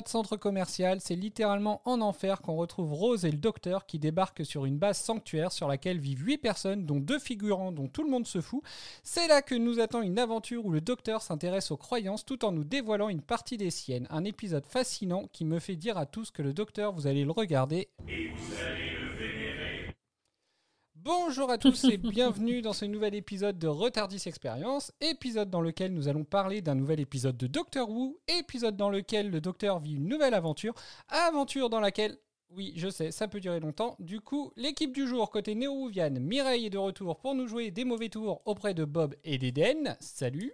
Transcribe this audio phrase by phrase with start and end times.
[0.00, 4.44] de centre commercial, c'est littéralement en enfer qu'on retrouve Rose et le docteur qui débarquent
[4.44, 8.10] sur une base sanctuaire sur laquelle vivent 8 personnes, dont deux figurants dont tout le
[8.10, 8.62] monde se fout.
[9.02, 12.52] C'est là que nous attend une aventure où le docteur s'intéresse aux croyances tout en
[12.52, 14.06] nous dévoilant une partie des siennes.
[14.10, 17.32] Un épisode fascinant qui me fait dire à tous que le docteur, vous allez le
[17.32, 17.88] regarder.
[21.08, 25.94] Bonjour à tous et bienvenue dans ce nouvel épisode de Retardis Experience, épisode dans lequel
[25.94, 29.94] nous allons parler d'un nouvel épisode de Doctor Who, épisode dans lequel le docteur vit
[29.94, 30.74] une nouvelle aventure,
[31.08, 32.18] aventure dans laquelle,
[32.50, 36.66] oui je sais, ça peut durer longtemps, du coup l'équipe du jour côté Néo-Wouvian, Mireille
[36.66, 40.52] est de retour pour nous jouer des mauvais tours auprès de Bob et d'Eden, salut.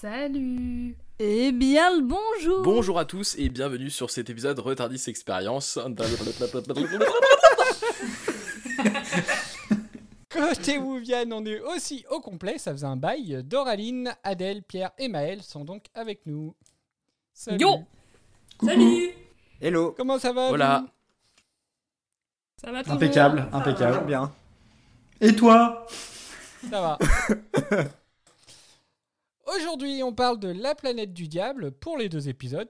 [0.00, 0.96] Salut.
[1.18, 2.62] Eh bien le bonjour.
[2.62, 5.80] Bonjour à tous et bienvenue sur cet épisode Retardis Experience.
[10.30, 15.08] Côté Wouvian, on est aussi au complet, ça faisait un bail, Doraline, Adèle, Pierre et
[15.08, 16.54] Maël sont donc avec nous.
[17.32, 17.58] Salut.
[17.60, 17.84] Yo
[18.62, 19.10] Salut
[19.60, 20.84] Hello Comment ça va Voilà.
[22.60, 24.32] Ça va Impeccable, impeccable, bien.
[25.20, 25.86] Et toi?
[26.68, 26.98] Ça va.
[29.56, 32.68] Aujourd'hui, on parle de La planète du diable pour les deux épisodes.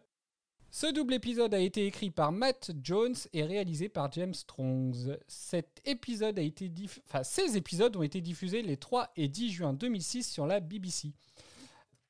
[0.70, 5.16] Ce double épisode a été écrit par Matt Jones et réalisé par James Strongs.
[5.26, 9.50] Cet épisode a été diff- enfin, ces épisodes ont été diffusés les 3 et 10
[9.50, 11.12] juin 2006 sur la BBC.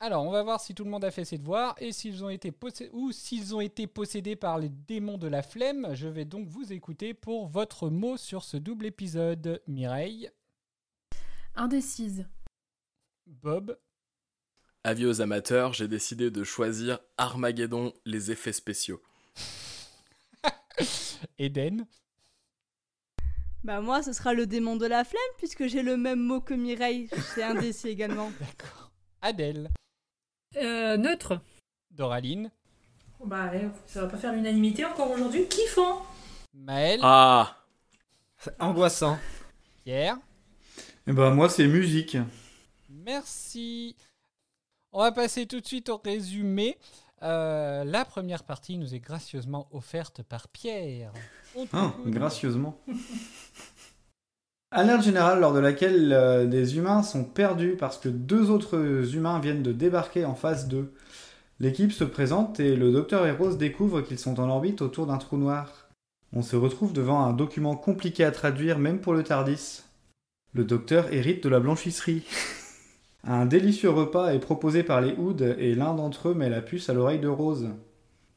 [0.00, 2.28] Alors, on va voir si tout le monde a fait ses devoirs et s'ils ont
[2.28, 5.94] été possé- ou s'ils ont été possédés par les démons de la flemme.
[5.94, 9.60] Je vais donc vous écouter pour votre mot sur ce double épisode.
[9.66, 10.30] Mireille,
[11.54, 12.26] Indécise.
[13.26, 13.76] Bob,
[14.88, 19.02] Avis aux amateurs, j'ai décidé de choisir Armageddon, les effets spéciaux.
[21.38, 21.86] Eden.
[23.62, 26.54] Bah moi, ce sera le démon de la flemme, puisque j'ai le même mot que
[26.54, 27.10] Mireille.
[27.34, 28.32] C'est indécis également.
[28.40, 28.90] D'accord.
[29.20, 29.68] Adèle.
[30.56, 31.38] Euh, neutre.
[31.90, 32.50] Doraline.
[33.22, 35.46] Bah ouais, ça va pas faire l'unanimité encore aujourd'hui.
[35.48, 36.02] Kiffant
[36.54, 37.00] Maël.
[37.02, 37.58] Ah
[38.38, 39.18] C'est angoissant.
[39.84, 40.16] Pierre.
[41.06, 42.16] Et bah moi c'est musique.
[42.88, 43.94] Merci.
[44.92, 46.78] On va passer tout de suite au résumé.
[47.22, 51.12] Euh, la première partie nous est gracieusement offerte par Pierre.
[51.72, 52.12] Hein, t'écoute.
[52.12, 52.80] gracieusement.
[54.70, 59.40] Alerte générale lors de laquelle euh, des humains sont perdus parce que deux autres humains
[59.40, 60.92] viennent de débarquer en phase 2.
[61.60, 65.18] L'équipe se présente et le docteur et Rose découvrent qu'ils sont en orbite autour d'un
[65.18, 65.88] trou noir.
[66.32, 69.82] On se retrouve devant un document compliqué à traduire même pour le Tardis.
[70.52, 72.24] Le docteur hérite de la blanchisserie.
[73.24, 76.88] un délicieux repas est proposé par les Hoods et l'un d'entre eux met la puce
[76.88, 77.68] à l'oreille de Rose.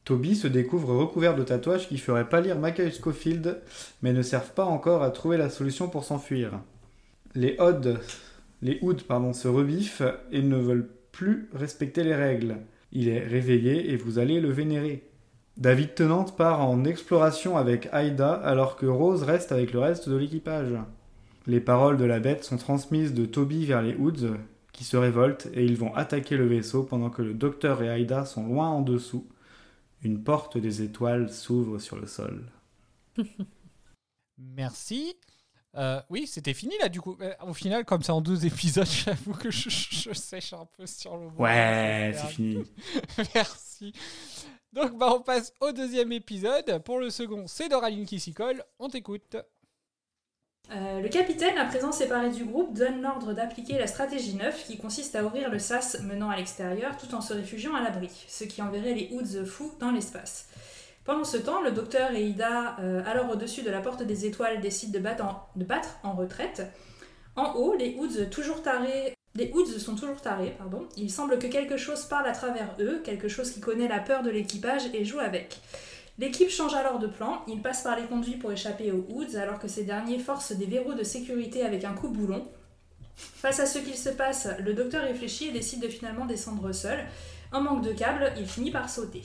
[0.04, 3.60] Toby se découvre recouvert de tatouages qui feraient pâlir Michael Scofield,
[4.02, 6.60] mais ne servent pas encore à trouver la solution pour s'enfuir.
[7.34, 7.98] Les Hoods,
[8.60, 12.56] les pardon, se rebiffent et ne veulent plus respecter les règles.
[12.90, 15.08] Il est réveillé et vous allez le vénérer.
[15.56, 20.16] David Tennant part en exploration avec Aida alors que Rose reste avec le reste de
[20.16, 20.74] l'équipage.
[21.46, 24.36] Les paroles de la bête sont transmises de Toby vers les Hoods
[24.72, 28.24] qui se révoltent et ils vont attaquer le vaisseau pendant que le docteur et Aida
[28.24, 29.28] sont loin en dessous.
[30.02, 32.44] Une porte des étoiles s'ouvre sur le sol.
[34.38, 35.14] Merci.
[35.74, 37.16] Euh, oui, c'était fini là du coup.
[37.20, 40.86] Euh, au final, comme c'est en deux épisodes, j'avoue que je, je sèche un peu
[40.86, 41.46] sur le bois.
[41.48, 42.64] Ouais, c'est fini.
[43.34, 43.92] Merci.
[44.72, 46.82] Donc bah, on passe au deuxième épisode.
[46.84, 48.62] Pour le second, c'est Doraline qui s'y colle.
[48.78, 49.36] On t'écoute.
[50.70, 54.78] Euh, Le capitaine, à présent séparé du groupe, donne l'ordre d'appliquer la stratégie 9 qui
[54.78, 58.44] consiste à ouvrir le sas menant à l'extérieur tout en se réfugiant à l'abri, ce
[58.44, 60.48] qui enverrait les Hoods fous dans l'espace.
[61.04, 64.60] Pendant ce temps, le docteur et Ida, euh, alors au-dessus de la porte des étoiles,
[64.60, 66.62] décident de battre en, retraite.
[67.36, 70.56] En haut, les Hoods, toujours tarés, Les Hoods sont toujours tarés.
[70.96, 74.22] Il semble que quelque chose parle à travers eux, quelque chose qui connaît la peur
[74.22, 75.60] de l'équipage et joue avec.
[76.18, 79.58] L'équipe change alors de plan, ils passent par les conduits pour échapper aux Hoods alors
[79.58, 82.46] que ces derniers forcent des verrous de sécurité avec un coup boulon.
[83.16, 86.98] Face à ce qu'il se passe, le docteur réfléchit et décide de finalement descendre seul.
[87.50, 89.22] En manque de câble, il finit par sauter.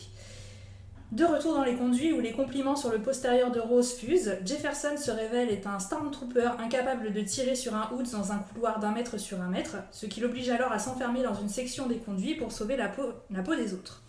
[1.11, 4.97] De retour dans les conduits où les compliments sur le postérieur de Rose fusent, Jefferson
[4.97, 8.91] se révèle être un Stormtrooper incapable de tirer sur un Hood dans un couloir d'un
[8.91, 12.35] mètre sur un mètre, ce qui l'oblige alors à s'enfermer dans une section des conduits
[12.35, 14.03] pour sauver la peau des autres.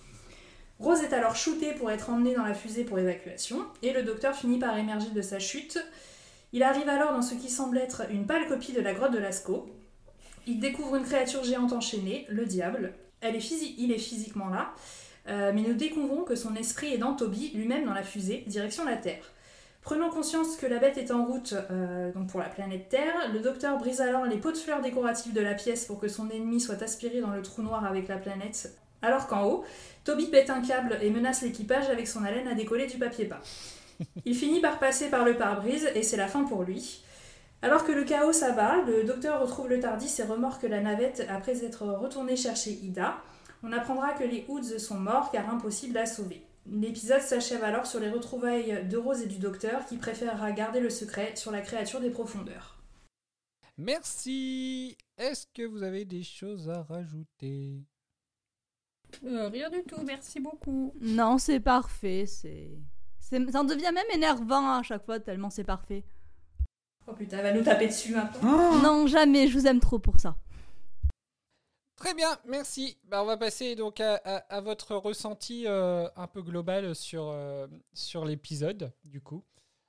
[0.78, 4.34] Rose est alors shootée pour être emmenée dans la fusée pour évacuation, et le docteur
[4.34, 5.78] finit par émerger de sa chute.
[6.52, 9.18] Il arrive alors dans ce qui semble être une pâle copie de la grotte de
[9.18, 9.68] Lascaux.
[10.46, 12.94] Il découvre une créature géante enchaînée, le diable.
[13.22, 14.72] Il est physiquement là,
[15.28, 18.84] euh, mais nous découvrons que son esprit est dans Toby, lui-même dans la fusée, direction
[18.84, 19.32] la Terre.
[19.82, 23.78] Prenant conscience que la bête est en route euh, pour la planète Terre, le docteur
[23.78, 26.82] brise alors les pots de fleurs décoratives de la pièce pour que son ennemi soit
[26.82, 28.72] aspiré dans le trou noir avec la planète,
[29.02, 29.64] alors qu'en haut,
[30.04, 33.40] Toby pète un câble et menace l'équipage avec son haleine à décoller du papier peint.
[34.24, 37.02] Il finit par passer par le pare-brise et c'est la fin pour lui.
[37.62, 41.64] Alors que le chaos s'abat, le docteur retrouve le Tardis et remorque la navette après
[41.64, 43.16] être retourné chercher Ida.
[43.64, 46.44] On apprendra que les Hoods sont morts car impossible à sauver.
[46.70, 50.90] L'épisode s'achève alors sur les retrouvailles de Rose et du docteur qui préférera garder le
[50.90, 52.78] secret sur la créature des profondeurs.
[53.76, 54.96] Merci.
[55.16, 57.84] Est-ce que vous avez des choses à rajouter?
[59.24, 60.94] Euh, rien du tout, merci beaucoup.
[61.00, 62.24] Non, c'est parfait.
[62.26, 62.70] C'est,
[63.20, 66.04] c'est- ça en devient même énervant à chaque fois tellement c'est parfait.
[67.06, 68.72] Oh putain, elle va nous taper dessus maintenant.
[68.74, 69.48] Oh Non, jamais.
[69.48, 70.36] Je vous aime trop pour ça.
[71.96, 72.96] Très bien, merci.
[73.04, 77.28] Bah, on va passer donc à, à- à votre ressenti euh, un peu global sur,
[77.30, 79.42] euh, sur l'épisode, du coup.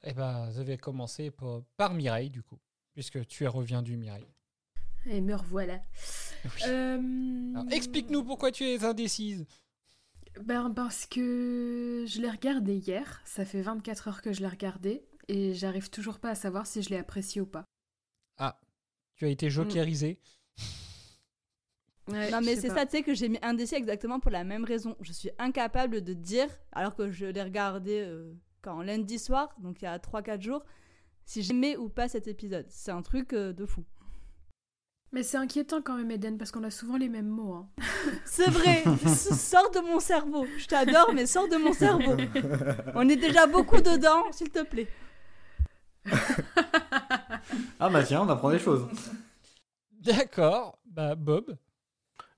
[0.03, 2.57] Et ben, vous avez commencé par, par Mireille, du coup,
[2.93, 4.25] puisque tu es reviendu, Mireille.
[5.05, 5.81] Et me revoilà.
[6.45, 6.61] Oui.
[6.67, 9.45] Euh, Explique-nous pourquoi tu es indécise.
[10.41, 15.03] Ben, parce que je l'ai regardé hier, ça fait 24 heures que je l'ai regardé,
[15.27, 17.65] et j'arrive toujours pas à savoir si je l'ai apprécié ou pas.
[18.37, 18.59] Ah,
[19.15, 20.19] tu as été jokerisé.
[22.07, 24.63] Ouais, non, mais c'est ça, tu sais, que j'ai mis indécis exactement pour la même
[24.63, 24.95] raison.
[25.01, 29.81] Je suis incapable de dire, alors que je l'ai regardé euh, quand lundi soir, donc
[29.81, 30.63] il y a 3-4 jours,
[31.25, 32.65] si j'aimais ou pas cet épisode.
[32.69, 33.85] C'est un truc euh, de fou.
[35.11, 37.53] Mais c'est inquiétant quand même, Eden, parce qu'on a souvent les mêmes mots.
[37.53, 37.67] hein.
[38.25, 40.45] C'est vrai, sors de mon cerveau.
[40.57, 42.15] Je t'adore, mais sors de mon cerveau.
[42.95, 44.87] On est déjà beaucoup dedans, s'il te plaît.
[47.79, 48.87] Ah bah tiens, on apprend des choses.
[49.91, 51.57] D'accord, bah Bob.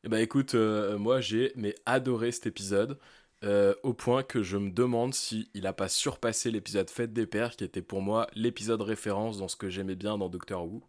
[0.03, 2.97] Eh ben écoute, euh, moi j'ai mais adoré cet épisode
[3.43, 7.27] euh, au point que je me demande si il a pas surpassé l'épisode Fête des
[7.27, 10.83] Pères qui était pour moi l'épisode référence dans ce que j'aimais bien dans Doctor Who.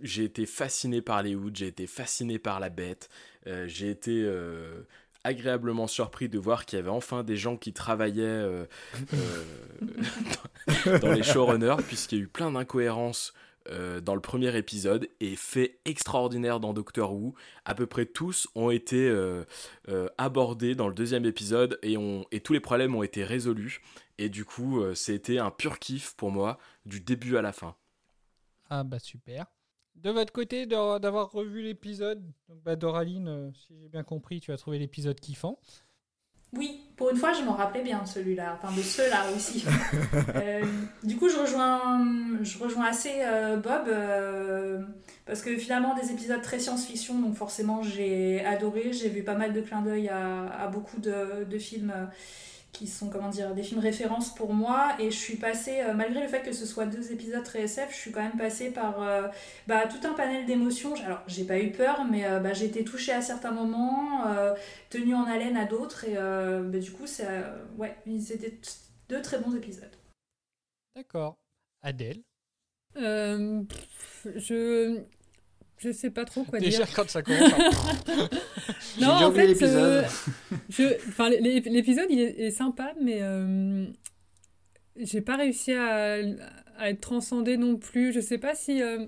[0.00, 3.08] J'ai été fasciné par les Hoods, j'ai été fasciné par la bête,
[3.46, 4.82] euh, j'ai été euh,
[5.24, 8.66] agréablement surpris de voir qu'il y avait enfin des gens qui travaillaient euh,
[11.00, 13.32] dans les showrunners puisqu'il y a eu plein d'incohérences
[14.04, 17.34] dans le premier épisode et fait extraordinaire dans Doctor Who
[17.64, 19.12] à peu près tous ont été
[20.18, 21.96] abordés dans le deuxième épisode et,
[22.44, 23.80] tous les problèmes ont été résolus.
[24.18, 27.74] Et du coup, c'était un pur kiff pour moi, du début à la fin.
[28.70, 29.46] Ah bah super.
[29.96, 32.22] De votre côté, d'a- d'avoir revu l'épisode,
[32.64, 35.58] bah Doraline, euh, si j'ai bien compris, tu as trouvé l'épisode kiffant.
[36.52, 39.64] Oui, pour une fois, je m'en rappelais bien de celui-là, enfin de ceux-là aussi.
[40.36, 40.62] Euh,
[41.02, 42.06] du coup, je rejoins,
[42.42, 44.80] je rejoins assez euh, Bob, euh,
[45.26, 48.92] parce que finalement, des épisodes très science-fiction, donc forcément, j'ai adoré.
[48.92, 52.06] J'ai vu pas mal de clins d'œil à, à beaucoup de, de films euh,
[52.76, 54.94] qui sont, comment dire, des films références pour moi.
[54.98, 57.90] Et je suis passée, euh, malgré le fait que ce soit deux épisodes très SF,
[57.90, 59.28] je suis quand même passée par euh,
[59.66, 60.94] bah, tout un panel d'émotions.
[61.04, 64.26] Alors, j'ai pas eu peur, mais euh, bah, j'ai été touchée à certains moments.
[64.26, 64.54] euh,
[64.90, 67.26] tenue en haleine à d'autres et euh, bah, du coup c'est
[67.78, 68.58] ouais c'était
[69.08, 69.90] deux très bons épisodes
[70.94, 71.38] D'accord.
[71.82, 72.22] Adèle?
[72.96, 73.62] Euh,
[74.24, 75.04] je.
[75.78, 76.94] Je sais pas trop quoi Déjà dire.
[76.94, 77.52] quand ça commence.
[77.52, 78.28] à-
[78.98, 79.76] J'ai déjà oublié l'épisode.
[79.76, 80.02] euh,
[80.70, 83.84] je- enfin, l'é- l'épisode il est, est sympa, mais euh,
[84.96, 86.16] j'ai pas réussi à,
[86.78, 88.12] à être transcendée non plus.
[88.12, 88.82] Je sais pas si.
[88.82, 89.06] euh,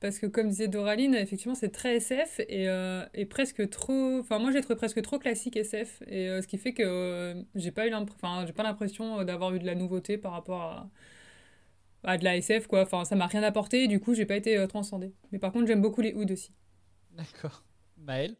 [0.00, 4.18] parce que, comme disait Doraline, effectivement, c'est très SF et, euh, et presque trop.
[4.20, 6.02] Enfin, moi, j'ai trouvé presque trop classique SF.
[6.06, 9.52] Et euh, ce qui fait que euh, j'ai pas eu enfin, j'ai pas l'impression d'avoir
[9.54, 10.90] eu de la nouveauté par rapport à,
[12.04, 12.82] à de la SF, quoi.
[12.82, 15.12] Enfin, ça m'a rien apporté et du coup, j'ai pas été euh, transcendée.
[15.32, 16.52] Mais par contre, j'aime beaucoup les Hoods aussi.
[17.12, 17.64] D'accord.
[17.96, 18.36] Maël.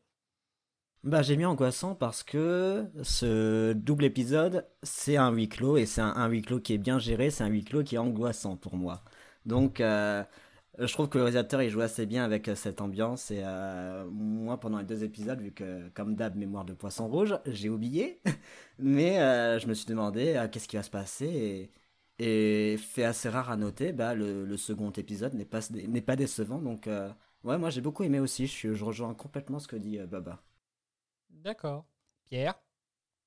[1.04, 6.00] Bah, j'ai mis angoissant parce que ce double épisode, c'est un huis clos et c'est
[6.00, 8.56] un, un huis clos qui est bien géré, c'est un huis clos qui est angoissant
[8.56, 9.02] pour moi.
[9.46, 10.24] Donc, euh,
[10.78, 13.42] je trouve que le réalisateur il joue assez bien avec cette ambiance et
[14.12, 18.20] moi pendant les deux épisodes vu que comme d'hab mémoire de poisson rouge j'ai oublié
[18.78, 19.16] mais
[19.58, 21.70] je me suis demandé qu'est-ce qui va se passer et,
[22.18, 26.16] et fait assez rare à noter bah, le, le second épisode n'est pas n'est pas
[26.16, 26.88] décevant donc
[27.44, 30.42] ouais moi j'ai beaucoup aimé aussi je, je rejoins complètement ce que dit Baba
[31.30, 31.86] d'accord
[32.26, 32.60] Pierre?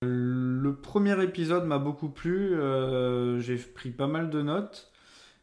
[0.04, 4.92] Le premier épisode m'a beaucoup plu, euh, j'ai pris pas mal de notes.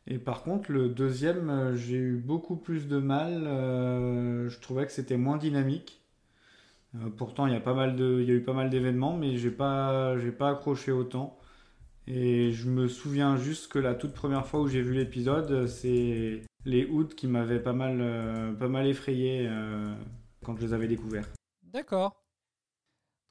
[0.06, 3.46] Et par contre, le deuxième, euh, j'ai eu beaucoup plus de mal.
[3.46, 6.02] Euh, je trouvais que c'était moins dynamique.
[7.16, 9.36] pourtant, il y a pas mal de, il y a eu pas mal d'événements, mais
[9.36, 11.37] j'ai pas, j'ai pas accroché autant.
[12.10, 16.42] Et je me souviens juste que la toute première fois où j'ai vu l'épisode, c'est
[16.64, 19.48] les hoods qui m'avaient pas mal, pas mal effrayé
[20.42, 21.28] quand je les avais découverts.
[21.62, 22.24] D'accord.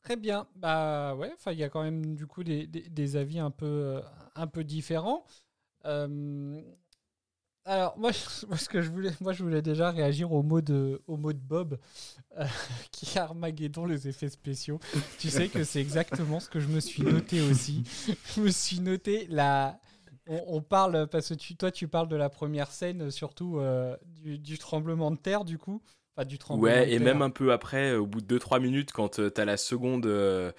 [0.08, 0.48] Très bien.
[0.56, 4.02] Bah ouais, il y a quand même du coup des, avis un peu, euh,
[4.36, 5.26] un peu différents.
[5.84, 6.62] Euh,
[7.68, 11.18] alors moi, ce que je voulais, moi je voulais déjà réagir au mot de, au
[11.18, 11.78] mot de Bob
[12.38, 12.46] euh,
[12.92, 14.80] qui a Armageddon les effets spéciaux.
[15.20, 17.84] tu sais que c'est exactement ce que je me suis noté aussi.
[18.36, 19.80] je me suis noté la.
[20.30, 23.62] On, parle parce que tu, toi tu parles de la première scène surtout
[24.08, 25.82] du, du, tremblement de terre du coup
[26.26, 29.22] du Ouais, et même un peu après, euh, au bout de 2-3 minutes, quand tu
[29.22, 30.52] euh, t'as la seconde, euh,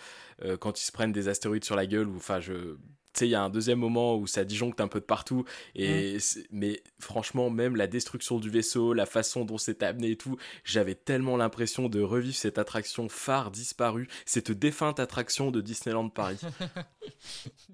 [0.61, 2.77] quand ils se prennent des astéroïdes sur la gueule, ou enfin, je
[3.15, 5.45] sais, il y a un deuxième moment où ça disjoncte un peu de partout.
[5.75, 6.41] Et mm.
[6.51, 10.95] Mais franchement, même la destruction du vaisseau, la façon dont c'est amené et tout, j'avais
[10.95, 16.41] tellement l'impression de revivre cette attraction phare disparue, cette défunte attraction de Disneyland Paris.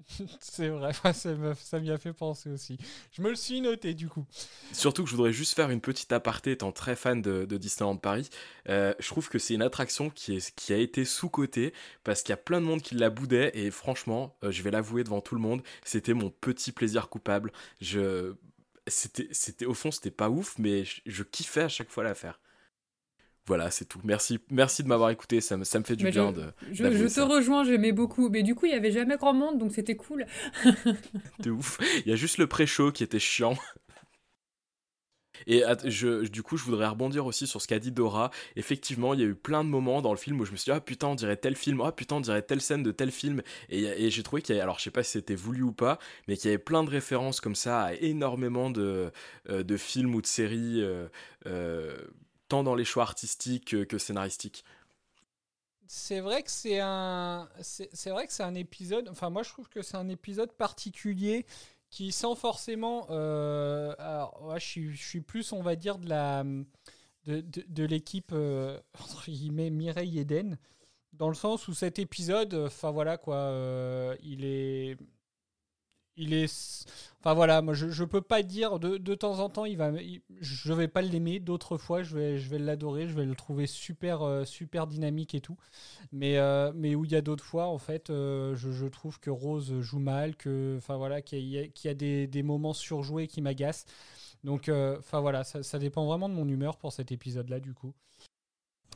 [0.39, 2.77] c'est vrai, ça m'y a fait penser aussi.
[3.11, 4.25] Je me le suis noté du coup.
[4.71, 8.29] Surtout que je voudrais juste faire une petite aparté, étant très fan de, Disneyland Paris.
[8.69, 11.73] Euh, je trouve que c'est une attraction qui, est, qui a été sous-cotée
[12.03, 14.71] parce qu'il y a plein de monde qui la boudait et franchement, euh, je vais
[14.71, 17.51] l'avouer devant tout le monde, c'était mon petit plaisir coupable.
[17.81, 18.33] Je,
[18.87, 22.39] c'était, c'était au fond, c'était pas ouf, mais je, kiffais à chaque fois la faire.
[23.47, 23.99] Voilà, c'est tout.
[24.03, 25.39] Merci, merci de m'avoir écouté.
[25.39, 26.45] Ça me, ça me fait du bien de.
[26.71, 28.29] Je, je te rejoins, j'aimais beaucoup.
[28.29, 30.25] Mais du coup, il y avait jamais grand monde, donc c'était cool.
[31.39, 31.77] de ouf.
[32.05, 33.55] Il y a juste le pré-show qui était chiant.
[35.47, 38.31] Et je, du coup, je voudrais rebondir aussi sur ce qu'a dit Dora.
[38.55, 40.71] Effectivement, il y a eu plein de moments dans le film où je me suis
[40.71, 43.11] dit, ah putain, on dirait tel film, ah putain, on dirait telle scène de tel
[43.11, 43.41] film.
[43.69, 45.99] Et, j'ai trouvé qu'il y avait, alors je sais pas si c'était voulu ou pas,
[46.27, 49.11] mais qu'il y avait plein de références comme ça à énormément de,
[49.49, 51.07] euh, de films ou de séries, euh,
[51.47, 51.95] euh,
[52.47, 54.63] tant dans les choix artistiques que, scénaristiques
[55.87, 59.69] c'est vrai que c'est un c'est vrai que c'est un épisode enfin moi je trouve
[59.69, 61.45] que c'est un épisode particulier
[61.95, 63.07] qui sans forcément.
[63.09, 66.43] Euh, alors, je, suis, je, suis, plus, on va dire, de la
[67.25, 70.57] de, de, l'équipe euh, entre guillemets Mireille Eden,
[71.13, 74.97] dans le sens où cet épisode, enfin voilà quoi, euh, il est
[76.17, 76.85] il est
[77.19, 79.91] enfin voilà moi je, je peux pas dire de, de temps en temps il va
[80.41, 83.67] je vais pas l'aimer d'autres fois je vais je vais l'adorer je vais le trouver
[83.67, 85.57] super euh, super dynamique et tout.
[86.11, 89.19] Mais euh, mais où il y a d'autres fois en fait euh, je, je, trouve
[89.19, 93.41] que Rose joue mal que enfin voilà qu'il y, a, des, des, moments surjoués qui
[93.41, 93.85] m'agacent.
[94.43, 97.73] Donc enfin voilà ça, ça, dépend vraiment de mon humeur pour cet épisode là du
[97.73, 97.93] coup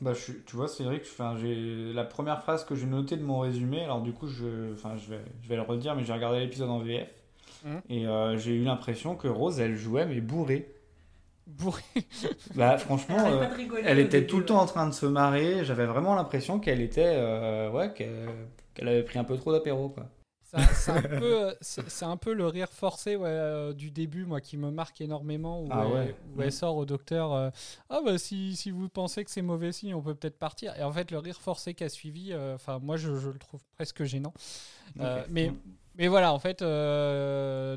[0.00, 1.06] bah, je, tu vois, c'est vrai que
[1.38, 3.84] j'ai la première phrase que j'ai notée de mon résumé.
[3.84, 6.70] Alors, du coup, je, enfin, je, vais, je vais le redire, mais j'ai regardé l'épisode
[6.70, 7.08] en VF.
[7.64, 7.76] Mmh.
[7.90, 10.74] Et euh, j'ai eu l'impression que Rose, elle jouait, mais bourrée.
[11.46, 11.82] Bourrée
[12.54, 13.18] Bah, franchement,
[13.84, 15.64] elle, euh, était tout le temps en train de se marrer.
[15.64, 17.14] J'avais vraiment l'impression qu'elle était.
[17.16, 20.06] Euh, ouais, qu'elle avait pris un peu trop d'apéro, quoi.
[20.50, 21.54] C'est un, peu,
[22.02, 25.68] un peu le rire forcé ouais, euh, du début, moi, qui me marque énormément, où,
[25.70, 27.50] ah elle, où elle, sort au docteur euh,
[27.88, 30.76] Ah, bah, si, si, vous pensez que c'est mauvais signe, on peut peut-être partir.
[30.76, 33.60] Et en fait, le rire forcé qui a suivi, euh, moi, je, je, le trouve
[33.76, 34.34] presque gênant.
[35.28, 35.52] mais,
[35.96, 36.60] mais voilà, en fait,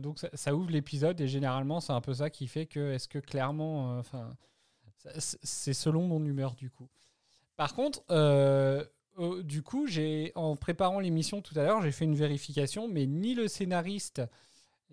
[0.01, 3.19] donc ça, ouvre l'épisode, et généralement, c'est un peu ça qui fait que, est-ce que
[3.19, 4.29] clairement, enfin,
[5.19, 6.89] c'est selon mon humeur, du coup.
[7.55, 8.01] Par contre,
[9.19, 13.05] euh, du coup, j'ai en préparant l'émission tout à l'heure, j'ai fait une vérification, mais
[13.05, 14.21] ni le scénariste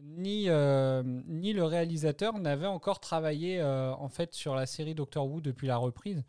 [0.02, 5.26] ni, euh, ni le réalisateur n'avaient encore travaillé euh, en fait sur la série Doctor
[5.26, 6.24] Who depuis la reprise.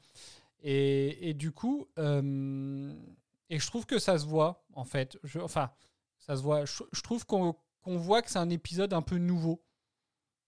[0.63, 5.17] Et, du coup, et je trouve que ça se voit en fait.
[5.24, 5.71] Je, enfin,
[6.19, 6.65] ça se voit.
[6.65, 7.55] Je, trouve qu'on
[7.86, 9.63] voit que c'est un épisode un peu nouveau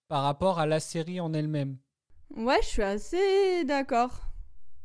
[0.07, 1.77] par rapport à la série en elle-même.
[2.35, 4.19] Ouais, je suis assez d'accord.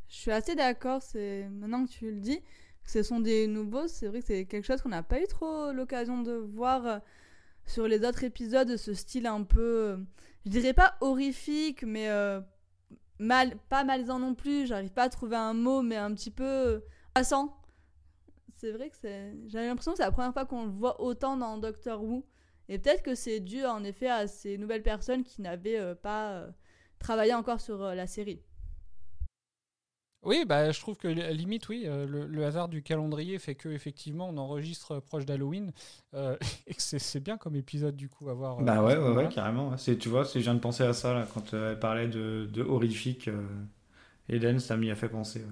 [0.08, 2.40] Je suis assez d'accord, c'est maintenant que tu le dis,
[2.84, 5.26] que ce sont des nouveaux, c'est vrai que c'est quelque chose qu'on n'a pas eu
[5.26, 6.98] trop l'occasion de voir euh,
[7.66, 9.96] sur les autres épisodes, ce style un peu, euh,
[10.46, 12.40] je dirais pas horrifique, mais euh,
[13.18, 16.82] mal, pas malaisant non plus, j'arrive pas à trouver un mot, mais un petit peu
[17.14, 17.54] passant.
[18.56, 21.36] C'est vrai que c'est, j'ai l'impression que c'est la première fois qu'on le voit autant
[21.36, 22.24] dans Doctor Who.
[22.68, 26.48] Et peut-être que c'est dû en effet à ces nouvelles personnes qui n'avaient pas
[26.98, 28.42] travailler encore sur euh, la série.
[30.22, 33.54] Oui, bah, je trouve que li- limite, oui, euh, le, le hasard du calendrier fait
[33.54, 35.72] que effectivement on enregistre proche d'Halloween
[36.14, 38.60] euh, et que c'est bien comme épisode du coup à voir.
[38.60, 39.76] euh, Bah ouais, ouais, carrément.
[39.76, 42.08] C'est, tu vois, c'est- je viens de penser à ça là, quand euh, elle parlait
[42.08, 43.28] de, de horrifique.
[43.28, 43.46] euh,
[44.28, 45.40] Eden, ça m'y a fait penser.
[45.40, 45.46] ouais.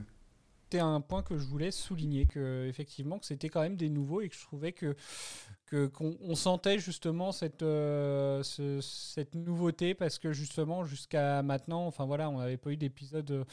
[0.64, 4.20] C'était un point que je voulais souligner que effectivement que c'était quand même des nouveaux
[4.20, 4.96] et que je trouvais que
[5.66, 11.86] que qu'on on sentait justement cette euh, ce- cette nouveauté parce que justement jusqu'à maintenant
[11.86, 13.44] enfin voilà on n'avait pas eu d'épisode euh,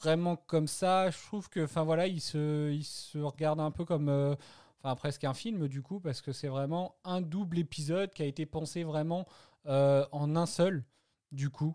[0.00, 3.84] vraiment comme ça je trouve que enfin voilà il se il se regarde un peu
[3.84, 4.34] comme euh,
[4.82, 8.26] enfin presque un film du coup parce que c'est vraiment un double épisode qui a
[8.26, 9.26] été pensé vraiment
[9.66, 10.84] euh, en un seul
[11.32, 11.74] du coup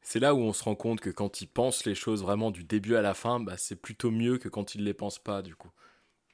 [0.00, 2.64] C'est là où on se rend compte que quand il pense les choses vraiment du
[2.64, 5.54] début à la fin, bah, c'est plutôt mieux que quand il les pense pas, du
[5.54, 5.70] coup.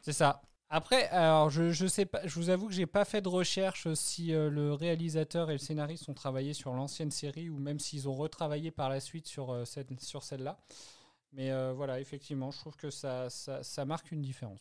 [0.00, 0.42] C'est ça.
[0.76, 4.34] Après, alors je, sais pas, je vous avoue que j'ai pas fait de recherche si
[4.34, 8.12] euh, le réalisateur et le scénariste ont travaillé sur l'ancienne série ou même s'ils ont
[8.12, 10.58] retravaillé par la suite sur, euh, celle-là.
[11.32, 14.58] Mais euh, voilà, effectivement, je trouve que ça, ça, ça marque une différence.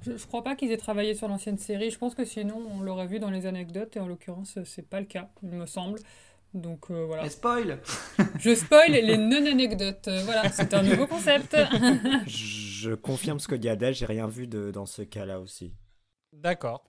[0.00, 1.90] Je, je crois pas qu'ils aient travaillé sur l'ancienne série.
[1.90, 3.94] Je pense que sinon, on l'aurait vu dans les anecdotes.
[3.98, 5.98] Et en l'occurrence, c'est pas le cas, il me semble.
[6.54, 7.22] Donc euh, voilà.
[7.22, 7.80] Mais spoil
[8.38, 10.08] Je spoil les non-anecdotes.
[10.08, 11.56] Euh, Voilà, c'est un nouveau concept.
[12.26, 15.72] Je confirme ce que dit Adèle, j'ai rien vu de, dans ce cas-là aussi.
[16.32, 16.84] D'accord.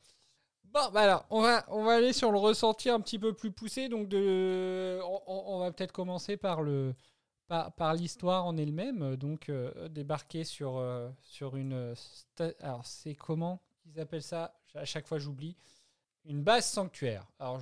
[0.65, 3.51] Bon, bah alors, on va, on va aller sur le ressenti un petit peu plus
[3.51, 3.89] poussé.
[3.89, 6.95] Donc, de, on, va peut-être commencer par le,
[7.47, 9.15] par, par l'histoire en elle-même.
[9.15, 11.93] Donc, euh, débarquer sur, euh, sur une.
[11.93, 14.55] sta- Alors, c'est comment ils appellent ça?
[14.73, 15.55] À chaque fois, j'oublie.
[16.25, 17.27] Une base sanctuaire.
[17.37, 17.61] Alors,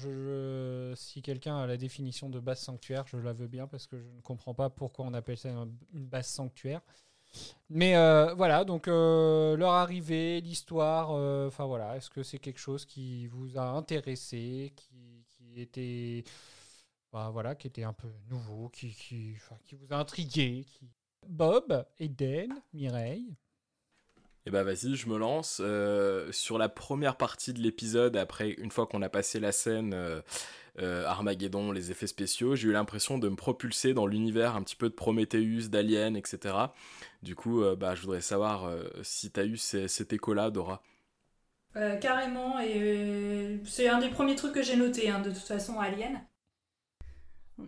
[0.96, 4.08] si quelqu'un a la définition de base sanctuaire, je la veux bien parce que je
[4.08, 6.82] ne comprends pas pourquoi on appelle ça une, base sanctuaire.
[7.70, 12.60] Mais euh, voilà, donc euh, leur arrivée, l'histoire, euh, enfin voilà, est-ce que c'est quelque
[12.60, 16.24] chose qui vous a intéressé, qui, était,
[17.12, 18.94] bah, voilà, qui était un peu nouveau, qui,
[19.72, 20.66] vous a intrigué.
[21.28, 23.36] Bob, Eden, Mireille.
[24.46, 25.62] Et bah vas-y, je me lance.
[25.64, 29.94] Euh, sur la première partie de l'épisode, après, une fois qu'on a passé la scène
[29.94, 30.22] euh,
[30.80, 34.76] euh, Armageddon, les effets spéciaux, j'ai eu l'impression de me propulser dans l'univers un petit
[34.76, 36.56] peu de Prometheus, d'Alien, etc.
[37.22, 38.72] Du coup, bah, je voudrais savoir
[39.04, 40.82] si t'as eu cet écho-là, Dora.
[42.02, 46.22] Carrément, et c'est un des premiers trucs que j'ai noté, hein, de toute façon, Alien.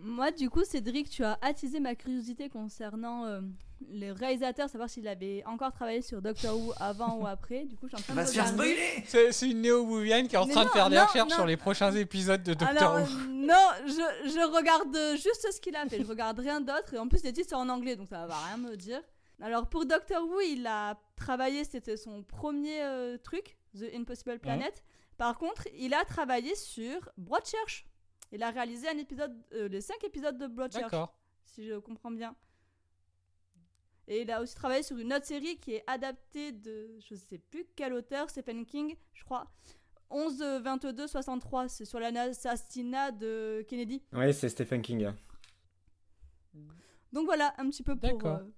[0.02, 3.40] Moi, du coup, Cédric, tu as attisé ma curiosité concernant euh,
[3.88, 7.64] les réalisateurs, savoir s'ils avaient encore travaillé sur Doctor Who avant ou après.
[7.64, 8.76] Du coup, je suis en train de regarder.
[9.06, 11.30] C'est c'est une néo-bouvienne qui est en Mais train de non, faire des non, recherches
[11.30, 11.36] non.
[11.36, 13.00] sur les prochains épisodes de Doctor Alors, Who.
[13.02, 16.00] euh, non, je, je regarde juste ce qu'il a fait.
[16.02, 16.94] Je regarde rien d'autre.
[16.94, 19.00] Et en plus, les titres sont en anglais, donc ça va rien me dire.
[19.42, 24.82] Alors, pour Doctor Who, il a travaillé, c'était son premier euh, truc, The Impossible Planet.
[25.18, 27.84] Par contre, il a travaillé sur Broadchurch.
[28.32, 31.16] Il a réalisé un épisode, euh, les cinq épisodes de Broadchurch, D'accord.
[31.44, 32.34] si je comprends bien.
[34.06, 37.38] Et il a aussi travaillé sur une autre série qui est adaptée de, je sais
[37.38, 39.50] plus quel auteur, Stephen King, je crois.
[40.10, 44.02] 11 22 63, c'est sur l'assassinat de Kennedy.
[44.12, 45.10] Oui, c'est Stephen King.
[47.12, 48.10] Donc voilà, un petit peu pour.
[48.10, 48.38] D'accord.
[48.38, 48.50] euh,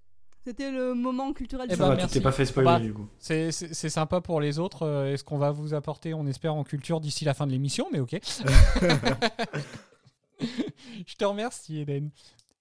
[0.46, 1.66] C'était le moment culturel.
[1.68, 1.96] Eh jour.
[1.98, 3.08] tu t'es pas fait spoiler Bah, du coup.
[3.18, 4.86] C'est- sympa pour les autres.
[4.86, 7.88] euh, Est-ce qu'on va vous apporter, on espère, en culture d'ici la fin de l'émission
[7.92, 8.16] Mais ok.
[10.40, 12.10] Je te remercie, Eden.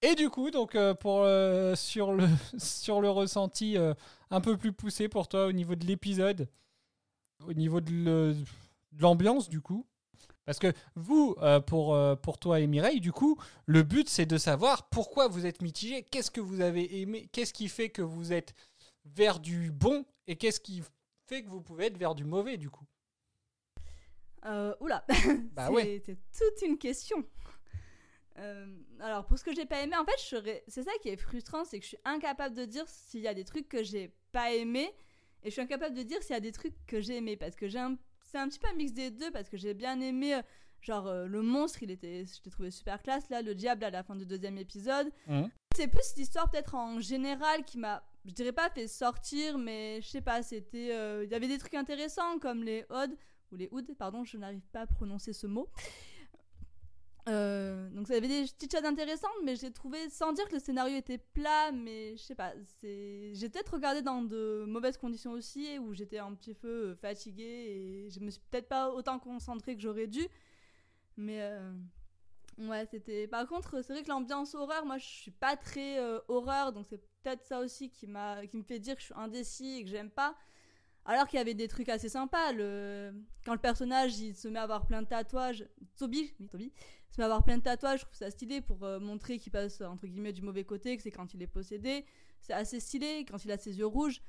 [0.02, 2.26] Et du coup, donc euh, pour euh, sur le
[2.58, 3.94] sur le ressenti euh,
[4.30, 6.48] un peu plus poussé pour toi au niveau de l'épisode,
[7.46, 8.34] au niveau de
[8.98, 9.86] l'ambiance du coup,
[10.46, 14.26] parce que vous, euh, pour euh, pour toi et Mireille, du coup, le but c'est
[14.26, 18.02] de savoir pourquoi vous êtes mitigé, qu'est-ce que vous avez aimé, qu'est-ce qui fait que
[18.02, 18.54] vous êtes
[19.04, 20.82] vers du bon et qu'est-ce qui
[21.26, 22.86] fait que vous pouvez être vers du mauvais du coup?
[24.46, 25.04] Euh, oula,
[25.52, 26.02] Bah c'est ouais.
[26.06, 27.24] toute une question.
[28.38, 28.66] Euh,
[29.00, 31.78] alors pour ce que j'ai pas aimé, en fait, c'est ça qui est frustrant, c'est
[31.78, 34.92] que je suis incapable de dire s'il y a des trucs que j'ai pas aimé
[35.42, 37.56] et je suis incapable de dire s'il y a des trucs que j'ai aimé parce
[37.56, 40.00] que j'ai un, c'est un petit peu un mix des deux parce que j'ai bien
[40.00, 40.34] aimé.
[40.34, 40.42] euh,
[40.82, 43.90] Genre euh, le monstre, il était, je l'ai trouvé super classe là, le diable à
[43.90, 45.10] la fin du deuxième épisode.
[45.26, 45.50] Mhm.
[45.74, 50.06] C'est plus l'histoire peut-être en général qui m'a, je dirais pas fait sortir, mais je
[50.08, 53.16] sais pas, c'était, euh, il y avait des trucs intéressants comme les odes
[53.50, 55.68] ou les ouds, pardon, je n'arrive pas à prononcer ce mot.
[57.28, 60.60] Euh, donc ça avait des petites choses intéressantes, mais j'ai trouvé, sans dire que le
[60.60, 65.78] scénario était plat, mais je sais pas, j'ai peut-être regardé dans de mauvaises conditions aussi,
[65.78, 69.74] où j'étais un petit peu euh, fatiguée et je me suis peut-être pas autant concentrée
[69.74, 70.24] que j'aurais dû,
[71.16, 71.72] mais euh,
[72.58, 73.26] ouais, c'était.
[73.26, 77.00] Par contre, c'est vrai que l'ambiance horreur, moi, je suis pas très horreur, donc c'est
[77.22, 78.06] peut-être ça aussi qui
[78.50, 80.36] qui me fait dire que je suis indécis et que j'aime pas.
[81.06, 82.52] Alors qu'il y avait des trucs assez sympas.
[82.52, 83.12] Le...
[83.44, 85.64] Quand le personnage il se met à avoir plein de tatouages,
[85.96, 86.72] Toby, oui, Toby,
[87.10, 89.52] se met à avoir plein de tatouages, je trouve ça stylé pour euh, montrer qu'il
[89.52, 92.04] passe entre guillemets du mauvais côté, que c'est quand il est possédé.
[92.40, 94.20] C'est assez stylé quand il a ses yeux rouges.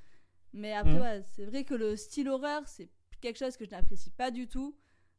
[0.53, 1.01] Mais après, Mhm.
[1.01, 2.89] ouais, c'est vrai que le style horreur, c'est
[3.21, 4.75] quelque chose que je n'apprécie pas du tout.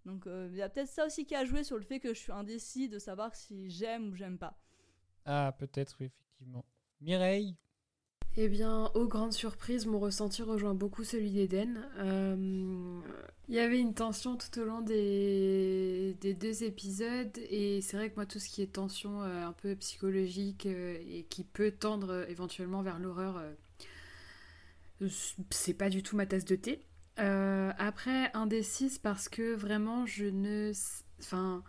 [0.06, 2.14] Donc euh, il y a peut-être ça aussi qui a joué sur le fait que
[2.14, 4.58] je suis indécis de savoir si j'aime ou j'aime pas.
[5.26, 6.64] Ah, peut-être, oui, effectivement.
[7.00, 7.56] Mireille?
[8.40, 11.84] Eh bien, aux grandes surprises, mon ressenti rejoint beaucoup celui d'Eden.
[11.98, 13.00] Euh,
[13.48, 18.14] Il y avait une tension tout au long des, deux épisodes, et c'est vrai que
[18.14, 22.26] moi, tout ce qui est tension euh, un peu psychologique euh, et qui peut tendre
[22.28, 23.42] éventuellement vers l'horreur,
[25.50, 26.78] c'est pas du tout ma tasse de thé.
[27.16, 30.70] Après, indécise parce que vraiment, je ne.
[31.18, 31.64] Enfin.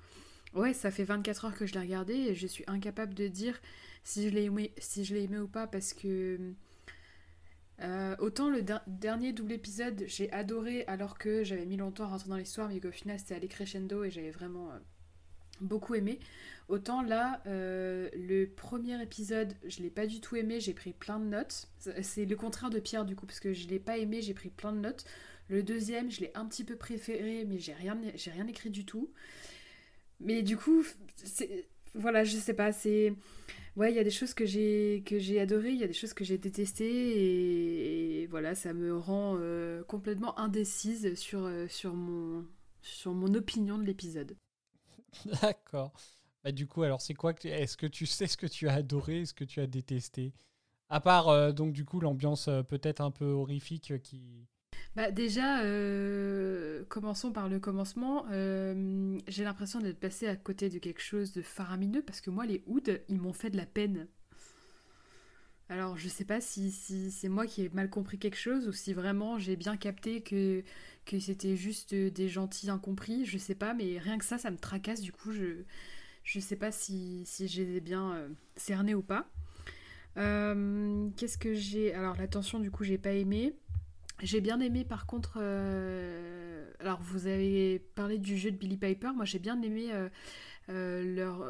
[0.54, 3.60] Ouais, ça fait 24 heures que je l'ai regardé et je suis incapable de dire
[4.04, 6.54] si je l'ai aimé, si je l'ai aimé ou pas parce que
[7.82, 12.08] euh, autant le der- dernier double épisode j'ai adoré alors que j'avais mis longtemps à
[12.08, 14.80] rentrer dans l'histoire mais qu'au final c'était allé crescendo et j'avais vraiment euh,
[15.62, 16.20] beaucoup aimé.
[16.68, 21.20] Autant là euh, le premier épisode je l'ai pas du tout aimé j'ai pris plein
[21.20, 21.70] de notes.
[21.80, 24.34] C'est- c'est le contraire de Pierre du coup parce que je l'ai pas aimé j'ai
[24.34, 25.06] pris plein de notes.
[25.50, 28.86] Le deuxième je l'ai un petit peu préféré mais j'ai rien j'ai rien écrit du
[28.86, 29.10] tout.
[30.20, 30.84] Mais du coup,
[31.16, 33.14] c'est voilà, je sais pas, c'est
[33.76, 35.94] ouais, il y a des choses que j'ai que j'ai adorées, il y a des
[35.94, 41.94] choses que j'ai détestées et, voilà, ça me rend euh, complètement indécise sur euh, sur
[41.94, 42.46] mon
[42.82, 44.36] sur mon opinion de l'épisode.
[45.42, 45.94] D'accord.
[46.44, 48.76] Bah, du coup, alors, c'est quoi que Est-ce que tu sais ce que tu as
[48.76, 50.34] adoré, ce que tu as détesté?
[50.90, 54.48] À part, euh, donc, du coup, l'ambiance peut-être un peu horrifique qui.
[55.00, 58.26] Bah déjà, euh, commençons par le commencement.
[58.32, 62.46] Euh, j'ai l'impression d'être passé à côté de quelque chose de faramineux parce que moi,
[62.46, 64.10] les Hoods, ils m'ont fait de la peine.
[65.70, 68.74] Alors, je sais pas si, si c'est moi qui ai mal compris quelque chose ou
[68.74, 70.66] si vraiment j'ai bien capté que,
[71.18, 73.24] c'était juste des gentils incompris.
[73.26, 75.00] Je sais pas, mais rien que ça, ça me tracasse.
[75.00, 75.64] Du coup, je,
[76.26, 79.32] je sais pas si, si je les ai bien euh, cernés ou pas.
[80.18, 81.94] Qu'est-ce que j'ai?
[81.94, 83.56] Alors, la tension, du coup, j'ai pas aimé.
[84.22, 85.38] J'ai bien aimé par contre.
[85.42, 89.12] euh, Alors vous avez parlé du jeu de Billy Piper.
[89.16, 90.10] Moi j'ai bien aimé euh,
[90.70, 91.46] euh, leur.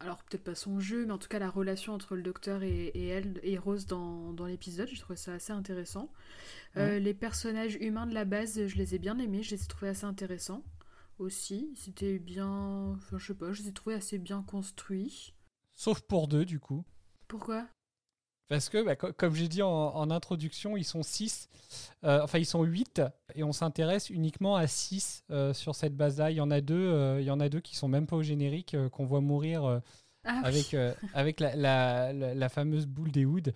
[0.00, 2.86] Alors peut-être pas son jeu, mais en tout cas la relation entre le docteur et,
[2.94, 4.88] et elle et Rose dans, dans l'épisode.
[4.88, 6.10] J'ai trouvé ça assez intéressant.
[6.76, 6.98] Ouais.
[6.98, 9.42] les personnages humains de la base, je les ai bien aimés.
[9.42, 10.64] Je les ai trouvés assez intéressants
[11.18, 11.72] aussi.
[11.76, 12.94] C'était bien.
[12.96, 15.34] Enfin je sais pas, je les ai trouvés assez bien construits.
[15.74, 16.84] Sauf pour deux, du coup.
[17.28, 17.66] Pourquoi?
[18.48, 21.48] Parce que, bah, co- comme j'ai dit en, en introduction, ils sont 6,
[22.02, 23.02] enfin ils sont 8,
[23.34, 26.30] et on s'intéresse uniquement à 6 sur cette base-là.
[26.30, 28.16] Il y en a deux, euh, il y en a deux qui sont même pas
[28.16, 29.78] au générique, euh, qu'on voit mourir euh,
[30.24, 33.50] Ah avec, euh, avec la, la- la- la fameuse boule des Hoods.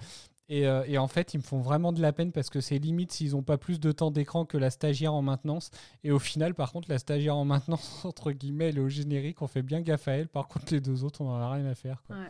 [0.50, 2.78] Et, euh, et en fait, ils me font vraiment de la peine parce que c'est
[2.78, 5.70] limite s'ils n'ont pas plus de temps d'écran que la stagiaire en maintenance.
[6.04, 9.42] Et au final, par contre, la stagiaire en maintenance, entre guillemets, elle est au générique,
[9.42, 10.28] on fait bien gaffe à elle.
[10.28, 12.02] Par contre, les deux autres, on en a rien à faire.
[12.06, 12.16] quoi.
[12.16, 12.28] Ouais,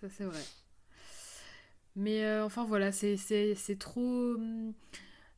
[0.00, 0.40] ça c'est vrai.
[1.98, 4.34] Mais euh, enfin voilà, c'est, c'est, c'est trop.
[4.36, 4.72] hum,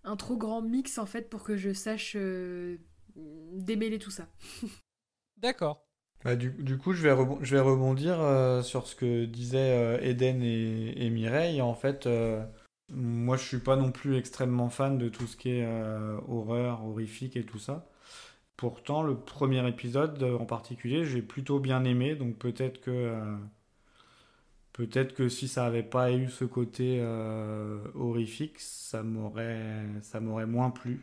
[0.05, 2.79] un trop grand mix en fait pour que je sache euh,
[3.17, 4.29] démêler tout ça.
[5.39, 5.87] D'accord.
[6.25, 9.99] Bah, du, du coup, je vais, je vais rebondir euh, sur ce que disaient euh,
[10.03, 11.63] Eden et, et Mireille.
[11.63, 12.45] En fait, euh,
[12.91, 16.85] moi, je suis pas non plus extrêmement fan de tout ce qui est euh, horreur,
[16.85, 17.89] horrifique et tout ça.
[18.57, 22.17] Pourtant, le premier épisode en particulier, j'ai plutôt bien aimé.
[22.17, 23.37] Donc peut-être que euh,
[24.87, 30.47] peut-être que si ça avait pas eu ce côté euh, horrifique, ça m'aurait ça m'aurait
[30.47, 31.03] moins plu.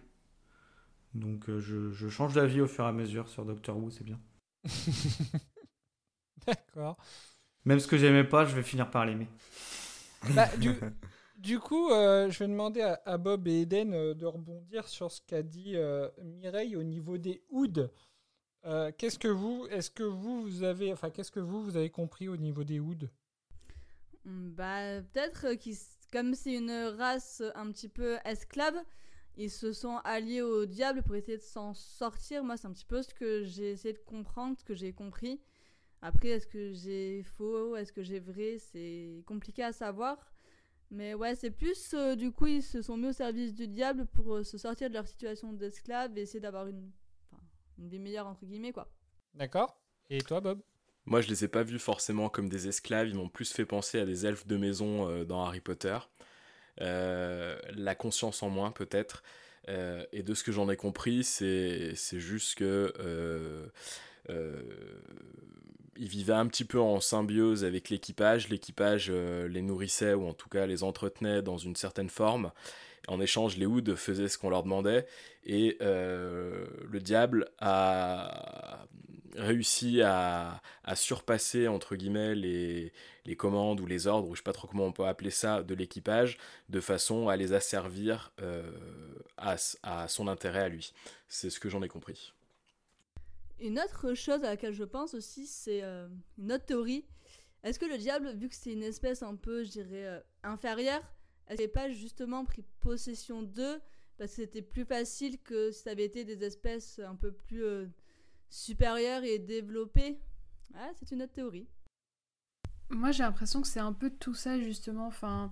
[1.13, 4.03] Donc euh, je, je change d'avis au fur et à mesure sur Doctor Who, c'est
[4.03, 4.19] bien.
[6.47, 6.97] D'accord.
[7.65, 9.27] Même ce que j'aimais pas, je vais finir par l'aimer.
[10.33, 10.71] Bah, du,
[11.37, 15.11] du coup, euh, je vais demander à, à Bob et Eden euh, de rebondir sur
[15.11, 17.89] ce qu'a dit euh, Mireille au niveau des hoods.
[18.97, 22.27] Qu'est-ce que vous, est-ce que vous, vous avez, enfin, qu'est-ce que vous, vous avez compris
[22.27, 23.07] au niveau des hoods?
[24.27, 25.77] Bah, peut-être qu'ils,
[26.11, 28.75] comme c'est une race un petit peu esclave,
[29.37, 32.43] ils se sont alliés au diable pour essayer de s'en sortir.
[32.43, 35.39] Moi, c'est un petit peu ce que j'ai essayé de comprendre, ce que j'ai compris.
[36.01, 40.17] Après, est-ce que j'ai faux, est-ce que j'ai vrai, c'est compliqué à savoir.
[40.91, 44.05] Mais ouais, c'est plus, euh, du coup, ils se sont mis au service du diable
[44.07, 46.91] pour euh, se sortir de leur situation d'esclave et essayer d'avoir une,
[47.31, 47.41] enfin,
[47.77, 48.89] une vie meilleure, entre guillemets, quoi.
[49.33, 49.79] D'accord.
[50.09, 50.61] Et toi, Bob?
[51.07, 53.97] Moi, je les ai pas vus forcément comme des esclaves, ils m'ont plus fait penser
[53.97, 55.97] à des elfes de maison euh, dans Harry Potter.
[56.81, 59.23] Euh, la conscience en moins, peut-être.
[59.69, 62.93] Euh, et de ce que j'en ai compris, c'est juste que.
[65.99, 68.49] ils vivaient un petit peu en symbiose avec l'équipage.
[68.49, 72.51] L'équipage les nourrissait ou en tout cas les entretenait dans une certaine forme.
[73.07, 75.07] En échange, les Hoods faisaient ce qu'on leur demandait
[75.45, 78.85] et le diable a
[79.37, 80.61] réussi à,
[80.95, 82.91] surpasser entre guillemets les,
[83.25, 85.63] les, commandes ou les ordres, ou je sais pas trop comment on peut appeler ça,
[85.63, 86.37] de l'équipage,
[86.69, 88.33] de façon à les asservir
[89.37, 90.93] à, à son intérêt à lui.
[91.27, 92.33] C'est ce que j'en ai compris.
[93.59, 95.81] Une autre chose à laquelle je pense aussi, c'est
[96.37, 97.05] une autre théorie.
[97.63, 101.03] Est-ce que le diable, vu que c'est une espèce un peu, je dirais, inférieure,
[101.49, 103.79] est-ce pas justement pris possession d'eux
[104.17, 107.87] parce que c'était plus facile que si ça avait été des espèces un peu plus
[108.49, 110.19] supérieures et développées.
[110.75, 111.67] Ah, c'est une autre théorie.
[112.89, 115.07] Moi, j'ai l'impression que c'est un peu tout ça, justement.
[115.07, 115.51] Enfin,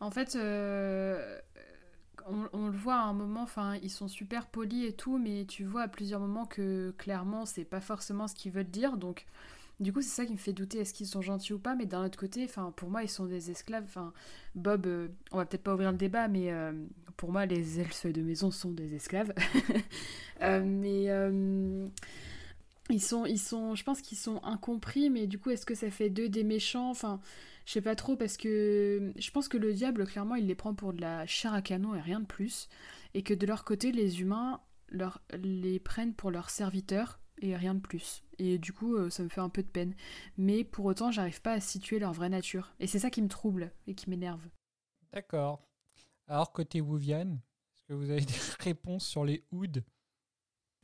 [0.00, 1.38] en fait, euh,
[2.26, 5.64] on, le voit à un moment, enfin, ils sont super polis et tout, mais tu
[5.64, 8.96] vois à plusieurs moments que clairement, c'est pas forcément ce qu'ils veulent dire.
[8.96, 9.26] Donc,
[9.80, 11.86] du coup, c'est ça qui me fait douter, est-ce qu'ils sont gentils ou pas, mais
[11.86, 13.84] d'un autre côté, enfin, pour moi, ils sont des esclaves.
[13.84, 14.12] Enfin,
[14.54, 16.72] Bob, euh, on va peut-être pas ouvrir le débat, mais euh,
[17.16, 19.32] pour moi, les elfes de maison sont des esclaves.
[20.40, 21.08] Mais
[22.90, 25.90] ils sont, ils sont, je pense qu'ils sont incompris, mais du coup, est-ce que ça
[25.90, 26.90] fait d'eux des méchants?
[26.90, 27.20] Enfin,
[27.64, 30.74] je sais pas trop, parce que je pense que le diable, clairement, il les prend
[30.74, 32.68] pour de la chair à canon et rien de plus,
[33.14, 34.60] et que de leur côté, les humains
[35.32, 38.22] les prennent pour leurs serviteurs et rien de plus.
[38.38, 39.94] Et du coup, euh, ça me fait un peu de peine.
[40.36, 42.74] Mais pour autant, j'arrive pas à situer leur vraie nature.
[42.78, 44.46] Et c'est ça qui me trouble et qui m'énerve.
[45.12, 45.66] D'accord.
[46.26, 47.38] Alors, côté Wuvian,
[47.74, 49.80] est-ce que vous avez des réponses sur les Hoods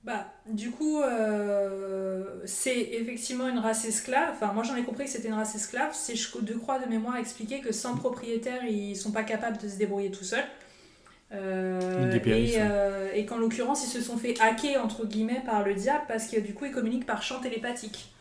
[0.05, 4.31] bah, du coup, euh, c'est effectivement une race esclave.
[4.33, 5.91] Enfin, moi j'en ai compris que c'était une race esclave.
[5.93, 9.77] C'est de croix de mémoire expliqué que sans propriétaire, ils sont pas capables de se
[9.77, 10.45] débrouiller tout seuls.
[11.31, 15.75] Euh, et, euh, et qu'en l'occurrence, ils se sont fait hacker entre guillemets par le
[15.75, 18.13] diable parce que du coup, ils communiquent par chant télépathique.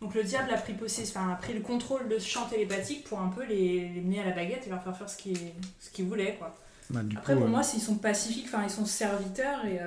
[0.00, 3.18] Donc le diable a pris, enfin, a pris le contrôle de ce chant télépathique pour
[3.20, 5.36] un peu les, les mener à la baguette et leur faire faire ce qu'ils
[5.80, 6.36] ce voulaient.
[6.38, 6.54] Quoi.
[6.90, 9.80] Bah, Après, pour moi, ils sont pacifiques, enfin, ils sont serviteurs et,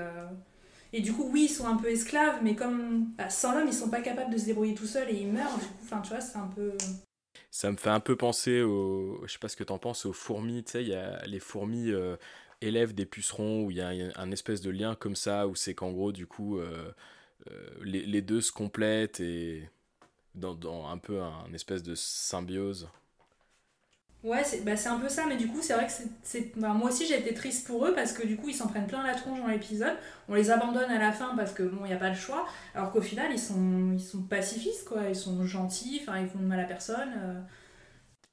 [0.94, 3.74] et du coup, oui, ils sont un peu esclaves, mais comme bah, sans l'homme, ils
[3.74, 5.58] sont pas capables de se débrouiller tout seuls et ils meurent.
[5.58, 6.74] Du coup, enfin, tu vois, c'est un peu.
[7.52, 9.22] Ça me fait un peu penser aux.
[9.26, 10.64] Je sais pas ce que t'en penses, aux fourmis.
[10.64, 11.92] Tu sais, il y a les fourmis
[12.62, 15.74] élève des pucerons, où il y a un, espèce de lien comme ça, où c'est
[15.74, 16.92] qu'en gros, du coup, euh,
[17.52, 19.70] euh, les, deux se complètent et
[20.36, 22.90] dans, un peu un espèce de symbiose.
[24.22, 26.52] Ouais, c'est bah un peu ça, mais du coup, c'est vrai que c'est.
[26.58, 28.88] Bah, moi aussi, j'ai été triste pour eux parce que du coup, ils s'en prennent
[28.88, 29.96] plein la tronche dans l'épisode.
[30.28, 32.46] On les abandonne à la fin parce que bon, il n'y a pas le choix.
[32.76, 35.04] Alors qu'au final, ils sont, ils sont pacifistes, quoi.
[35.08, 37.14] Ils sont gentils, enfin, ils font de mal à personne.
[37.18, 37.40] Euh.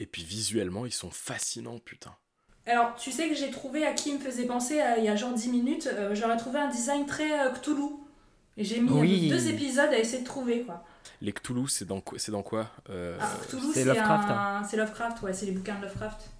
[0.01, 2.16] Et puis visuellement, ils sont fascinants, putain.
[2.66, 5.33] Alors, tu sais que j'ai trouvé à qui me faisait penser il y a genre
[5.35, 5.88] 10 minutes.
[5.92, 7.90] Euh, j'aurais trouvé un design très euh, Cthulhu.
[8.57, 10.85] Et j'ai mis deux épisodes à essayer de trouver, quoi.
[11.21, 14.29] Les Cthulhu, c'est dans, c'est dans quoi euh, ah, Cthulhu, c'est Lovecraft.
[14.31, 14.62] Hein.
[14.69, 16.31] C'est Lovecraft, ouais, c'est les bouquins de Lovecraft.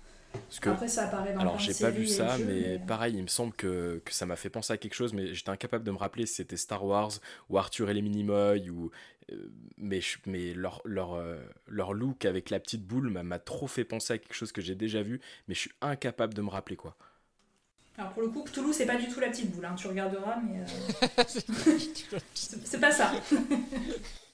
[0.63, 4.01] Après, ça apparaît dans Alors, j'ai pas vu ça, mais, pareil, il me semble que,
[4.05, 6.35] que ça m'a fait penser à quelque chose, mais j'étais incapable de me rappeler si
[6.35, 7.13] c'était Star Wars
[7.49, 8.91] ou Arthur et les Minimoy ou.
[9.33, 13.85] Euh, mais, mais leur, leur, euh, leur look avec la petite boule m'a trop fait
[13.85, 16.77] penser à quelque chose que j'ai déjà vu, mais je suis incapable de me rappeler
[16.77, 16.97] quoi.
[17.99, 19.75] Alors pour le coup, Cthulhu, c'est pas du tout la petite boule, hein.
[19.75, 20.61] tu regarderas, mais.
[20.61, 21.75] Euh,
[22.35, 23.11] c'est pas ça.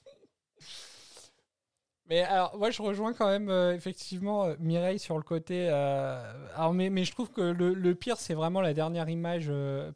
[2.09, 5.67] Mais alors, moi, je rejoins quand même euh, effectivement euh, Mireille sur le côté.
[5.69, 6.21] Euh,
[6.55, 9.47] alors, mais, je trouve que le, le pire, c'est vraiment la dernière image,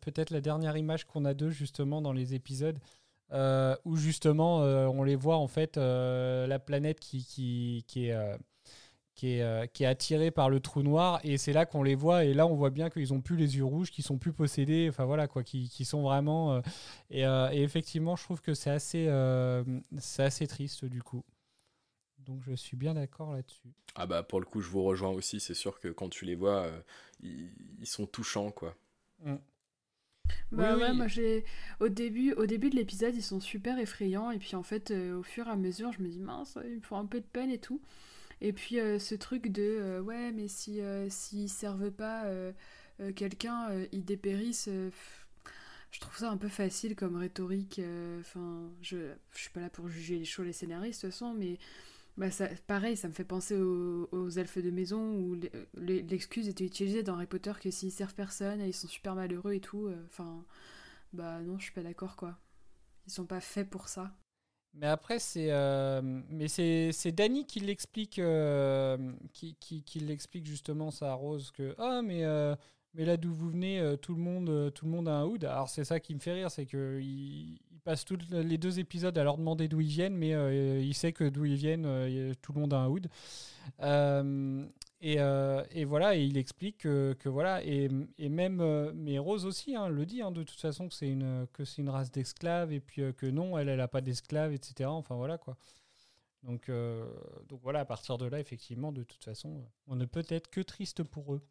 [0.01, 2.79] peut-être la dernière image qu'on a d'eux justement dans les épisodes,
[3.85, 8.17] où justement on les voit en fait la planète qui, qui, qui est.
[9.15, 12.23] qui est, qui est attirée par le trou noir et c'est là qu'on les voit
[12.23, 14.87] et là on voit bien qu'ils ont plus les yeux rouges qu'ils sont plus possédés
[14.89, 16.61] enfin voilà quoi qui, qui sont vraiment
[17.09, 19.09] et, et, effectivement je trouve que c'est assez
[19.97, 21.23] c'est assez triste du coup
[22.27, 23.69] donc je suis bien d'accord là-dessus.
[23.95, 25.39] Ah bah pour le coup, je vous rejoins aussi.
[25.39, 26.79] C'est sûr que quand tu les vois, euh,
[27.21, 28.75] ils, sont touchants, quoi.
[29.23, 29.35] Mm.
[30.51, 31.45] Bah ouais, moi j'ai
[31.79, 35.17] au début, au début de l'épisode, ils sont super effrayants et puis en fait, euh,
[35.17, 37.25] au fur et à mesure, je me dis mince, ils me font un peu de
[37.25, 37.81] peine et tout.
[38.41, 42.25] Et puis euh, ce truc de ouais, mais si s'ils servent pas
[43.15, 44.69] quelqu'un, ils dépérissent.
[45.91, 47.79] je trouve ça un peu facile comme rhétorique.
[48.19, 51.33] Enfin, je, je suis pas là pour juger les shows, les scénaristes de toute façon,
[51.33, 51.57] mais
[52.17, 55.39] bah ça, pareil, ça me fait penser aux, elfes de maison où
[55.75, 59.59] l'excuse était utilisée dans Harry Potter que s'ils servent personne, ils sont super malheureux et
[59.59, 59.85] tout.
[59.85, 60.43] Euh, enfin,
[61.13, 62.35] bah non, je suis pas d'accord quoi.
[63.05, 64.11] Ils sont pas faits pour ça.
[64.73, 66.21] Mais après, c'est euh,
[67.13, 68.97] Danny qui l'explique, euh,
[69.31, 72.23] qui, qui, l'explique justement ça à Rose que ah mais
[72.97, 75.45] mais là d'où vous venez, tout le monde tout le monde a un hood.
[75.45, 79.17] Alors c'est ça qui me fait rire, c'est que il, passe tous les deux épisodes
[79.17, 82.33] à leur demander d'où ils viennent, mais euh, il sait que d'où ils viennent, euh,
[82.41, 83.07] tout le monde a un hood.
[83.81, 84.65] Euh,
[84.99, 87.87] Et, euh, voilà, et il explique que, voilà, et,
[88.29, 91.45] même, euh, mais Rose aussi hein, le dit hein, de toute façon que c'est une,
[91.53, 94.53] que c'est une race d'esclaves et puis euh, que non, elle, elle a pas d'esclaves,
[94.53, 94.89] etc.
[94.89, 95.55] Enfin voilà quoi.
[96.43, 97.05] Donc, euh,
[97.47, 100.61] donc voilà, à partir de là, effectivement, de toute façon, on ne peut être que
[100.61, 101.41] triste pour eux.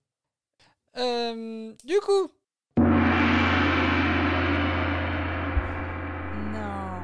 [0.98, 2.32] Euh, du coup,
[6.52, 7.00] Non.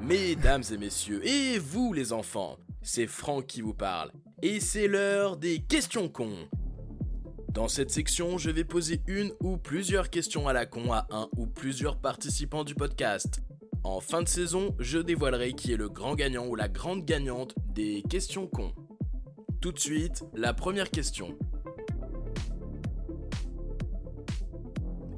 [0.00, 4.12] Mesdames et messieurs, et vous les enfants, c'est Franck qui vous parle.
[4.42, 6.48] Et c'est l'heure des questions cons.
[7.52, 11.28] Dans cette section, je vais poser une ou plusieurs questions à la con à un
[11.36, 13.40] ou plusieurs participants du podcast.
[13.82, 17.54] En fin de saison, je dévoilerai qui est le grand gagnant ou la grande gagnante
[17.74, 18.72] des questions cons.
[19.60, 21.36] Tout de suite, la première question.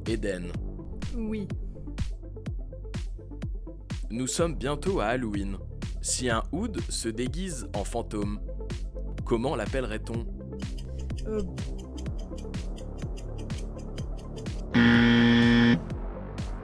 [0.07, 0.53] Eden.
[1.17, 1.49] Oui.
[4.11, 5.57] Nous sommes bientôt à Halloween.
[6.01, 8.41] Si un Oud se déguise en fantôme,
[9.25, 10.27] comment l'appellerait-on?
[11.29, 11.43] Euh,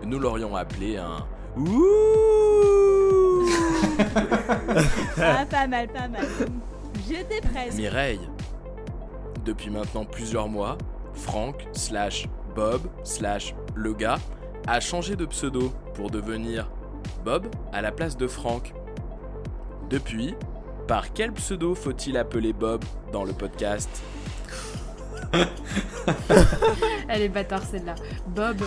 [0.04, 1.98] Nous l'aurions appelé un Ouh
[5.20, 6.26] ah, pas mal, pas mal.
[7.08, 7.76] J'étais presque.
[7.76, 8.20] Mireille.
[9.44, 10.78] Depuis maintenant plusieurs mois,
[11.14, 14.18] Franck slash Bob slash le gars
[14.66, 16.68] a changé de pseudo pour devenir
[17.24, 18.74] Bob à la place de Franck.
[19.88, 20.34] Depuis,
[20.88, 23.88] par quel pseudo faut-il appeler Bob dans le podcast?
[27.08, 27.94] Elle est bâtard celle-là.
[28.26, 28.60] Bob.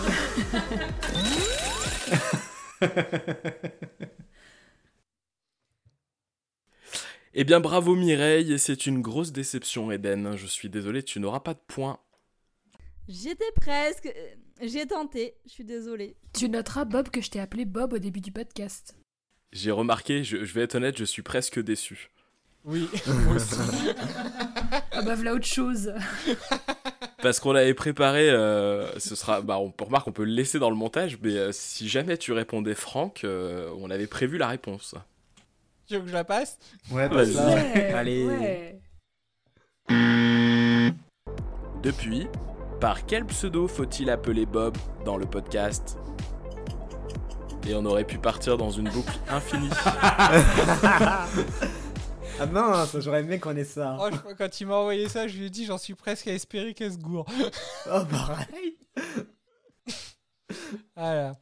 [7.34, 10.36] Eh bien bravo Mireille, c'est une grosse déception Eden.
[10.36, 11.98] Je suis désolé, tu n'auras pas de points.
[13.08, 14.06] J'étais presque.
[14.06, 14.28] euh,
[14.62, 16.16] J'ai tenté, je suis désolée.
[16.32, 18.96] tu noteras Bob que je t'ai appelé Bob au début du podcast.
[19.52, 22.10] J'ai remarqué, je, je vais être honnête, je suis presque déçu.
[22.64, 23.54] oui, moi aussi.
[24.92, 25.92] Ah bah voilà autre chose.
[27.20, 30.58] Parce qu'on l'avait préparé, euh, ce sera, bah on peut remarquer, on peut le laisser
[30.58, 34.48] dans le montage, mais euh, si jamais tu répondais Franck, euh, on avait prévu la
[34.48, 34.94] réponse.
[35.86, 36.58] tu veux que je la passe?
[36.90, 37.34] Ouais, Vas-y.
[37.34, 37.54] passe.
[37.54, 38.24] Ouais, Allez.
[38.24, 38.78] ouais.
[41.82, 42.26] Depuis,
[42.82, 45.96] par quel pseudo faut-il appeler Bob dans le podcast
[47.64, 49.70] Et on aurait pu partir dans une boucle infinie.
[52.40, 53.96] Ah mince, j'aurais aimé qu'on ait ça.
[54.00, 56.32] Oh, je- Quand il m'a envoyé ça, je lui ai dit j'en suis presque à
[56.32, 57.26] espérer qu'elle se gourre.
[57.86, 58.78] Oh, pareil.
[60.96, 61.34] Voilà.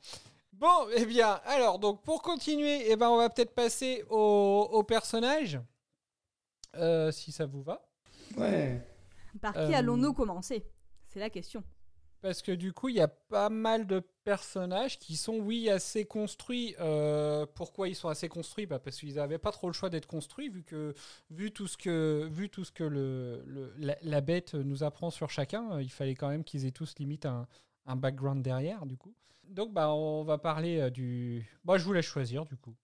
[0.53, 4.83] Bon, eh bien, alors, donc, pour continuer, eh ben, on va peut-être passer au, au
[4.83, 5.59] personnage.
[6.76, 7.81] Euh, si ça vous va.
[8.37, 8.87] Ouais.
[9.40, 10.66] Par qui Euh, allons-nous commencer?
[11.12, 11.62] C'est la question.
[12.23, 16.05] Parce que du coup, il y a pas mal de personnages qui sont, oui, assez
[16.05, 16.75] construits.
[16.79, 18.66] Euh, pourquoi ils sont assez construits?
[18.66, 20.94] Bah, Parce qu'ils n'avaient pas trop le choix d'être construits, vu, que,
[21.31, 25.11] vu tout ce que, vu tout ce que le, le- la, la bête nous apprend
[25.11, 25.73] sur chacun.
[25.73, 27.46] euh, Il fallait quand même qu'ils aient tous limite un,
[27.87, 29.14] un background derrière, du coup.
[29.49, 31.49] Donc, bah, on va parler euh, du.
[31.64, 32.75] Moi, je vous laisse choisir, du coup.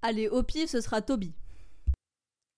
[0.00, 1.34] Allez, au pif, ce sera Toby.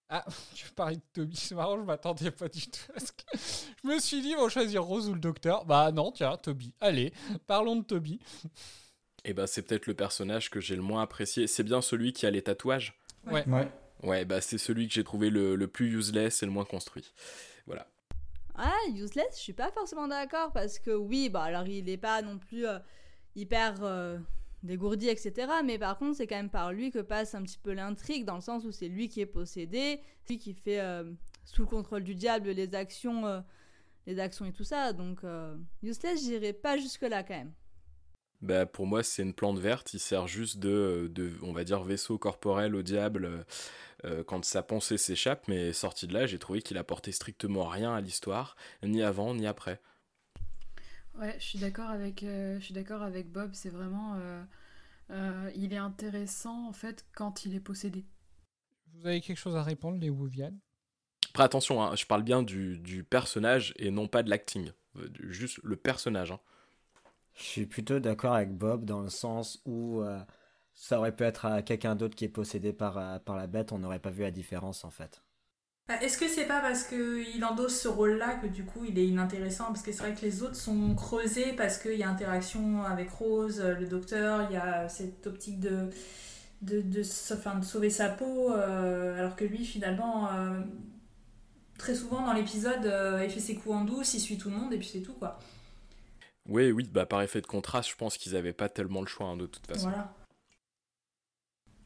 [0.08, 2.92] Ah, tu parlais de Toby, c'est marrant, je m'attendais pas du tout.
[2.94, 3.22] à ce que-
[3.82, 5.64] Je me suis dit, ils vont choisir Rose ou le docteur.
[5.64, 6.74] Bah non, tiens, Toby.
[6.80, 7.12] Allez,
[7.46, 8.20] parlons de Toby.
[9.24, 11.46] Et bah c'est peut-être le personnage que j'ai le moins apprécié.
[11.46, 13.46] C'est bien celui qui a les tatouages Ouais.
[13.48, 13.68] Ouais.
[14.02, 17.12] Ouais, bah c'est celui que j'ai trouvé le, le plus useless et le moins construit.
[17.66, 17.86] Voilà.
[18.56, 22.20] Ah, useless, je suis pas forcément d'accord parce que oui, bah alors il est pas
[22.20, 22.78] non plus euh,
[23.36, 24.18] hyper euh,
[24.62, 25.48] dégourdi, etc.
[25.64, 28.36] Mais par contre, c'est quand même par lui que passe un petit peu l'intrigue dans
[28.36, 31.10] le sens où c'est lui qui est possédé, lui qui fait euh,
[31.44, 33.40] sous le contrôle du diable les actions, euh,
[34.06, 34.92] les actions et tout ça.
[34.92, 37.52] Donc euh, useless, j'irai pas jusque là quand même.
[38.42, 41.84] Bah pour moi c'est une plante verte, il sert juste de, de on va dire,
[41.84, 43.44] vaisseau corporel au diable euh,
[44.04, 47.94] euh, quand sa pensée s'échappe, mais sorti de là j'ai trouvé qu'il apportait strictement rien
[47.94, 49.80] à l'histoire, ni avant ni après.
[51.18, 53.50] Ouais, je suis d'accord avec, euh, je suis d'accord avec Bob.
[53.54, 54.42] C'est vraiment, euh,
[55.10, 58.04] euh, il est intéressant en fait quand il est possédé.
[58.94, 60.52] Vous avez quelque chose à répondre, les Wuvian
[61.30, 64.72] Après attention, hein, je parle bien du, du personnage et non pas de l'acting,
[65.20, 66.32] juste le personnage.
[66.32, 66.40] hein.
[67.34, 70.20] Je suis plutôt d'accord avec Bob dans le sens où euh,
[70.74, 73.78] ça aurait pu être à quelqu'un d'autre qui est possédé par, par la bête, on
[73.78, 75.21] n'aurait pas vu la différence en fait.
[75.92, 79.06] Bah, Est-ce que c'est pas parce qu'il endosse ce rôle-là que du coup il est
[79.06, 79.66] inintéressant?
[79.66, 83.10] Parce que c'est vrai que les autres sont creusés parce qu'il y a interaction avec
[83.10, 85.90] Rose, euh, le docteur, il y a cette optique de,
[86.62, 90.60] de, de, enfin, de sauver sa peau, euh, alors que lui finalement, euh,
[91.76, 94.56] très souvent dans l'épisode, euh, il fait ses coups en douce, il suit tout le
[94.56, 95.38] monde et puis c'est tout quoi.
[96.48, 99.26] Oui, oui, bah par effet de contraste, je pense qu'ils avaient pas tellement le choix
[99.26, 99.90] hein, de toute façon.
[99.90, 100.14] Voilà.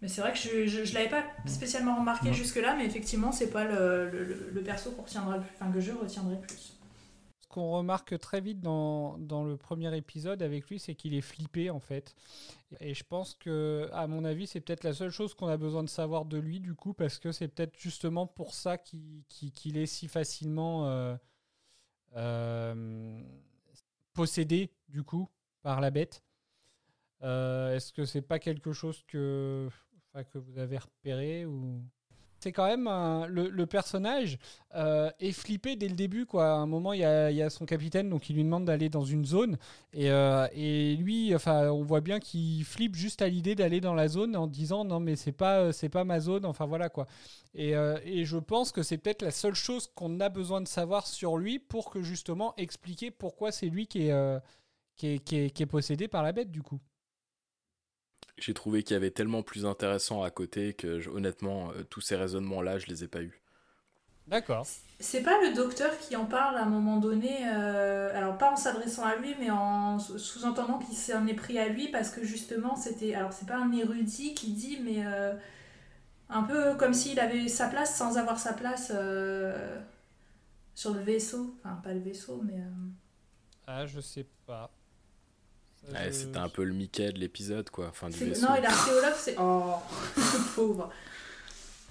[0.02, 3.50] Mais c'est vrai que je, je, je l'avais pas spécialement remarqué jusque-là, mais effectivement, c'est
[3.50, 6.74] pas le, le, le- perso qu'on retiendra, le plus- enfin, que je retiendrai plus.
[7.40, 11.20] Ce qu'on remarque très vite dans, dans le premier épisode avec lui, c'est qu'il est
[11.22, 12.14] flippé en fait.
[12.80, 15.82] Et je pense que, à mon avis, c'est peut-être la seule chose qu'on a besoin
[15.84, 19.24] de savoir de lui du coup, parce que c'est peut-être justement pour ça qu'il
[19.78, 21.16] est si facilement euh,
[22.16, 23.22] euh,
[24.14, 25.28] possédé du coup
[25.62, 26.22] par la bête.
[27.22, 29.68] Euh, Est-ce que c'est pas quelque chose que,
[30.24, 31.80] que vous avez repéré ou
[32.38, 32.84] c'est quand même
[33.28, 34.38] le, le personnage
[34.74, 36.52] euh, est flippé dès le début quoi.
[36.52, 38.66] À un moment il y a, il y a son capitaine donc il lui demande
[38.66, 39.56] d'aller dans une zone
[39.94, 43.94] et, euh, et lui enfin on voit bien qu'il flippe juste à l'idée d'aller dans
[43.94, 47.06] la zone en disant non mais c'est pas c'est pas ma zone enfin voilà quoi.
[47.54, 50.68] Et, euh, et je pense que c'est peut-être la seule chose qu'on a besoin de
[50.68, 54.38] savoir sur lui pour que justement expliquer pourquoi c'est lui euh,
[54.96, 56.80] qui est, qui est- qui est possédé par la bête du coup.
[58.38, 62.00] J'ai trouvé qu'il y avait tellement plus intéressant à côté que je- honnêtement, euh, tous
[62.00, 63.42] ces raisonnements-là, je les ai pas eus.
[64.28, 64.68] D'accord.
[64.98, 68.56] C'est pas le docteur qui en parle à un moment donné, euh, alors pas en
[68.56, 72.24] s'adressant à lui, mais en sous- sous-entendant qu'il s'en est pris à lui parce que
[72.24, 73.14] justement c'était.
[73.14, 75.34] Alors c'est pas un érudit qui dit, mais euh,
[76.30, 79.80] un peu comme s'il avait sa place sans avoir sa place euh,
[80.76, 81.56] sur le vaisseau.
[81.64, 82.60] Enfin, pas le vaisseau, mais.
[82.60, 82.88] euh,
[83.66, 84.75] Ah je sais pas.
[85.92, 87.88] Ouais, je- C'était un peu le Mickey de l'épisode, quoi.
[87.88, 88.46] Enfin, du vaisseau.
[88.46, 89.36] Non, archéologue, c'est.
[89.38, 89.74] Oh,
[90.16, 90.90] le pauvre.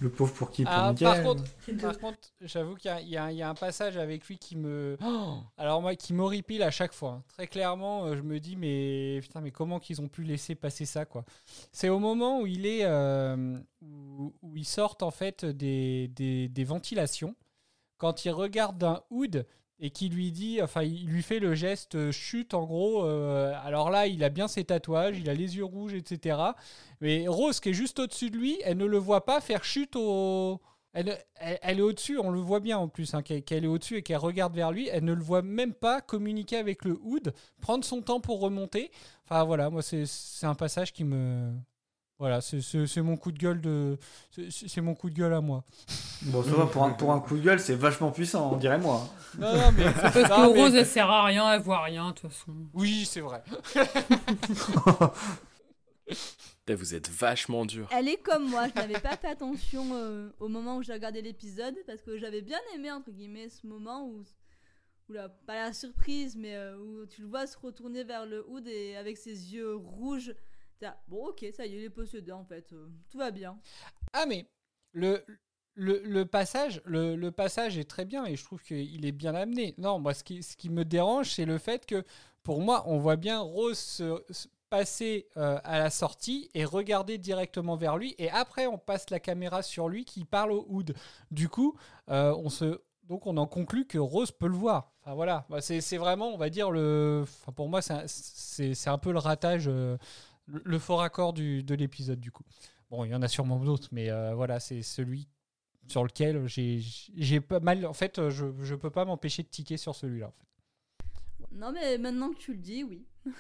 [0.02, 0.64] Le pauvre pour qui?
[0.66, 1.78] Pour Ah, par contre, deux.
[1.78, 5.38] par contre, j'avoue qu'il y a- y, y un passage avec lui qui me, Oh
[5.58, 7.12] alors moi, qui m'horripile à chaque fois.
[7.12, 7.24] hein.
[7.30, 10.86] Très clairement, euh, je me dis mais putain, mais comment qu'ils ont pu laisser passer
[10.86, 11.24] ça quoi?
[11.72, 16.50] C'est au moment où il est, euh, où, où ils sortent en fait des, des,
[16.50, 17.34] des ventilations.
[17.98, 19.46] Quand il regarde d'un hood
[19.80, 23.06] et qui lui dit, enfin, il lui fait le geste euh, chute en gros.
[23.06, 26.38] euh, alors là, il a bien ses tatouages, il a les yeux rouges, etc.
[27.02, 29.96] Mais Rose, qui est juste au-dessus de lui, elle ne le voit pas faire chute
[29.96, 30.62] au.
[30.94, 31.10] Elle,
[31.42, 34.56] est au-dessus, on le voit bien en plus, hein, qu'elle est au-dessus et qu'elle regarde
[34.56, 34.88] vers lui.
[34.88, 38.92] Elle ne le voit même pas communiquer avec le hood, prendre son temps pour remonter.
[39.26, 40.06] Enfin voilà, moi c'est
[40.44, 41.52] un passage qui me.
[42.18, 43.97] Voilà, c'est- mon coup de gueule de.
[44.49, 45.63] c'est- mon coup de gueule à moi.
[46.24, 48.78] Bon, ça va, pour un, pour un coup de gueule, c'est vachement puissant, on dirait
[48.78, 49.05] moi.
[49.38, 49.84] Non, non, mais.
[49.91, 52.53] Parce que non, mais- Rose, elle sert à rien, elle voit rien, de toute façon.
[52.74, 53.43] Oui, c'est vrai.
[56.68, 57.88] Vous êtes vachement dur.
[57.91, 61.22] Elle est comme moi, je n'avais pas fait attention euh, au moment où j'ai regardé
[61.22, 64.24] l'épisode parce que j'avais bien aimé entre guillemets ce moment où,
[65.09, 68.43] où la, pas la surprise mais euh, où tu le vois se retourner vers le
[68.49, 70.34] hood et avec ses yeux rouges.
[71.08, 73.58] Bon ok ça y est il est possédé en fait, euh, tout va bien.
[74.14, 74.46] Ah mais
[74.92, 75.24] le,
[75.76, 79.74] le, passage le, passage est très bien et je trouve qu'il est bien amené.
[79.78, 82.04] Non, moi ce qui, ce qui me dérange c'est le fait que
[82.44, 87.18] pour moi on voit bien Rose se- se passer euh, à la sortie et regarder
[87.18, 90.96] directement vers lui et après on passe la caméra sur lui qui parle au hood.
[91.32, 91.78] Du coup
[92.10, 94.92] euh, on se donc on en conclut que Rose peut le voir.
[95.02, 99.12] Enfin voilà, Bah, c'est vraiment on va dire le pour moi c'est un- un peu
[99.12, 99.70] le ratage
[100.48, 102.43] le, le fort accord du, de l'épisode du coup.
[102.89, 105.28] Bon, il y en a sûrement d'autres, mais euh, voilà, c'est celui
[105.88, 106.82] sur lequel j'ai
[107.16, 107.86] j'ai pas mal.
[107.86, 110.28] En fait, euh, je, je peux pas m'empêcher de tiquer sur celui-là.
[110.28, 110.46] En fait.
[111.52, 113.06] Non mais maintenant que tu le dis, oui.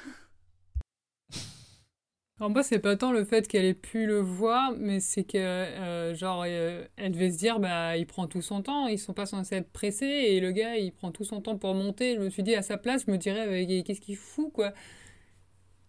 [2.37, 5.37] Alors moi, c'est pas tant le fait qu'elle ait pu le voir, mais c'est que,
[5.37, 9.13] euh, genre, euh, elle devait se dire, bah, il prend tout son temps, ils sont
[9.13, 12.15] pas censés être pressés, et le gars, il prend tout son temps pour monter.
[12.15, 14.73] Je me suis dit, à sa place, je me dirais, qu'est-ce qu'il fout, quoi?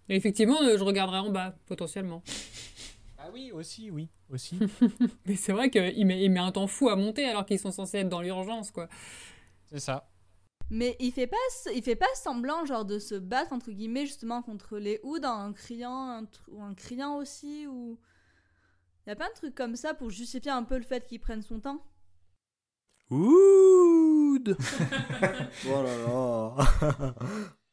[0.09, 2.23] Et effectivement, euh, je regarderais en bas, potentiellement.
[3.19, 4.59] Ah oui, aussi, oui, aussi.
[5.27, 7.73] Mais c'est vrai qu'il met, il met un temps fou à monter alors qu'ils sont
[7.73, 8.89] censés être dans l'urgence, quoi.
[9.67, 10.09] c'est ça.
[10.71, 11.37] Mais il fait pas
[11.75, 15.53] il fait pas semblant genre de se battre entre guillemets justement contre les hoods en
[15.53, 18.01] criant un ou en criant aussi ou
[19.07, 21.43] y a pas un truc comme ça pour justifier un peu le fait qu'il prenne
[21.43, 21.85] son temps
[23.11, 24.57] Oud
[25.69, 27.15] Oh là là.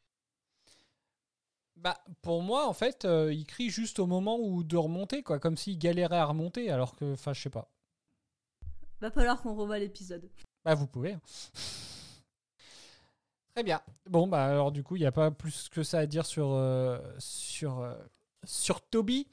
[1.84, 5.38] Bah, pour moi, en fait, euh, il crie juste au moment où de remonter, quoi,
[5.38, 7.70] comme s'il galérait à remonter, alors que, enfin, je sais pas.
[9.02, 10.26] Va falloir qu'on revoie l'épisode.
[10.64, 11.12] Bah, vous pouvez.
[11.12, 11.20] hein.
[13.54, 13.82] Très bien.
[14.08, 16.52] Bon, bah, alors, du coup, il n'y a pas plus que ça à dire sur,
[16.52, 17.94] euh, sur, euh,
[18.44, 19.28] sur Toby.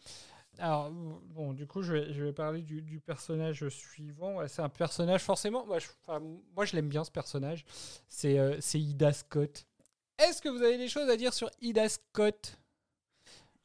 [0.60, 4.36] Alors, bon, du coup, je vais, je vais parler du, du personnage suivant.
[4.36, 5.66] Ouais, c'est un personnage, forcément.
[5.66, 5.88] Moi, je,
[6.54, 7.64] moi, je l'aime bien, ce personnage.
[8.10, 9.66] C'est c'est Ida Scott.
[10.22, 12.58] Est-ce que vous avez des choses à dire sur Ida Scott?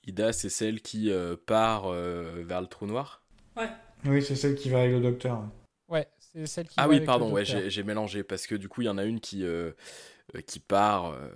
[0.06, 3.22] Ida, c'est celle qui euh, part euh, vers le trou noir?
[3.56, 3.68] Ouais.
[4.04, 5.40] Oui, c'est celle qui va avec le docteur.
[5.40, 5.98] ouais.
[5.98, 6.74] Ouais, c'est celle qui.
[6.78, 8.98] Ah va oui, avec pardon, ouais, j'ai mélangé parce que du coup, il y en
[8.98, 9.72] a une qui, euh,
[10.46, 11.28] qui part euh,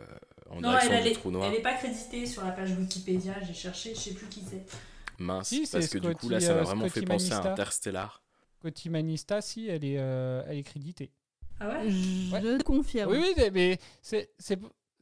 [0.49, 1.49] en Non, direction elle, elle, du est, trou noir.
[1.49, 4.65] elle est pas créditée sur la page Wikipédia, j'ai cherché, je sais plus qui c'est.
[5.19, 7.43] Mince, Si, parce que du coup là Scotty, ça m'a vraiment Scotty fait penser à.
[7.53, 8.23] Interstellar.
[8.61, 11.11] Coty Manista, si, elle est, euh, elle est créditée.
[11.61, 11.91] Ah ouais?
[11.91, 13.13] Je confirme.
[13.13, 14.31] Oui, oui, mais c'est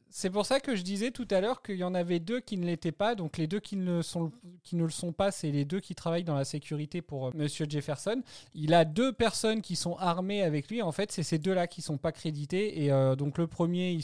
[0.09, 2.57] c'est pour ça que je disais tout à l'heure qu'il y en avait deux qui
[2.57, 3.15] ne l'étaient pas.
[3.15, 4.31] Donc les deux qui ne, sont,
[4.63, 7.31] qui ne le sont pas, c'est les deux qui travaillent dans la sécurité pour euh,
[7.35, 8.21] Monsieur Jefferson.
[8.55, 10.81] Il a deux personnes qui sont armées avec lui.
[10.81, 12.83] En fait, c'est ces deux-là qui sont pas crédités.
[12.83, 13.99] Et euh, donc le premier,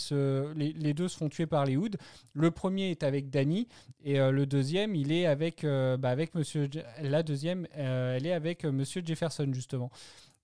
[0.55, 1.97] les, deux se font tuer par les Hoods.
[2.33, 3.67] Le premier est avec Danny
[4.05, 6.69] et euh, le deuxième, il est avec, euh, bah, avec Monsieur.
[7.01, 9.89] La deuxième, elle est avec Monsieur Jefferson justement.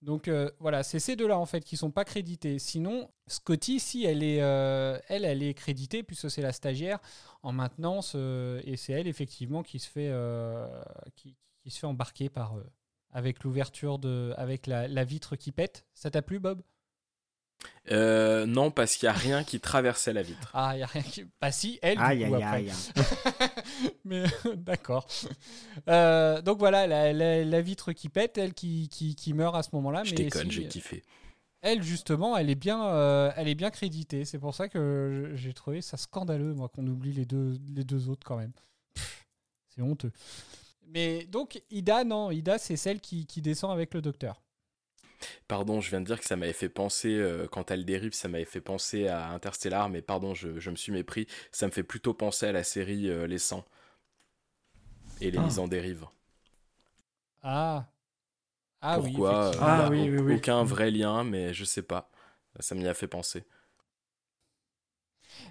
[0.02, 2.58] Donc euh, voilà, c'est ces deux-là en fait qui sont pas crédités.
[2.58, 7.00] Sinon, Scotty, si elle est, euh, elle, elle est créditée puisque c'est la stagiaire
[7.44, 10.12] en maintenance euh, et c'est elle effectivement qui se fait,
[11.16, 11.36] qui,
[11.70, 12.56] se fait embarquer par
[13.12, 15.86] avec l'ouverture de, avec la, la vitre qui pète.
[15.94, 16.62] Ça t'a plu, Bob?
[17.90, 20.52] Euh, non, parce qu'il y a rien qui traversait la vitre.
[20.54, 21.26] Ah, il y a rien qui.
[21.42, 21.98] Bah si, elle.
[21.98, 22.58] du Aïe, coup, aïe, après.
[22.58, 22.72] aïe.
[24.06, 24.24] Mais
[24.56, 25.08] d'accord.
[25.90, 29.64] Euh, donc voilà, la, la- la vitre qui pète, elle qui, qui, qui meurt à
[29.64, 30.04] ce moment-là.
[30.04, 31.04] Je mais déconne, si- j'ai kiffé.
[31.62, 34.26] Elle, justement, elle est bien, euh, elle est bien créditée.
[34.26, 38.10] C'est pour ça que j'ai trouvé ça scandaleux, moi, qu'on oublie les deux, les deux
[38.10, 38.54] autres quand même.
[39.70, 40.12] C'est honteux.
[40.88, 44.42] Mais donc, Ida, non, Ida, c'est celle qui, qui descend avec le docteur.
[45.48, 48.28] Pardon, je viens de dire que ça m'avait fait penser, euh, quand elle dérive, ça
[48.28, 51.28] m'avait fait penser à Interstellar, mais pardon, je, je me suis mépris.
[51.52, 53.66] Ça me fait plutôt penser à la série euh, Les 100
[55.22, 55.42] et les Ah.
[55.42, 56.06] mises en dérive.
[57.44, 57.88] Ah.
[58.82, 60.34] Ah oui, Pourquoi euh, Ah oui, oui, oui.
[60.36, 62.10] Aucun vrai lien, mais je sais pas.
[62.60, 63.44] Ça m'y a fait penser.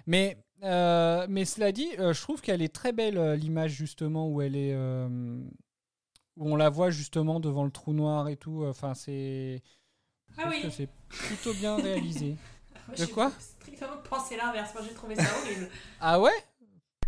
[0.05, 4.41] Mais, euh, mais cela dit, euh, je trouve qu'elle est très belle, l'image, justement, où
[4.41, 4.73] elle est.
[4.73, 5.07] euh,
[6.37, 8.63] où on la voit, justement, devant le trou noir et tout.
[8.65, 9.61] Enfin, c'est.
[10.37, 10.61] Ah oui.
[10.61, 12.37] que c'est plutôt bien réalisé.
[12.87, 14.73] Moi, De quoi strictement pensé l'inverse.
[14.73, 15.69] Moi, j'ai trouvé ça horrible.
[15.99, 16.31] Ah ouais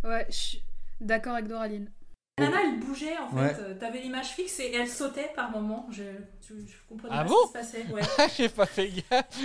[0.04, 0.64] Ouais, je suis
[1.00, 1.92] d'accord avec Doraline.
[2.38, 3.36] La nana, elle bougeait en fait.
[3.36, 3.56] Ouais.
[3.60, 5.88] Euh, T'avais l'image fixe et elle sautait par moment.
[5.92, 6.04] Je,
[6.42, 7.86] je, je comprenais Ah pas bon ce qui se passait.
[7.94, 8.02] Ouais.
[8.38, 9.40] J'ai pas fait gaffe.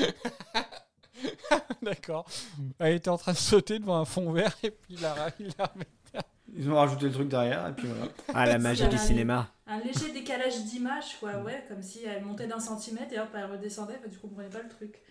[1.83, 2.27] D'accord.
[2.79, 5.53] Elle était en train de sauter devant un fond vert et puis il a, il
[5.59, 5.73] a
[6.57, 8.11] Ils ont rajouté le truc derrière et puis voilà.
[8.35, 9.49] Ah, la magie du cinéma.
[9.67, 11.31] Un léger décalage d'image, quoi.
[11.45, 14.01] Ouais, comme si elle montait d'un centimètre et hop, elle redescendait.
[14.11, 15.03] Tu comprenais pas le truc.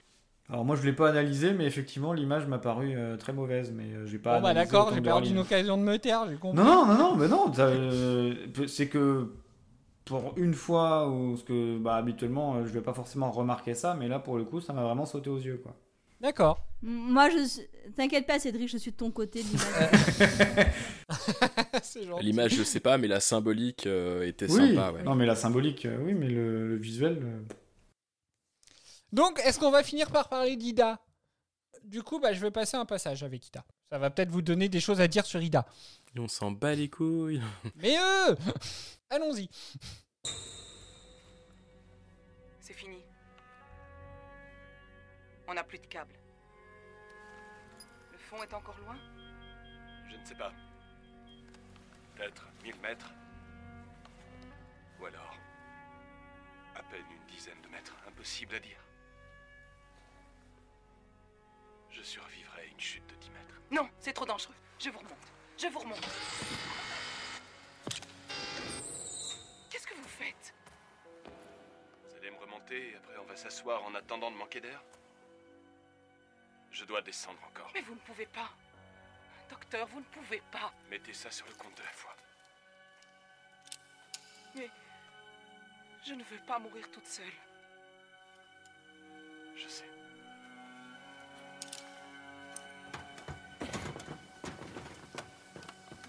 [0.50, 3.84] Alors moi je l'ai pas analysé, mais effectivement l'image m'a paru euh, très mauvaise, mais
[3.84, 4.38] euh, j'ai pas.
[4.38, 6.58] Bon bah d'accord, j'ai perdu une occasion de me taire, j'ai compris.
[6.58, 8.34] Non non non non, mais non, euh,
[8.66, 9.34] c'est que
[10.06, 14.08] pour une fois où ce que bah habituellement je vais pas forcément remarquer ça, mais
[14.08, 15.76] là pour le coup ça m'a vraiment sauté aux yeux quoi.
[16.22, 16.60] D'accord.
[16.82, 17.62] Moi, je
[17.96, 19.44] t'inquiète pas, Cédric, je suis de ton côté.
[22.22, 22.52] l'image.
[22.56, 24.92] Je sais pas, mais la symbolique euh, était Oui, sympa.
[24.92, 25.04] Ouais.
[25.04, 27.20] non mais la symbolique, euh, oui, mais le, le visuel.
[27.24, 27.42] euh,
[29.12, 31.00] Donc, est-ce qu'on va finir par parler d'Ida?
[31.84, 33.64] Du coup, bah, je vais passer un passage avec Ida.
[33.90, 35.66] Ça va peut-être vous donner des choses à dire sur Ida.
[36.16, 37.42] Et on s'en bat les couilles.
[37.76, 38.36] Mais eux
[39.10, 39.50] Allons-y.
[42.60, 42.98] C'est fini.
[45.48, 46.14] On n'a plus de câble.
[48.30, 48.98] Le fond est encore loin
[50.10, 50.52] Je ne sais pas.
[52.14, 53.10] Peut-être 1000 mètres.
[55.00, 55.38] Ou alors.
[56.76, 57.96] à peine une dizaine de mètres.
[58.06, 58.84] Impossible à dire.
[61.90, 63.62] Je survivrai à une chute de 10 mètres.
[63.72, 64.56] Non, c'est trop dangereux.
[64.78, 65.34] Je vous remonte.
[65.58, 66.10] Je vous remonte.
[69.70, 70.54] Qu'est-ce que vous faites?
[72.10, 74.84] Vous allez me remonter et après on va s'asseoir en attendant de manquer d'air?
[76.72, 77.72] Je dois descendre encore.
[77.74, 78.50] Mais vous ne pouvez pas.
[79.50, 80.72] Docteur, vous ne pouvez pas.
[80.90, 82.16] Mettez ça sur le compte de la foi.
[84.56, 84.70] Mais
[86.06, 87.26] je ne veux pas mourir toute seule.
[89.56, 89.90] Je sais.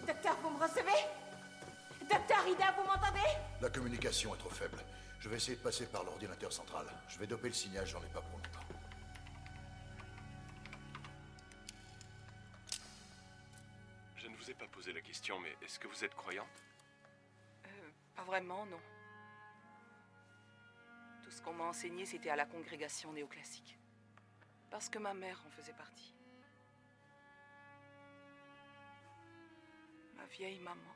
[0.07, 1.07] Docteur, vous me recevez?
[2.01, 3.29] Docteur Ida, vous m'entendez?
[3.61, 4.79] La communication est trop faible.
[5.21, 6.87] Je vais essayer de passer par l'ordinateur central.
[7.09, 8.38] Je vais doper le signal, j'en ai pas pour
[15.69, 16.65] est-ce que vous êtes croyante?
[17.67, 18.81] Euh, pas vraiment, non.
[21.23, 23.79] Tout ce qu'on m'a enseigné, c'était à la congrégation néoclassique.
[24.71, 26.15] Parce que ma mère en faisait partie.
[30.17, 30.95] Ma vieille maman.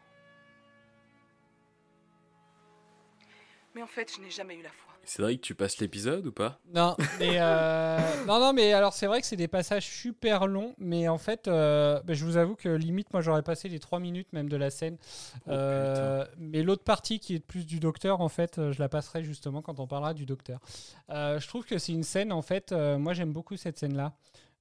[3.75, 4.92] Mais en fait, je n'ai jamais eu la foi.
[5.05, 6.61] Cédric, tu passes l'épisode ou pas?
[6.73, 10.75] Non, mais euh, non, non, mais alors c'est vrai que c'est des passages super longs,
[10.79, 13.99] mais en fait, euh, bah, je vous avoue que limite, moi, j'aurais passé les 3
[13.99, 14.97] minutes même de la scène.
[15.49, 19.61] Euh, mais l'autre partie qui est plus du docteur, en fait, je la passerai justement
[19.61, 20.61] quand on parlera du docteur.
[21.09, 24.15] Je trouve que c'est une scène, en fait, moi j'aime beaucoup cette scène-là.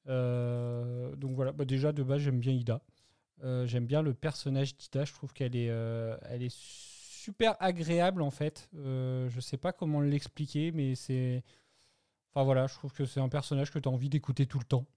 [0.07, 2.81] Donc voilà, bah, déjà de base, j'aime bien Ida.
[3.65, 5.05] J'aime bien le personnage d'Ida.
[5.05, 5.71] Je trouve qu'elle est,
[6.29, 6.90] elle est
[7.23, 8.69] super agréable en fait.
[8.75, 11.43] Euh, je sais pas comment l'expliquer, mais c'est.
[12.33, 14.65] Enfin voilà, je trouve que c'est un personnage que tu as envie d'écouter tout le
[14.65, 14.87] temps.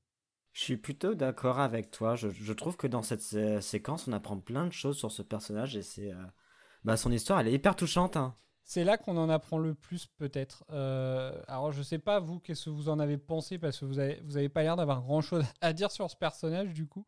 [0.52, 2.14] Je suis plutôt d'accord avec toi.
[2.16, 5.22] Je, je trouve que dans cette sé- séquence, on apprend plein de choses sur ce
[5.22, 6.12] personnage et c'est.
[6.12, 6.24] euh,
[6.84, 8.16] Bah, son histoire, elle est hyper touchante.
[8.16, 8.36] hein.
[8.66, 10.64] C'est là qu'on en apprend le plus, peut-être.
[10.70, 13.98] Euh, alors, je sais pas, vous, qu'est-ce que vous en avez pensé, parce que vous
[13.98, 17.04] avez, vous avez pas l'air d'avoir grand-chose à dire sur ce personnage, du coup.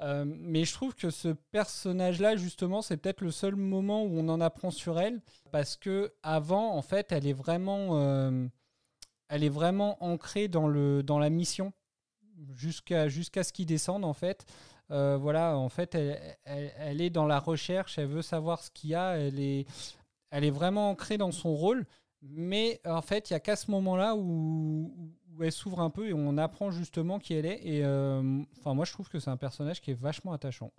[0.00, 4.28] Euh, mais je trouve que ce personnage-là, justement, c'est peut-être le seul moment où on
[4.28, 5.20] en apprend sur elle,
[5.50, 8.46] parce que avant, en fait, elle est vraiment, euh,
[9.28, 11.72] elle est vraiment ancrée dans, le, dans la mission,
[12.54, 14.46] jusqu'à jusqu'à ce qu'ils descendent, en fait.
[14.90, 18.90] Voilà, en fait, elle, elle- elle est dans la recherche, elle veut savoir ce qu'il
[18.90, 19.66] y a, elle est,
[20.34, 21.86] elle est vraiment ancrée dans son rôle,
[22.20, 26.12] mais en fait, il n'y a qu'à ce moment-là où, elle s'ouvre un peu et
[26.12, 27.60] on apprend justement qui elle est.
[27.64, 30.72] Et euh, enfin, moi, je trouve que c'est un personnage qui est vachement attachant.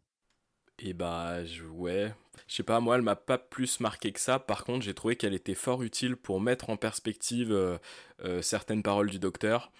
[0.79, 2.13] Et bah, je- ouais.
[2.47, 4.39] Je sais pas, moi, elle m'a pas plus marqué que ça.
[4.39, 7.77] Par contre, j'ai trouvé qu'elle était fort utile pour mettre en perspective euh,
[8.25, 9.71] euh, certaines paroles du docteur.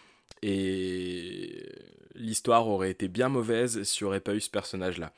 [0.42, 1.68] Et
[2.14, 5.12] l'histoire aurait été bien mauvaise si aurait pas eu ce personnage-là.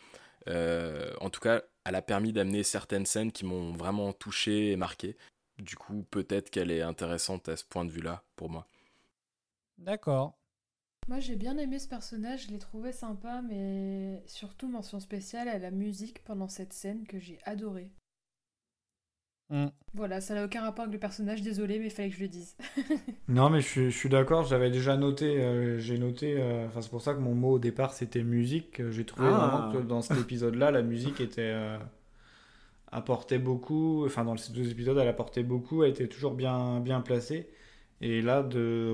[0.48, 4.76] Euh, en tout cas, elle a permis d'amener certaines scènes qui m'ont vraiment touché et
[4.76, 5.16] marqué.
[5.58, 8.68] Du coup, peut-être qu'elle est intéressante à ce point de vue-là pour moi.
[9.78, 10.38] D'accord.
[11.08, 15.58] Moi j'ai bien aimé ce personnage, je l'ai trouvé sympa, mais surtout mention spéciale à
[15.58, 17.90] la musique pendant cette scène que j'ai adorée.
[19.50, 19.68] Mm.
[19.94, 22.28] Voilà, ça n'a aucun rapport avec le personnage, désolé, mais il fallait que je le
[22.28, 22.56] dise.
[23.30, 26.82] Non, mais je suis, je suis d'accord, j'avais déjà noté, euh, j'ai noté, euh, enfin
[26.82, 28.80] c'est pour ça que mon mot au départ c'était musique.
[28.80, 29.38] Euh, J'ai trouvé Ah.
[29.38, 31.78] vraiment que dans cet épisode-là, la musique était euh,
[32.92, 37.02] apportait beaucoup, enfin dans ces deux épisodes, elle apportait beaucoup, elle était toujours bien, bien
[37.02, 37.50] placée.
[38.02, 38.92] Et là, de,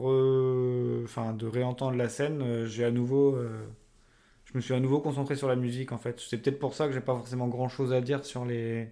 [0.00, 3.48] re- enfin, de réentendre la scène, j'ai à nouveau, euh,
[4.46, 6.20] je me suis à nouveau concentré sur la musique en fait.
[6.20, 8.88] C'est peut-être pour ça que j'ai pas forcément grand-chose à dire sur les,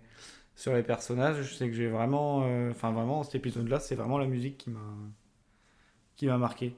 [0.60, 1.42] sur les personnages.
[1.42, 4.70] Je sais que j'ai vraiment, euh, enfin vraiment, cet épisode-là, c'est vraiment la musique qui
[4.70, 4.94] m'a,
[6.16, 6.76] qui m'a marqué.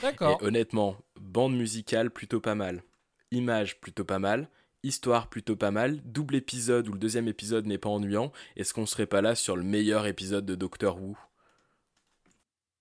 [0.00, 0.38] D'accord.
[0.40, 2.84] Et honnêtement, bande musicale plutôt pas mal.
[3.32, 4.48] Image plutôt pas mal.
[4.84, 6.00] Histoire plutôt pas mal.
[6.04, 8.30] Double épisode où le deuxième épisode n'est pas ennuyant.
[8.54, 11.16] Est-ce qu'on serait pas là sur le meilleur épisode de Doctor Who?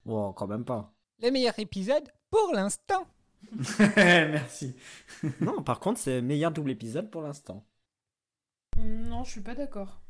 [0.05, 0.93] Bon, quand même pas.
[1.24, 3.07] Le meilleur épisode pour l'instant.
[3.80, 4.76] Merci.
[5.41, 7.66] non, par contre, c'est le meilleur double épisode pour l'instant.
[8.78, 10.01] Non, je suis pas d'accord.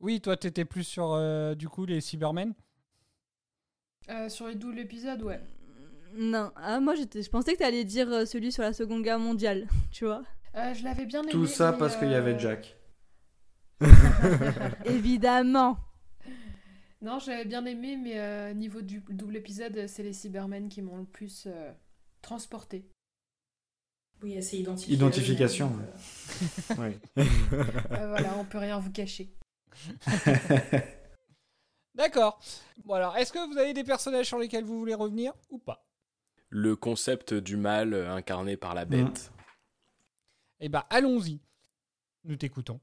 [0.00, 2.54] Oui, toi, t'étais plus sur euh, du coup les Cybermen.
[4.10, 5.40] Euh, sur les doubles épisodes, ouais.
[6.14, 9.18] Non, ah, moi j'étais- je pensais que t'allais dire euh, celui sur la Seconde Guerre
[9.18, 10.22] mondiale, tu vois.
[10.54, 11.32] Euh, je l'avais bien aimé.
[11.32, 12.76] Tout ça mais, parce qu'il y avait Jack.
[14.84, 15.78] Évidemment.
[17.00, 20.98] Non, j'avais bien aimé, mais euh, niveau du double épisode, c'est les Cybermen qui m'ont
[20.98, 21.72] le plus euh,
[22.22, 22.86] transporté.
[24.22, 24.94] Oui, c'est identifié.
[24.94, 25.72] Identification.
[25.78, 26.74] euh.
[26.78, 26.98] Oui.
[27.18, 29.30] Euh, voilà, on peut rien vous cacher.
[31.94, 32.40] D'accord.
[32.84, 35.86] Bon alors, est-ce que vous avez des personnages sur lesquels vous voulez revenir ou pas?
[36.48, 39.30] Le concept du mal euh, incarné par la bête.
[40.60, 41.40] Eh ben, allons-y.
[42.24, 42.80] Nous t'écoutons.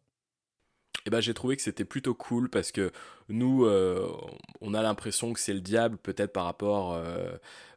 [1.06, 2.92] Et ben j'ai trouvé que c'était plutôt cool parce que
[3.28, 4.08] nous, euh,
[4.60, 7.32] on a l'impression que c'est le diable, peut-être par rapport, euh,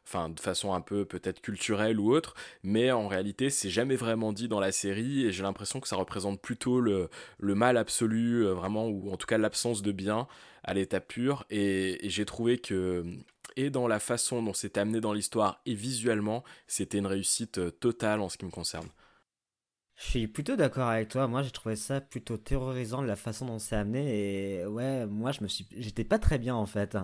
[0.07, 4.33] enfin de façon un peu peut-être culturelle ou autre, mais en réalité c'est jamais vraiment
[4.33, 8.53] dit dans la série et j'ai l'impression que ça représente plutôt le, mal absolu, euh,
[8.53, 10.27] vraiment, ou en tout cas l'absence de bien
[10.63, 11.45] à l'état pur.
[11.49, 13.05] Et, j'ai trouvé que,
[13.55, 17.71] et dans la façon dont c'est amené dans l'histoire et visuellement, c'était une réussite euh,
[17.71, 18.87] totale en ce qui me concerne.
[19.95, 21.27] Je suis plutôt d'accord avec toi.
[21.27, 24.59] Moi, j'ai trouvé ça plutôt terrorisant de la façon dont c'est amené.
[24.59, 26.97] Et ouais, moi, je me suis, j'étais pas très bien en fait.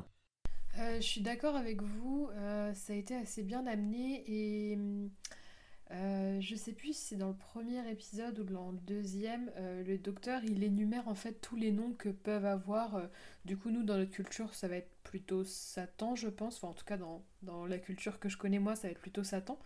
[0.79, 4.77] Euh, je suis d'accord avec vous, euh, ça a été assez bien amené et
[5.91, 9.97] euh, je sais plus si c'est dans le premier épisode ou dans le deuxième, le
[9.97, 13.09] docteur il énumère en fait tous les noms que peuvent avoir.
[13.45, 16.57] du coup, nous dans notre culture, ça va être plutôt Satan, je pense.
[16.57, 19.23] Enfin, en tout cas, dans, la culture que je connais moi, ça va être plutôt
[19.23, 19.59] Satan.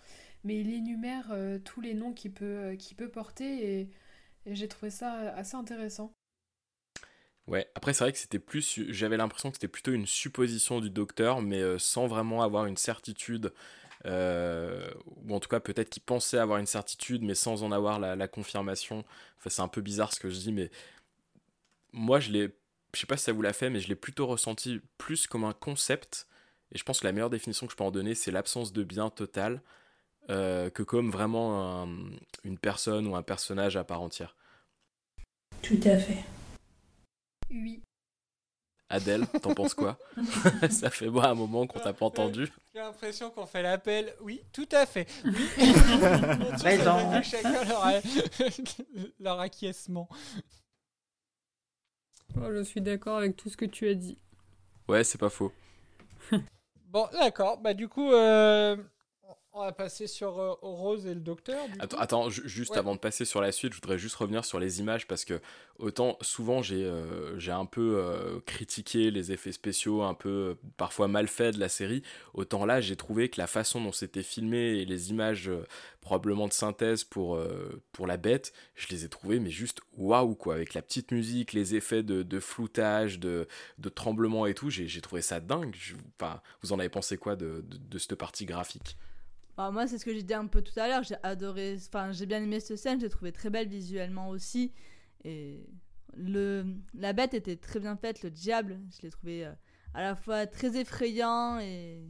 [0.43, 3.89] Mais il énumère tous les noms qu'il peut, qu'il peut porter et
[4.47, 6.11] j'ai trouvé ça assez intéressant.
[7.47, 10.89] Ouais, après c'est vrai que c'était plus, j'avais l'impression que c'était plutôt une supposition du
[10.89, 13.53] docteur, mais euh, sans vraiment avoir une certitude,
[14.05, 14.89] euh,
[15.27, 18.27] ou en tout cas peut-être qu'il pensait avoir une certitude, mais sans en avoir la,
[18.27, 19.05] confirmation.
[19.37, 20.71] Enfin c'est un peu bizarre ce que je dis, mais
[21.93, 22.49] moi je l'ai,
[22.95, 25.43] je sais pas si ça vous l'a fait, mais je l'ai plutôt ressenti plus comme
[25.43, 26.27] un concept,
[26.71, 28.83] et je pense que la meilleure définition que je peux en donner, c'est l'absence de
[28.83, 29.61] bien total,
[30.31, 32.09] euh, que comme vraiment un-
[32.43, 34.35] une personne ou un personnage à part entière.
[35.61, 36.23] Tout à fait.
[37.49, 37.81] Oui.
[38.89, 39.97] Adèle, t'en penses quoi
[40.69, 42.51] Ça fait moi un moment qu'on t'a pas entendu.
[42.73, 44.13] J'ai l'impression qu'on fait l'appel.
[44.21, 45.07] Oui, tout à fait.
[45.25, 45.33] Oui.
[46.59, 47.21] Présent.
[47.23, 48.01] Chacun leur,
[49.19, 50.07] leur acquiescement.
[52.37, 54.17] Oh, je suis d'accord avec tout ce que tu as dit.
[54.87, 55.51] Ouais, c'est pas faux.
[56.87, 57.57] bon, d'accord.
[57.57, 58.75] Bah, du coup, euh,
[59.55, 61.67] on va passer sur euh, Rose et le docteur.
[61.69, 62.77] du Attends, juste Ouais.
[62.77, 65.39] avant de passer sur la suite, je voudrais juste revenir sur les images parce que
[65.79, 71.07] autant souvent j'ai euh, j'ai un peu euh, critiqué les effets spéciaux un peu parfois
[71.07, 72.03] mal faits de la série,
[72.33, 75.49] autant là j'ai trouvé que la façon dont c'était filmé et les images
[76.01, 77.39] probablement de synthèse pour,
[77.91, 81.53] pour la bête, je les ai trouvées mais juste waouh quoi, avec la petite musique,
[81.53, 83.47] les effets de, de floutage, de,
[83.79, 85.75] de tremblement et tout, j'ai j'ai trouvé ça dingue.
[85.79, 88.97] Je- Enfin, vous en avez pensé quoi de, de, de cette partie graphique?
[89.57, 91.03] Bah, moi, c'est ce que j'ai dit un peu tout à l'heure.
[91.03, 92.99] J'ai adoré, enfin, j'ai bien aimé cette scène.
[92.99, 94.73] J'ai trouvé très belle visuellement aussi.
[95.23, 95.65] Et
[96.15, 98.21] le, la bête était très bien faite.
[98.21, 99.53] Le diable, je l'ai trouvé euh,
[99.93, 102.03] à la fois très effrayant et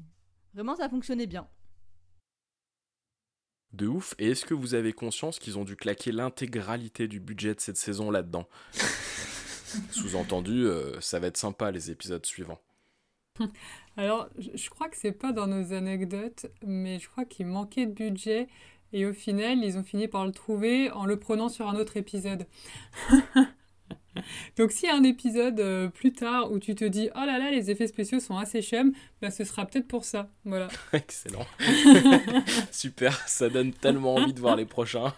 [0.53, 1.47] vraiment, ça fonctionnait bien.
[3.73, 4.15] De ouf.
[4.17, 7.77] Et est-ce que vous avez conscience qu'ils ont dû claquer l'intégralité du budget de cette
[7.77, 8.47] saison là-dedans?
[9.91, 12.61] Sous-entendu, euh, ça va être sympa les épisodes suivants.
[13.97, 17.93] Alors, je, crois que c'est pas dans nos anecdotes, mais je crois qu'il manquait de
[17.93, 18.47] budget
[18.91, 21.97] et au final, ils ont fini par le trouver en le prenant sur un autre
[21.97, 22.45] épisode.
[24.57, 27.37] Donc, s'il y a un épisode euh, plus tard où tu te dis oh là
[27.37, 30.29] là, les effets spéciaux sont assez chum, bah, ce sera peut-être pour ça.
[30.45, 30.67] Voilà.
[30.93, 31.45] Excellent.
[32.71, 35.13] Super, ça donne tellement envie de voir les prochains.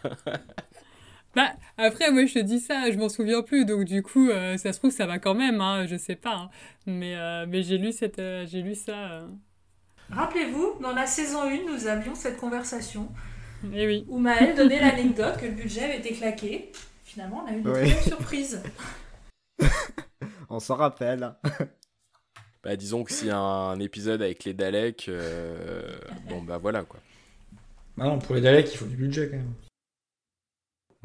[1.38, 4.58] Bah, après, moi, je te dis ça, je m'en souviens plus, donc du coup, euh,
[4.58, 6.34] ça se trouve, ça va quand même, hein, je sais pas.
[6.36, 6.50] hein.
[6.88, 9.12] Mais, euh, mais j'ai lu, cette, euh, j'ai lu ça.
[9.12, 9.28] euh.
[10.10, 13.08] Rappelez-vous, dans la saison 1, nous avions cette conversation
[13.72, 14.06] Eh oui.
[14.10, 16.72] où Maëlle donnait l'anecdote que le budget avait été claqué.
[17.04, 17.92] Finalement, on a eu une Oui.
[17.92, 18.64] très surprise.
[20.50, 21.34] On s'en rappelle.
[22.64, 26.84] Bah, disons que s'il y a un épisode avec les Daleks, euh, bon bah voilà
[26.84, 27.00] quoi.
[27.96, 29.54] Bah non, pour les Daleks, il faut du budget quand même.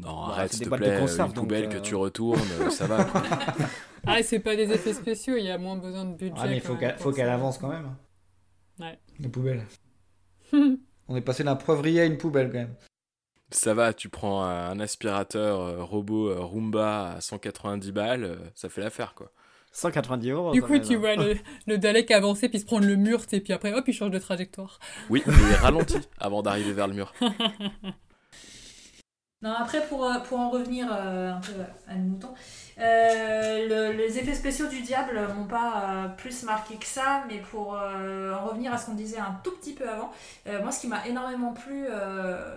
[0.03, 1.69] Non, Bah, arrête s'il des te plaît, conserve, une poubelle euh.
[1.69, 3.23] que tu retournes, euh, ça va quoi.
[4.07, 6.35] Ah, c'est pas des effets spéciaux, il y a moins besoin de budget.
[6.37, 7.95] Ah, mais il faut qu'elle avance quand même.
[8.81, 8.99] Ouais.
[9.21, 9.65] Les poubelles.
[11.09, 12.75] On est passé d'un poivrier à une poubelle quand même.
[13.51, 18.69] Ça va, tu prends un aspirateur euh, robot euh, Roomba à 190 balles, euh, ça
[18.71, 19.31] fait l'affaire quoi.
[19.73, 20.53] 190 euros.
[20.53, 21.37] Du coup, tu vois le,
[21.67, 24.19] le Dalek avancer, puis se prendre le mur, et puis après, hop, il change de
[24.19, 24.79] trajectoire.
[25.09, 27.15] Oui, mais il ralentit avant d'arriver vers le mur.
[29.43, 31.53] Non, après, pour, euh, pour en revenir euh, un peu
[31.89, 32.33] à nos moutons,
[32.79, 37.73] euh, le- les effets spéciaux du diable m'ont pas plus marqué que ça, mais pour
[37.73, 40.11] en revenir à ce qu'on disait un tout petit peu avant,
[40.47, 41.87] moi, ce qui m'a énormément plu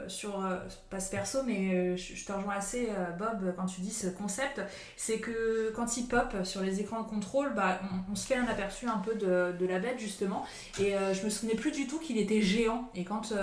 [0.07, 0.41] sur,
[0.89, 4.61] pas ce perso, mais je, te rejoins assez, Bob, quand tu dis ce concept,
[4.95, 7.79] c'est que quand il pop sur les écrans de contrôle, bah,
[8.11, 10.45] on, se fait un aperçu un peu de, de la bête, justement,
[10.79, 12.89] et je me souvenais plus du tout qu'il était géant.
[12.95, 13.33] Et quand,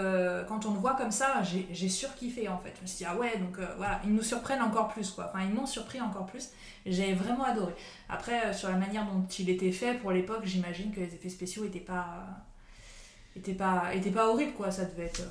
[0.48, 2.72] quand on le voit comme ça, j'ai surkiffé en fait.
[2.76, 5.26] Je me suis dit, ah ouais, donc euh, voilà, ils nous surprennent encore plus quoi.
[5.32, 6.50] Enfin, ils m'ont surpris encore plus.
[6.86, 7.74] J'ai vraiment adoré.
[8.08, 11.28] Après, euh, sur la manière dont il était fait pour l'époque, j'imagine que les effets
[11.28, 12.26] spéciaux étaient pas.
[13.36, 14.70] étaient pas, pas horribles quoi.
[14.70, 15.20] Ça devait être.
[15.20, 15.26] euh,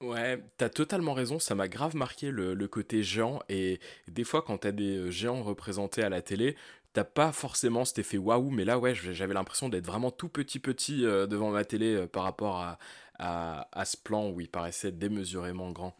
[0.00, 4.56] Ouais, t'as totalement raison, ça m'a grave marqué le, côté géant, et des fois quand
[4.58, 6.56] t'as des euh, géants représentés à la télé,
[6.94, 10.58] t'as pas forcément cet effet waouh, mais là ouais, j'avais l'impression d'être vraiment tout petit
[10.58, 12.78] petit euh, devant ma télé euh, par rapport à,
[13.18, 15.94] à ce plan où il paraissait démesurément grand.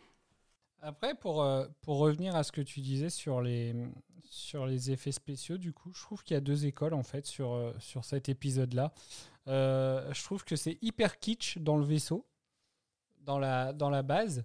[0.82, 3.74] Après, pour, euh, pour revenir à ce que tu disais sur les,
[4.24, 7.26] sur les effets spéciaux, du coup, je trouve qu'il y a deux écoles en fait
[7.26, 8.92] sur, euh, sur cet épisode-là.
[9.48, 12.26] Euh, je trouve que c'est hyper kitsch dans le vaisseau,
[13.20, 14.44] dans la, dans la base.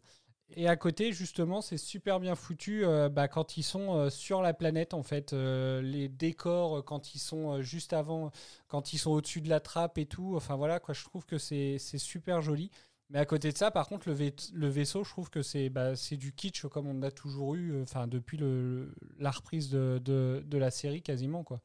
[0.49, 4.93] Et à côté, justement, c'est super bien foutu bah, quand ils sont sur la planète,
[4.93, 5.33] en fait.
[5.33, 8.29] les décors, quand ils sont juste avant,
[8.67, 10.35] quand ils sont au-dessus de la trappe et tout.
[10.35, 12.69] Enfin voilà, quoi, je trouve que c'est super joli.
[13.09, 15.69] Mais à côté de ça, par contre, le, vai- le vaisseau, je trouve que c'est
[15.69, 19.69] bah, c'est du kitsch comme on a toujours eu, euh, enfin depuis le, la reprise
[19.69, 21.61] de, de, de la série quasiment quoi.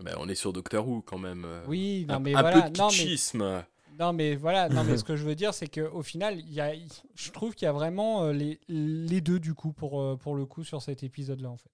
[0.00, 1.44] Bah, on est sur Doctor Who quand même.
[1.46, 3.64] euh, Oui, non un, mais un voilà, peu de non mais kitschisme.
[3.98, 6.74] non mais voilà, non mais ce que je veux dire c'est qu'au final, y a,
[7.14, 10.34] je trouve qu'il y a vraiment euh, les, les deux du coup pour euh, pour
[10.34, 11.70] le coup sur cet épisode là en fait.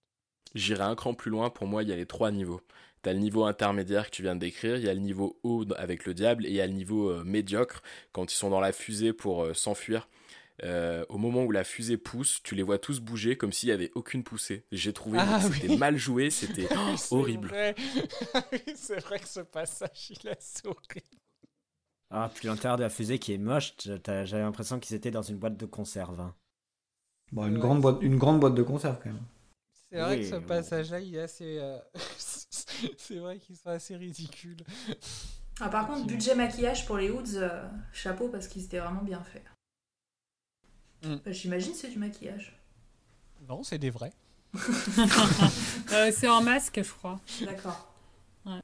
[0.54, 2.60] J'irai un cran plus loin, pour moi il y a les trois niveaux.
[3.02, 5.64] T'as le niveau intermédiaire que tu viens de décrire, il y a le niveau haut
[5.76, 7.82] avec le diable, et il y a le niveau euh, médiocre
[8.12, 10.08] quand ils sont dans la fusée pour euh, s'enfuir.
[10.62, 13.72] Euh, au moment où la fusée pousse, tu les vois tous bouger comme s'il y
[13.72, 14.66] avait aucune poussée.
[14.72, 15.78] J'ai trouvé Ah que c'était oui.
[15.78, 17.48] mal joué, c'était oh, horrible.
[17.48, 17.74] vrai.
[18.74, 21.06] c'est vrai que ce passage il est horrible.
[22.10, 25.38] Ah, puis l'intérieur de la fusée qui est moche, j'avais l'impression qu'ils étaient dans une
[25.38, 26.20] boîte de conserve.
[26.20, 26.34] hein.
[27.32, 29.22] Bon, une, grande boîte, une grande boîte de conserve quand même.
[29.90, 30.46] C'est vrai Oui, que ce bon.
[30.46, 31.58] passage-là, il est assez.
[31.58, 31.78] euh,
[32.96, 34.62] c'est vrai qu'ils sont assez ridicules.
[35.60, 39.22] Ah, par contre, budget maquillage pour les hoods, euh, chapeau parce qu'ils étaient vraiment bien
[39.22, 39.44] faits.
[41.02, 41.16] Mm.
[41.24, 42.56] Bah, J'imagine c'est du maquillage.
[43.48, 44.12] Non, c'est des vrais.
[45.92, 47.18] Euh, c'est un masque, je crois.
[47.44, 47.92] D'accord.
[48.46, 48.60] Ouais.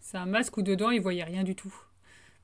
[0.00, 1.74] C'est un masque où dedans, ils voyaient rien du tout.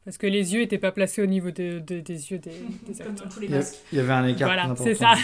[0.05, 2.51] Parce que les yeux n'étaient pas placés au niveau de- de- des yeux des,
[2.86, 3.28] des Comme dans acteurs.
[3.30, 3.76] tous les Il y a- masques.
[3.93, 5.14] il y avait un écart Voilà, c'est ça.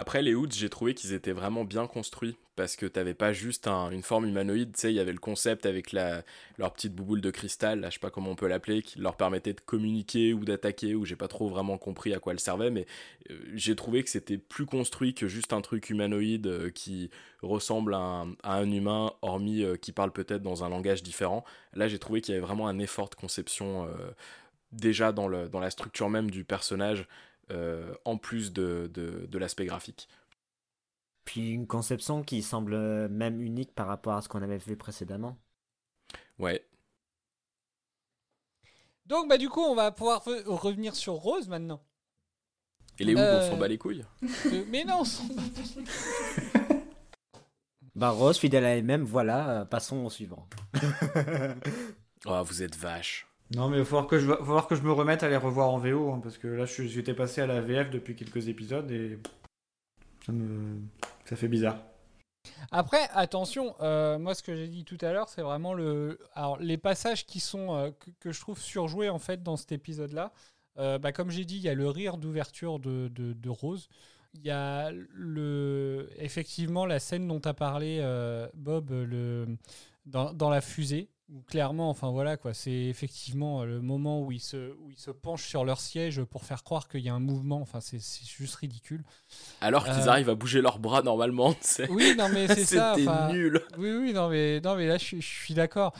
[0.00, 3.66] Après, les hoods, j'ai trouvé qu'ils étaient vraiment bien construits parce que t'avais pas juste
[3.68, 7.20] un- une forme humanoïde, tu sais, il y avait le concept avec leur petite bouboule
[7.20, 10.32] de cristal, là, je sais pas comment on peut l'appeler, qui leur permettait de communiquer
[10.32, 12.86] ou d'attaquer, ou j'ai pas trop vraiment compris à quoi elle servait, mais
[13.30, 17.10] euh, j'ai trouvé que c'était plus construit que juste un truc humanoïde euh, qui
[17.42, 21.44] ressemble à un, humain, hormis euh, qui parle peut-être dans un langage différent.
[21.74, 23.86] Là, j'ai trouvé qu'il y avait vraiment un effort de conception
[24.72, 27.06] déjà dans la structure même du personnage,
[27.50, 30.08] euh, en plus de, de, de l'aspect graphique.
[31.24, 35.36] Puis une conception qui semble même unique par rapport à ce qu'on avait vu précédemment.
[36.38, 36.64] Ouais.
[39.06, 41.82] Donc, bah, du coup, on va pouvoir re- revenir sur Rose maintenant.
[42.98, 44.04] Et les Euh, on s'en bat les couilles
[44.46, 46.74] Euh, mais non, on s'en bat pas.
[47.96, 50.48] Bah Rose, fidèle à elle-même, voilà, euh, passons au suivant.
[52.26, 53.26] Oh, vous êtes vache.
[53.54, 56.20] Non, mais il va falloir que, je, me remette à les revoir en VO, hein,
[56.22, 59.18] parce que là, j'étais passé à la VF depuis quelques épisodes et
[60.24, 60.80] ça me,
[61.24, 61.78] ça fait bizarre.
[62.70, 66.58] Après, attention, euh, moi ce que j'ai dit tout à l'heure, c'est vraiment le, alors
[66.58, 67.90] les passages qui sont euh,
[68.20, 70.32] que, je trouve surjoués en fait dans cet épisode-là.
[70.78, 73.88] Euh, bah, comme j'ai dit, il y a le rire d'ouverture de, Rose.
[74.34, 78.00] Il y a le, effectivement la scène dont as parlé,
[78.54, 78.92] Bob,
[80.06, 84.72] dans la fusée, où clairement, enfin voilà quoi, c'est effectivement le moment où ils se,
[84.80, 87.60] où ils se penchent sur leur siège pour faire croire qu'il y a un mouvement.
[87.60, 89.04] Enfin, c'est c'est juste ridicule.
[89.60, 91.54] Alors qu'ils Euh, arrivent à bouger leurs bras normalement,
[91.90, 92.94] oui, non, mais c'est ça.
[92.96, 93.62] C'était nul.
[93.78, 95.92] Oui, oui, non, mais, non, mais là, je, suis- je suis d'accord.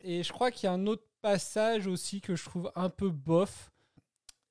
[0.00, 3.10] Et je crois qu'il y a un autre passage aussi que je trouve un peu
[3.10, 3.72] bof,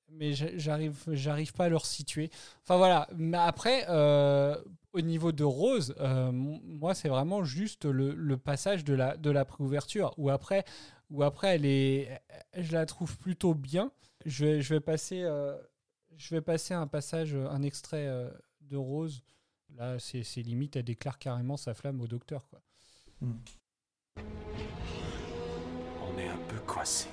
[0.09, 2.29] mais j'a- j'arrive, j'arrive pas à le resituer.
[2.63, 3.07] Enfin voilà.
[3.15, 4.55] Mais après, euh,
[4.97, 9.29] au niveau de Rose, euh, moi, c'est vraiment juste le, le passage de la, de
[9.29, 10.65] la préouverture, où après,
[11.11, 12.19] où après, elle est,
[12.57, 13.91] je la trouve plutôt bien.
[14.25, 15.55] Je vais, je vais passer, euh,
[16.17, 18.29] je vais passer un passage, un extrait euh,
[18.61, 19.21] de Rose.
[19.75, 22.49] Là, c'est limite, elle déclare carrément sa flamme au docteur.
[22.49, 22.59] Quoi.
[23.21, 23.37] On
[26.17, 27.07] est un peu coincé.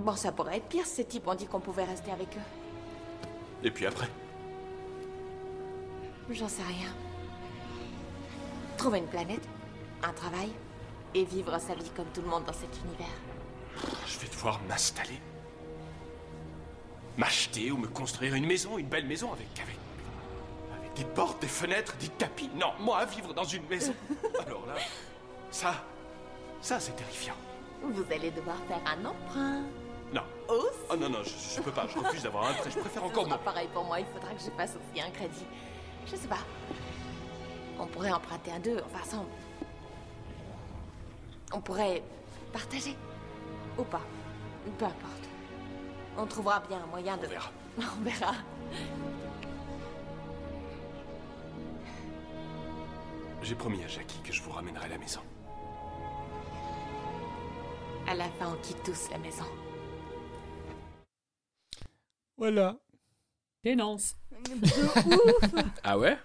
[0.00, 2.40] Bon, ça pourrait être pire ces types ont dit qu'on pouvait rester avec eux.
[3.62, 4.08] Et puis après?
[6.30, 6.88] J'en sais rien.
[8.76, 9.46] Trouver une planète,
[10.02, 10.50] un travail,
[11.14, 13.14] et vivre sa vie comme tout le monde dans cet univers.
[14.06, 15.20] Je vais devoir m'installer.
[17.16, 19.76] M'acheter ou me construire une maison, une belle maison avec, avec,
[20.76, 22.50] avec des portes, des fenêtres, des tapis.
[22.56, 23.94] Non, moi, vivre dans une maison.
[24.46, 24.74] Alors là,
[25.50, 25.74] ça,
[26.60, 27.36] ça c'est terrifiant.
[27.82, 29.62] Vous allez devoir faire un emprunt.
[30.12, 30.22] Non.
[30.48, 30.78] Aussi.
[30.90, 33.08] Oh non, non, je, je peux pas, je refuse d'avoir un prêt, je préfère Ce
[33.08, 33.44] encore sera mon...
[33.44, 35.46] pareil pour moi, il faudra que je fasse aussi un crédit.
[36.06, 36.44] Je sais pas.
[37.78, 39.30] On pourrait emprunter à deux, enfin ensemble.
[41.52, 42.02] On pourrait
[42.52, 42.96] partager.
[43.78, 44.02] Ou pas.
[44.78, 45.28] Peu importe.
[46.16, 47.26] On trouvera bien un moyen de...
[47.26, 47.50] On verra.
[47.78, 48.34] On verra.
[53.42, 55.20] J'ai promis à Jackie que je vous ramènerai à la maison.
[58.06, 59.44] À la fin, on quitte tous la maison.
[62.38, 62.76] Voilà.
[63.64, 64.16] Dénonce.
[65.82, 66.18] Ah ouais?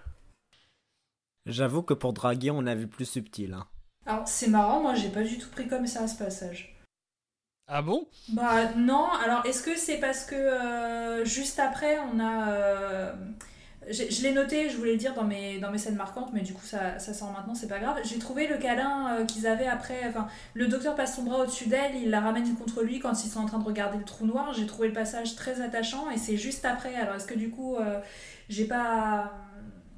[1.46, 3.54] J'avoue que pour draguer, on a vu plus subtil.
[3.54, 3.66] hein.
[4.06, 6.76] Alors, c'est marrant, moi, j'ai pas du tout pris comme ça ce passage.
[7.66, 8.06] Ah bon?
[8.30, 12.50] Bah non, alors est-ce que c'est parce que euh, juste après on a...
[12.50, 13.14] euh,
[13.88, 16.52] je l'ai noté, je voulais le dire dans mes, dans mes scènes marquantes, mais du
[16.52, 17.98] coup ça, ça sort maintenant, c'est pas grave.
[18.04, 20.00] J'ai trouvé le câlin euh, qu'ils avaient après...
[20.06, 23.30] Enfin, le docteur passe son bras au-dessus d'elle, il la ramène contre lui quand ils
[23.30, 24.52] sont en train de regarder le trou noir.
[24.52, 26.94] J'ai trouvé le passage très attachant et c'est juste après.
[26.94, 28.00] Alors est-ce que du coup euh,
[28.48, 29.32] j'ai pas...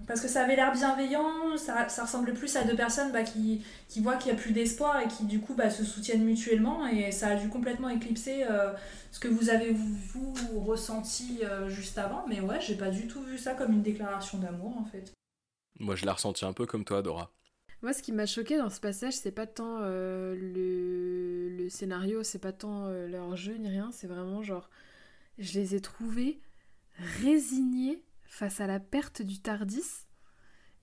[0.07, 3.65] Parce que ça avait l'air bienveillant, ça, ça ressemblait plus à deux personnes bah, qui,
[3.89, 6.87] qui voient qu'il n'y a plus d'espoir et qui du coup bah, se soutiennent mutuellement
[6.87, 8.73] et ça a dû complètement éclipser euh,
[9.11, 12.25] ce que vous avez vous, vous ressenti euh, juste avant.
[12.29, 15.13] Mais ouais, j'ai pas du tout vu ça comme une déclaration d'amour en fait.
[15.79, 17.33] Moi, je l'ai ressenti un peu comme toi, Dora.
[17.83, 22.23] Moi, ce qui m'a choqué dans ce passage, c'est pas tant euh, le, le scénario,
[22.23, 24.71] c'est pas tant euh, leur jeu ni rien, c'est vraiment genre.
[25.39, 26.41] Je les ai trouvés
[27.23, 30.07] résignés face à la perte du Tardis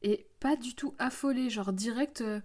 [0.04, 2.22] et pas du tout affolés, genre direct.
[2.22, 2.40] euh,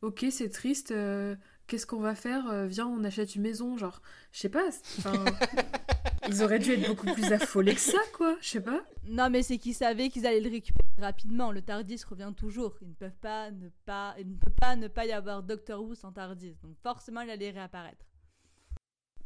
[0.00, 4.00] ok, c'est triste, euh, qu'est-ce qu'on va faire Euh, Viens, on achète une maison, genre.
[4.32, 4.64] Je sais pas,
[6.28, 8.34] Ils auraient dû être beaucoup plus affolés que ça, quoi.
[8.40, 8.82] Je sais pas.
[9.06, 11.52] Non, mais c'est qu'ils savaient qu'ils allaient le récupérer rapidement.
[11.52, 12.78] Le Tardis revient toujours.
[12.80, 15.82] Ils ne peuvent pas ne pas, il ne peut pas ne pas y avoir Doctor
[15.82, 16.56] Who sans Tardis.
[16.62, 18.06] Donc forcément, il allait réapparaître.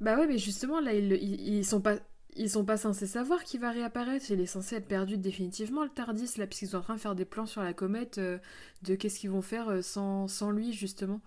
[0.01, 1.99] Bah ouais, mais justement, là, ils, ils, ils sont pas.
[2.39, 4.30] Ils sont pas censés savoir qu'il va réapparaître.
[4.30, 7.16] Il est censé être perdu définitivement, le Tardis, là, puisqu'ils sont en train de faire
[7.16, 8.39] des plans sur la comète euh,
[8.82, 11.20] de qu'est-ce qu'ils vont faire euh, sans, sans lui, justement.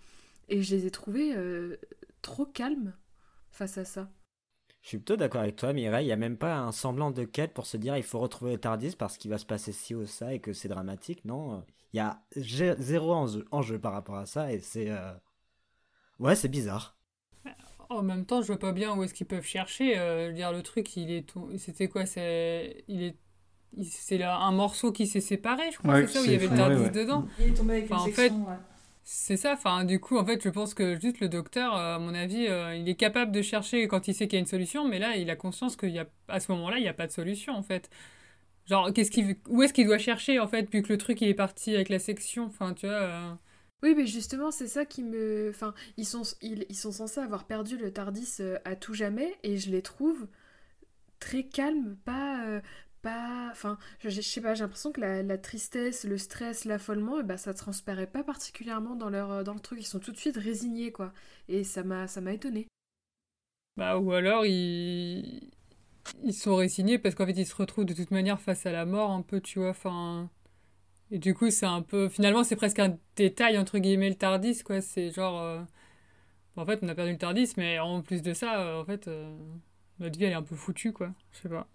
[0.47, 1.76] Et je les ai trouvés euh,
[2.22, 2.93] trop calmes
[3.51, 4.09] face à ça.
[4.82, 6.05] Je suis plutôt d'accord avec toi, Mireille.
[6.05, 8.53] Il n'y a même pas un semblant de quête pour se dire il faut retrouver
[8.53, 11.26] le Tardis parce qu'il va se passer ci ou ça et que c'est dramatique.
[11.26, 13.14] Non, il y a zéro
[13.51, 14.89] enjeu, par rapport à ça et c'est.
[16.20, 16.97] Ouais, c'est bizarre.
[17.98, 19.98] En même temps, je vois pas bien où est-ce qu'ils peuvent chercher.
[19.98, 21.50] euh, je veux dire, le truc, il est tout...
[21.58, 23.16] C'était quoi C'est il est
[23.84, 26.36] c'est là un morceau qui s'est séparé, je crois, Ouais, c'est ça où il y
[26.36, 26.89] avait le Tardis ouais.
[26.89, 27.26] dedans.
[27.39, 28.56] Il est tombé avec Enfin, une en fait, section, ouais.
[29.04, 29.54] c'est ça.
[29.54, 32.48] Enfin, du coup, en fait, je pense que juste le docteur, euh, à mon avis,
[32.48, 35.00] euh, il est capable de chercher quand il sait qu'il y a une solution, mais
[35.00, 37.12] là, il a conscience qu'il y a, à ce moment-là, il n'y a pas de
[37.14, 37.89] solution, en fait.
[38.68, 41.30] Genre, qu'est-ce qu'il, où est-ce qu'il doit chercher, en fait, vu que le truc, il
[41.30, 42.46] est parti avec la section.
[42.46, 42.96] Enfin, tu vois.
[42.96, 43.34] euh,
[43.84, 45.49] Oui, mais justement, c'est ça qui me.
[45.49, 49.36] Enfin, ils sont, ils, ils sont censés avoir perdu le Tardis euh, à tout jamais,
[49.43, 50.27] et je les trouve
[51.19, 52.45] très calmes, pas.
[52.47, 52.61] euh,
[53.01, 53.49] pas...
[53.51, 57.53] Enfin, je, sais pas, j'ai l'impression que la, tristesse, le stress, l'affolement, eh ben, ça
[57.53, 59.79] transparaît pas particulièrement dans leur, euh, dans le truc.
[59.82, 61.13] Ils sont tout de suite résignés, quoi.
[61.47, 62.67] Et ça m'a, ça m'a étonné.
[63.77, 65.49] Bah, ou alors, ils...
[66.23, 68.86] ils sont résignés parce qu'en fait, ils se retrouvent de toute manière face à la
[68.86, 69.69] mort, un peu, tu vois.
[69.71, 70.29] Enfin.
[71.12, 72.09] Et du coup, c'est un peu.
[72.09, 74.82] Finalement, c'est presque un détail, entre guillemets, le Tardis, quoi.
[74.82, 75.39] C'est genre.
[75.41, 75.62] euh,
[76.57, 79.07] En fait, on a perdu le Tardis, mais en plus de ça, euh, en fait,
[79.07, 79.36] euh,
[79.99, 81.12] notre vie, elle est un peu foutue, quoi.
[81.34, 81.68] Je sais pas.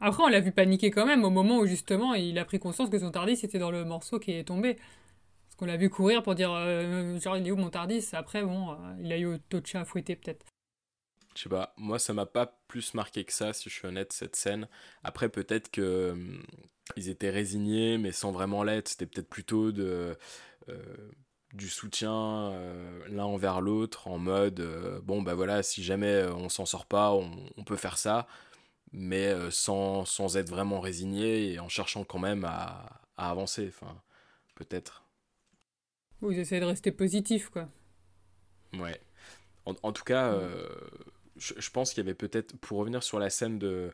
[0.00, 2.88] Après, on l'a vu paniquer quand même au moment où, justement, il a pris conscience
[2.90, 4.74] que son Tardis était dans le morceau qui est tombé.
[4.74, 6.50] Parce qu'on l'a vu courir pour dire,
[7.20, 8.08] genre, il est où mon Tardis?
[8.14, 10.46] Après, bon, il a eu chats à fouetter, peut-être.
[11.36, 14.12] Je sais pas, moi ça m'a pas plus marqué que ça, si je suis honnête,
[14.12, 14.68] cette scène.
[15.04, 16.42] Après, peut-être que hum,
[16.96, 18.88] ils étaient résignés, mais sans vraiment l'être.
[18.88, 20.16] C'était peut-être plutôt de,
[20.68, 21.10] euh,
[21.52, 26.34] du soutien euh, l'un envers l'autre, en mode euh, bon, bah voilà, si jamais euh,
[26.34, 28.26] on s'en sort pas, on, on peut faire ça,
[28.92, 33.68] mais sans, sans être vraiment résigné et en cherchant quand même à, à avancer.
[33.68, 34.02] Enfin,
[34.56, 35.04] peut-être.
[36.22, 37.68] Ou ils essaient de rester positifs, quoi.
[38.74, 39.00] Ouais.
[39.64, 40.38] En, en tout cas,
[41.40, 43.92] je, pense qu'il y avait peut-être, pour revenir sur la scène de,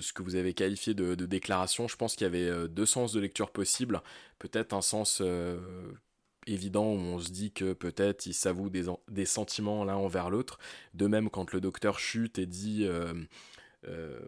[0.00, 3.12] ce que vous avez qualifié de, déclaration, je pense qu'il y avait euh, deux sens
[3.12, 4.02] de lecture possibles.
[4.38, 5.58] Peut-être un sens euh,
[6.46, 8.26] évident où on se dit que peut-être
[8.70, 10.58] des, en- des sentiments l'un envers l'autre.
[10.94, 12.84] De même, quand le docteur chute et dit.
[12.84, 13.14] euh,
[13.88, 14.18] euh,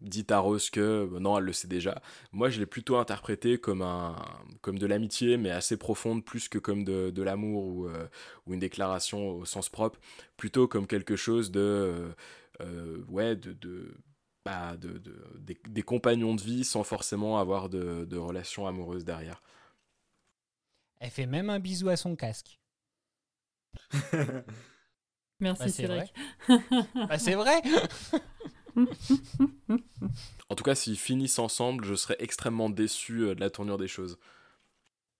[0.00, 2.00] dit à Rose que euh, non, elle le sait déjà.
[2.32, 4.16] Moi, je l'ai plutôt interprété comme, un,
[4.62, 8.06] comme de l'amitié, mais assez profonde, plus que comme de, de l'amour ou, euh,
[8.46, 9.98] ou une déclaration au sens propre,
[10.36, 11.60] plutôt comme quelque chose de.
[11.60, 12.08] euh,
[12.60, 13.52] euh, ouais, de.
[13.52, 13.94] de
[14.44, 19.04] bah, de, de- des, des compagnons de vie sans forcément avoir de, de relations amoureuses
[19.04, 19.42] derrière.
[21.00, 22.60] Elle fait même un bisou à son casque.
[25.40, 25.88] Merci, Bah, c'est Cédric.
[25.88, 26.12] vrai.
[27.08, 27.62] Bah, c'est vrai
[30.50, 33.88] En tout cas, s'ils finissent ensemble, je serais extrêmement déçu euh, de la tournure des
[33.88, 34.18] choses.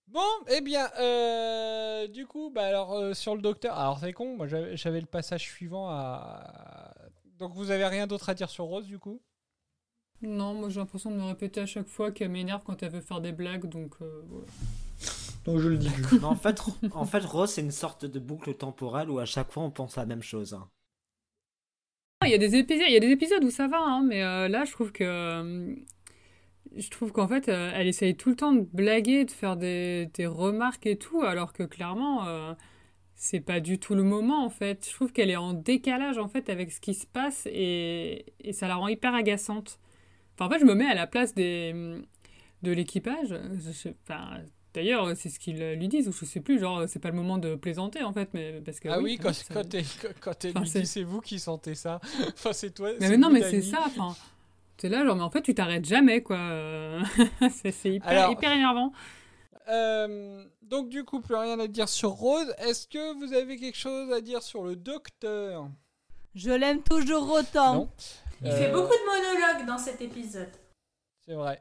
[0.07, 4.35] Bon, eh bien, euh, du coup, bah alors euh, sur le docteur, alors c'est con,
[4.37, 6.93] moi j'avais le passage suivant à.
[7.37, 9.21] Donc vous avez rien d'autre à dire sur Rose du coup?
[10.21, 13.01] Non, moi j'ai l'impression de me répéter à chaque fois qu'elle m'énerve quand elle veut
[13.01, 14.47] faire des blagues, donc euh, voilà.
[15.45, 15.89] Donc je le dis
[16.23, 16.59] en fait,
[16.91, 19.97] en fait, Rose, c'est une sorte de boucle temporelle où à chaque fois on pense
[19.97, 20.53] à la même chose.
[20.55, 20.67] hein.
[22.21, 22.55] Ah, Il y a des
[23.11, 25.73] épisodes, où ça va, hein, mais euh, là je trouve que euh,
[26.75, 30.09] je trouve qu'en fait euh, elle essaye tout le temps de blaguer, de faire des,
[30.25, 32.25] remarques et tout, alors que clairement
[33.15, 34.85] c'est pas du tout le moment en fait.
[34.89, 38.67] Je trouve qu'elle est en décalage en fait avec ce qui se passe et, ça
[38.67, 39.79] la rend hyper agaçante.
[40.35, 42.01] Enfin en fait je me mets à la place de
[42.63, 43.33] l'équipage.
[44.03, 44.41] Enfin,
[44.73, 47.37] D'ailleurs, c'est ce qu'ils lui disent, ou je sais plus, genre, c'est pas le moment
[47.39, 48.87] de plaisanter en fait, mais parce que.
[48.89, 49.83] Ah oui, quand, ça- quand, elle-
[50.21, 51.99] quand- elle lui c'est- dit c'est vous qui sentez ça.
[52.33, 52.91] enfin, c'est toi.
[52.99, 54.15] Mais, non, mais c'est ça, enfin.
[54.77, 56.37] C'est là, genre, mais en fait, tu t'arrêtes jamais, quoi.
[56.37, 57.01] Euh,
[57.51, 58.93] c'est c'est hyper, Alors- hyper énervant.
[59.69, 62.53] Euh, donc du coup, plus rien à dire sur Rose.
[62.59, 65.67] Est-ce que vous avez quelque chose à dire sur le docteur?
[66.35, 67.73] Je l'aime toujours autant.
[67.75, 67.89] Non.
[68.41, 70.49] Il Euh, fait beaucoup de monologues dans cet épisode.
[71.27, 71.59] C'est vrai.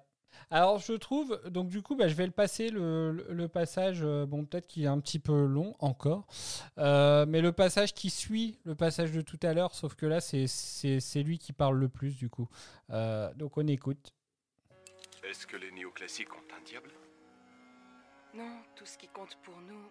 [0.50, 3.98] Alors je trouve, donc du coup, bah, je vais le passer, le, le- le passage,
[4.02, 6.26] euh, bon peut-être qu'il est un petit peu long encore,
[6.78, 10.20] euh, mais le passage qui suit le passage de tout à l'heure, sauf que là
[10.22, 12.48] c'est- c'est c'est lui qui parle le plus du coup.
[12.90, 14.14] Euh, donc on écoute.
[15.22, 16.92] Est-ce que les néoclassiques ont un diable?
[18.34, 19.90] Non, tout ce qui compte pour nous,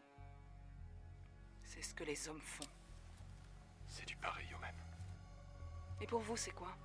[1.63, 2.67] c'est ce que les hommes font.
[3.85, 4.73] C'est du pareil au même.
[6.01, 6.75] Et pour vous, c'est quoi?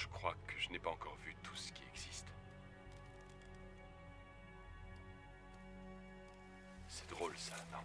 [0.00, 2.26] Je crois que je n'ai pas encore vu tout ce qui existe.
[6.88, 7.84] C'est drôle ça, non?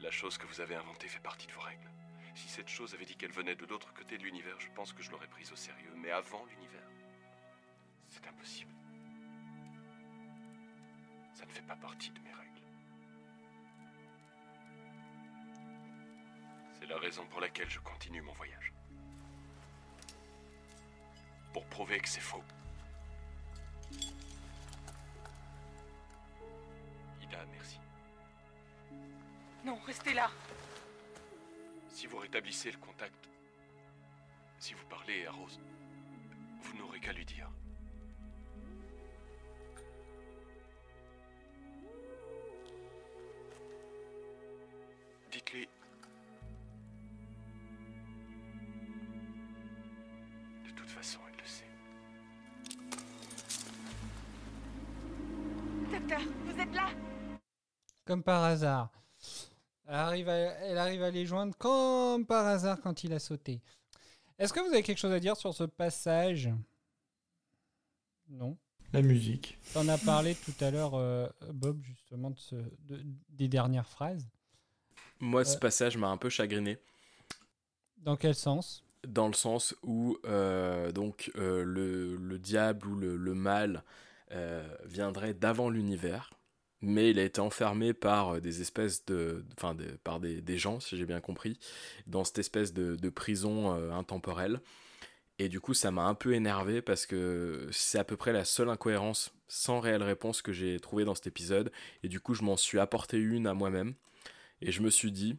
[0.00, 1.90] La chose que vous avez inventée fait partie de vos règles.
[2.34, 5.02] Si cette chose avait dit qu'elle venait de l'autre côté de l'univers, je pense que
[5.02, 5.94] je l'aurais prise au sérieux.
[5.96, 6.90] Mais avant l'univers,
[8.10, 8.74] c'est impossible.
[11.32, 12.62] Ça ne fait pas partie de mes règles.
[16.78, 18.74] C'est la raison pour laquelle je continue mon voyage.
[21.52, 22.42] Pour prouver que c'est faux.
[27.22, 27.78] Ida, merci.
[29.64, 30.30] Non, restez là.
[31.88, 33.28] Si vous rétablissez le contact,
[34.58, 35.60] si vous parlez à Rose,
[36.62, 37.50] vous n'aurez qu'à lui dire.
[58.04, 58.90] Comme par hasard.
[59.86, 63.60] Elle arrive, à, elle arrive à les joindre comme par hasard quand il a sauté.
[64.38, 66.50] Est-ce que vous avez quelque chose à dire sur ce passage?
[68.28, 68.56] Non.
[68.92, 69.58] La musique.
[69.74, 74.28] On a parlé tout à l'heure, euh, Bob, justement, de ce, de- des dernières phrases.
[75.20, 76.78] Moi, ce Euh, passage m'a un peu chagriné.
[77.98, 78.84] Dans quel sens?
[79.06, 83.82] Dans le sens où donc donc euh, le, le diable ou le, le mal
[84.32, 86.30] euh, viendrait d'avant l'univers,
[86.82, 90.96] mais il a été enfermé par euh, des espèces de, enfin par des, gens, si
[90.96, 91.58] j'ai bien compris,
[92.06, 94.60] dans cette espèce de, prison euh, intemporelle.
[95.38, 98.44] Et du coup, ça m'a un peu énervé parce que c'est à peu près la
[98.44, 101.72] seule incohérence sans réelle réponse que j'ai trouvé dans cet épisode.
[102.02, 103.94] Et du coup, je m'en suis apporté une à moi-même.
[104.60, 105.36] Et je me suis dit,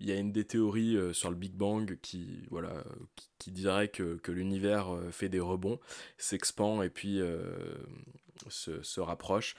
[0.00, 2.84] il y a une des théories euh, sur le Big Bang qui, voilà,
[3.38, 5.80] qui, dirait que, que l'univers fait des rebonds,
[6.18, 7.20] s'expand et puis
[8.48, 9.54] se rapproche.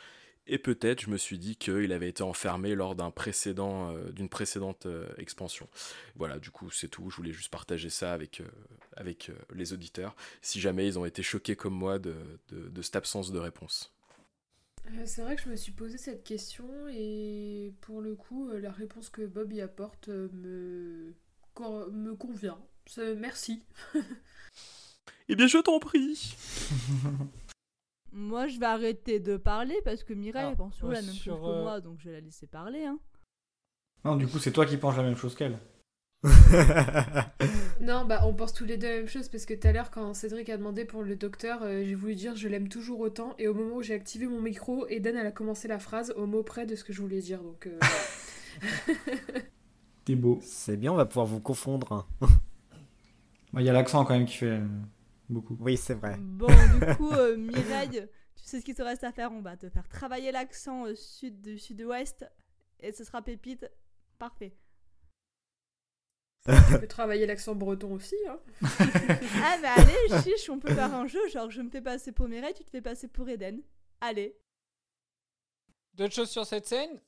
[0.51, 4.29] Et peut-être, je me suis dit qu'il avait été enfermé lors d'un précédent, euh, d'une
[4.29, 5.69] précédente euh, expansion.
[6.15, 7.07] Voilà, du coup, c'est tout.
[7.11, 8.47] Je voulais juste partager ça avec, euh,
[8.97, 12.15] avec euh, les auditeurs, si jamais ils ont été choqués comme moi de,
[12.49, 13.93] de, de cette absence de réponse.
[14.87, 18.59] Euh, C'est vrai que je me suis posé cette question et pour le coup, euh,
[18.59, 21.13] la réponse que Bob y apporte euh, me,
[21.53, 22.57] cor- me convient.
[22.87, 23.61] C'est- Merci.
[25.31, 26.35] Eh bien, je t'en prie
[28.11, 31.01] Moi, je vais arrêter de parler parce que Mireille Alors, elle pense toujours ouais, la
[31.01, 32.85] même sur, chose que euh, moi, donc je vais la laisser parler.
[32.85, 32.99] Hein.
[34.05, 35.57] Non, du coup, c'est toi qui penses la même chose qu'elle.
[37.81, 39.89] Non, bah on pense tous les deux la même chose parce que tout à l'heure,
[39.89, 43.35] quand Cédric a demandé pour le docteur, euh, j'ai voulu dire je l'aime toujours autant
[43.39, 46.25] et au moment où j'ai activé mon micro, Eden elle a commencé la phrase au
[46.25, 47.67] mot près de ce que je voulais dire donc.
[47.67, 47.79] euh,
[50.05, 50.39] T'es beau.
[50.41, 51.91] C'est bien, on va pouvoir vous confondre.
[52.21, 52.27] hein.
[53.53, 54.67] Bah, Il y a l'accent quand même qui fait euh,
[55.29, 55.57] beaucoup.
[55.59, 56.17] Oui, c'est vrai.
[56.19, 59.31] Bon, du coup, euh, Mireille, tu sais ce qu'il te reste à faire?
[59.31, 62.25] On va te faire travailler l'accent euh, sud du sud-ouest
[62.79, 63.69] et ce sera pépite.
[64.17, 64.55] Parfait.
[66.45, 68.39] Tu peux travailler l'accent breton aussi, hein.
[68.61, 71.19] ah, mais allez, chiche, on peut faire un jeu.
[71.29, 73.61] Genre, je me fais passer pour Mireille, tu te fais passer pour Eden.
[74.01, 74.35] Allez.
[75.93, 77.01] D'autres choses sur cette scène?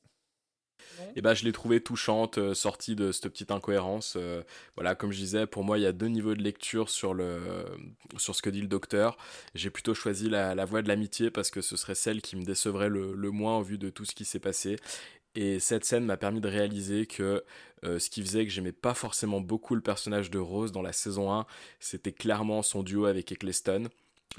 [1.16, 4.14] Et ben, je l'ai trouvée touchante, euh, sortie de cette petite incohérence.
[4.16, 4.42] euh,
[4.76, 7.40] voilà, comme je disais, pour moi, il y a deux niveaux de lecture sur, le,
[8.16, 9.16] sur ce que dit le docteur.
[9.54, 12.44] J'ai plutôt choisi la, la voie de l'amitié parce que ce serait celle qui me
[12.44, 14.76] décevrait le, le moins au vu de tout ce qui s'est passé.
[15.34, 17.42] Et cette scène m'a permis de réaliser que
[17.84, 20.92] euh, ce qui faisait que j'aimais pas forcément beaucoup le personnage de Rose dans la
[20.92, 21.46] saison 1,
[21.80, 23.88] c'était clairement son duo avec Eccleston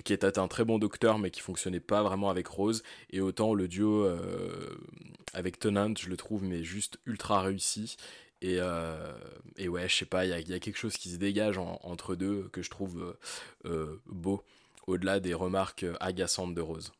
[0.03, 3.53] qui était un très bon docteur mais qui fonctionnait pas vraiment avec Rose et autant
[3.53, 4.75] le duo euh,
[5.33, 7.95] avec Tennant je le trouve mais juste ultra réussi
[8.41, 9.13] et, euh,
[9.59, 12.49] ouais je sais pas il y a, quelque chose qui se dégage en- entre deux
[12.49, 13.15] que je trouve
[13.65, 14.43] euh, beau
[14.87, 16.91] au-delà des remarques agaçantes de Rose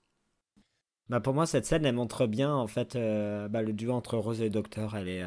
[1.10, 2.96] Bah pour moi, cette scène, elle montre bien en fait
[3.50, 4.96] bah, le duo entre Rose et Docteur.
[4.96, 5.24] Elle est,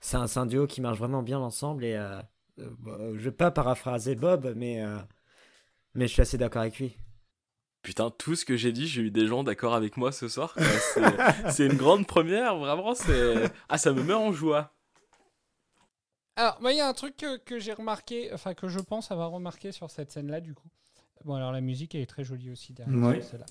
[0.00, 1.96] c'est un, un duo qui marche vraiment bien ensemble et
[2.56, 4.84] bah, je vais pas paraphraser Bob, mais
[5.94, 6.96] mais je suis assez d'accord avec lui.
[7.86, 10.56] Putain, tout ce que j'ai dit, j'ai eu des gens d'accord avec moi ce soir.
[11.50, 12.96] C'est- une grande première, vraiment.
[12.96, 14.72] C'est ah, ça me met en joie.
[16.34, 19.12] Alors, moi, il y a un truc que, que j'ai remarqué, enfin, que je pense
[19.12, 20.66] avoir remarqué sur cette scène-là, du coup.
[21.24, 23.22] Bon, alors, la musique, elle est très jolie aussi derrière Ouais.
[23.22, 23.46] celle-là.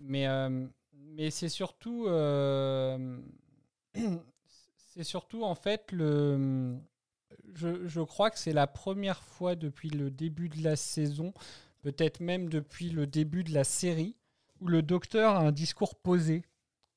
[0.00, 2.04] Mais, euh, mais c'est surtout.
[2.08, 3.18] euh,
[4.94, 6.76] c'est surtout, en fait, le.
[7.54, 11.32] Je, je crois que c'est la première fois depuis le début de la saison,
[11.92, 14.14] peut-être même depuis le début de la série,
[14.60, 16.42] où le docteur a un discours posé.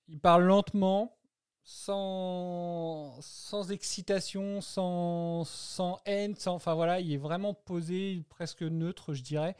[0.09, 1.17] il parle lentement,
[1.63, 9.13] sans, sans excitation, sans, sans haine, sans, enfin voilà, il est vraiment posé, presque neutre,
[9.13, 9.55] je dirais.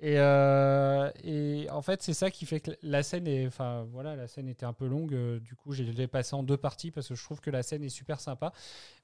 [0.00, 4.16] Et, euh, et en fait, c'est ça qui fait que la scène est, enfin voilà,
[4.16, 5.14] la scène était un peu longue.
[5.14, 7.62] euh, du coup, j'ai l'ai passé en deux parties parce que je trouve que la
[7.62, 8.52] scène est super sympa.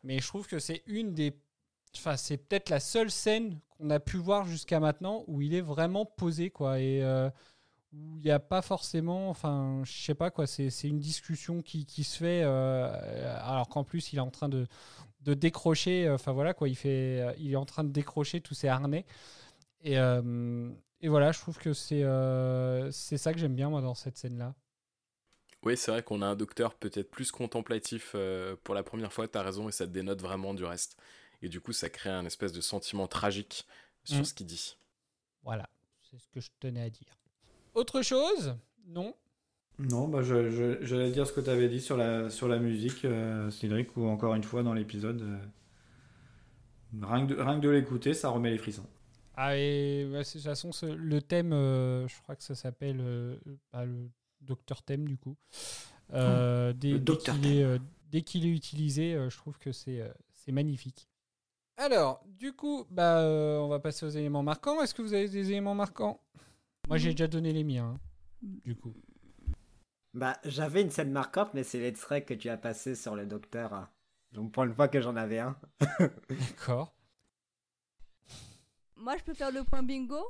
[0.03, 1.33] Mais je trouve que c'est une des,
[1.97, 5.61] enfin c'est peut-être la seule scène qu'on a pu voir jusqu'à maintenant où il est
[5.61, 7.29] vraiment posé quoi et euh,
[7.93, 11.87] où il n'y a pas forcément, enfin je sais pas quoi, c'est une discussion qui,
[11.87, 14.67] qui se fait euh, alors qu'en plus il est en train de,
[15.23, 18.41] de décrocher, euh, enfin voilà quoi, il fait, euh, il est en train de décrocher
[18.41, 19.07] tous ses harnais.
[19.83, 22.05] Et, et voilà, je trouve que c'est
[22.93, 24.55] c'est ça que j'aime bien moi dans cette scène-là.
[25.63, 28.15] Oui, c'est vrai qu'on a un docteur peut-être plus contemplatif
[28.63, 30.99] pour la première fois, t'as raison, et ça te dénote vraiment du reste.
[31.43, 33.67] Et du coup, ça crée un espèce de sentiment tragique
[34.05, 34.25] sur Mm.
[34.25, 34.77] ce qu'il dit.
[35.43, 35.69] Voilà,
[36.03, 37.19] c'est ce que je tenais à dire.
[37.75, 38.57] Autre chose?
[38.87, 39.15] Non?
[39.79, 42.59] Non, bah je- je- j'allais dire ce que tu avais dit sur la, sur la
[42.59, 45.23] musique, euh, Cédric, ou encore une fois dans l'épisode.
[45.23, 45.39] euh,
[47.03, 48.87] rien que de, rien que de l'écouter, ça remet les frissons.
[49.37, 52.99] Ah, et bah, de toute façon, ce- le thème, euh, je crois que ça s'appelle
[53.01, 53.37] euh,
[53.73, 54.11] bah, le
[54.43, 55.37] Docteur Thème, du coup.
[56.13, 57.79] Euh, dès, le dès Docteur qu'il est, euh,
[58.11, 61.09] dès qu'il est utilisé, euh, je trouve que c'est euh, c'est magnifique.
[61.81, 64.83] Alors, du coup, bah, euh, on va passer aux éléments marquants.
[64.83, 66.21] Est-ce que vous avez des éléments marquants?
[66.87, 68.01] Moi, j'ai déjà donné les miens, hein,
[68.43, 68.93] du coup.
[70.13, 73.73] Bah, j'avais une scène marquante, mais c'est l'extrait que tu as passé sur le docteur.
[73.73, 73.89] hein.
[74.33, 75.57] Donc, pour une fois que j'en avais un.
[76.29, 76.95] D'accord.
[78.97, 80.21] Moi, je peux faire le point bingo?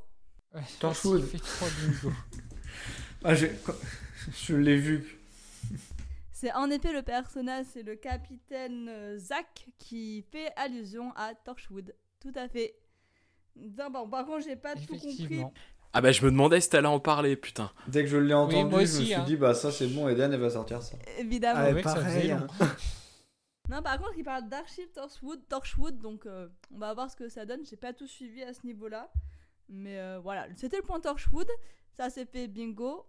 [0.54, 2.12] Ouais, trois bingo.
[3.24, 3.56] Ah, j'ai-
[4.46, 5.18] je l'ai vu.
[6.40, 11.94] C'est en effet le personnage, c'est le capitaine euh, Zack qui fait allusion à Torchwood.
[12.18, 12.76] Tout à fait.
[13.56, 15.44] Non, bon, par contre, j'ai pas tout compris.
[15.92, 17.70] Ah bah je me demandais si t'allais en parler, putain.
[17.88, 19.24] Dès que je l'ai entendu, moi je me suis hein.
[19.26, 20.96] dit, bah ça c'est bon, Eden, elle va sortir ça.
[21.18, 21.60] Évidemment.
[21.62, 22.46] Ah, ouais, ça pareil, hein.
[23.68, 27.28] Non, par contre, il parle d'Archive Torchwood, Torchwood donc euh, on va voir ce que
[27.28, 27.66] ça donne.
[27.68, 29.12] J'ai pas tout suivi à ce niveau-là.
[29.68, 31.48] Mais euh, voilà, c'était le point Torchwood.
[31.98, 33.04] Ça s'est fait bingo.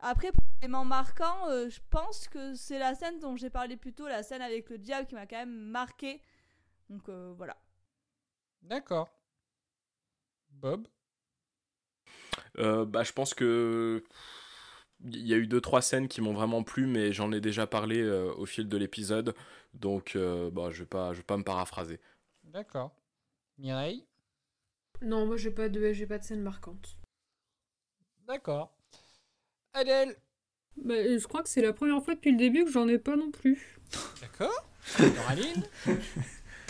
[0.00, 3.92] Après, pour l'élément marquant, euh, je pense que c'est la scène dont j'ai parlé plus
[3.92, 6.22] tôt, la scène avec le diable qui m'a quand même marqué.
[6.88, 7.56] Donc euh, voilà.
[8.62, 9.08] D'accord.
[10.50, 10.88] Bob?
[12.58, 14.02] Euh, bah je pense que
[15.04, 17.66] il y a eu deux trois scènes qui m'ont vraiment plu, mais j'en ai déjà
[17.66, 19.34] parlé euh, au fil de l'épisode,
[19.74, 22.00] donc euh, bah je vais pas je vais pas me paraphraser.
[22.44, 22.92] D'accord.
[23.58, 24.06] Mireille?
[25.02, 26.96] Non, moi j'ai pas de j'ai pas de scène marquante.
[28.26, 28.77] D'accord.
[29.78, 30.16] Adèle
[30.76, 33.16] Bah, je crois que c'est la première fois depuis le début que j'en ai pas
[33.16, 33.78] non plus.
[34.20, 34.68] D'accord.
[34.96, 35.62] Coraline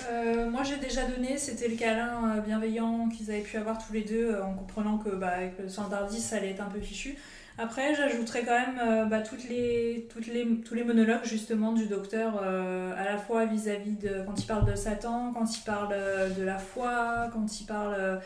[0.08, 3.92] Euh, moi j'ai déjà donné, c'était le câlin euh, bienveillant qu'ils avaient pu avoir tous
[3.92, 6.80] les deux euh, en comprenant que bah, avec le standardiste ça allait être un peu
[6.80, 7.16] fichu.
[7.60, 11.86] Après j'ajouterais quand même euh, bah, toutes les, toutes les, tous les monologues justement du
[11.86, 15.92] docteur euh, à la fois vis-à-vis de quand il parle de Satan, quand il parle
[15.92, 18.20] euh, de la foi, quand il parle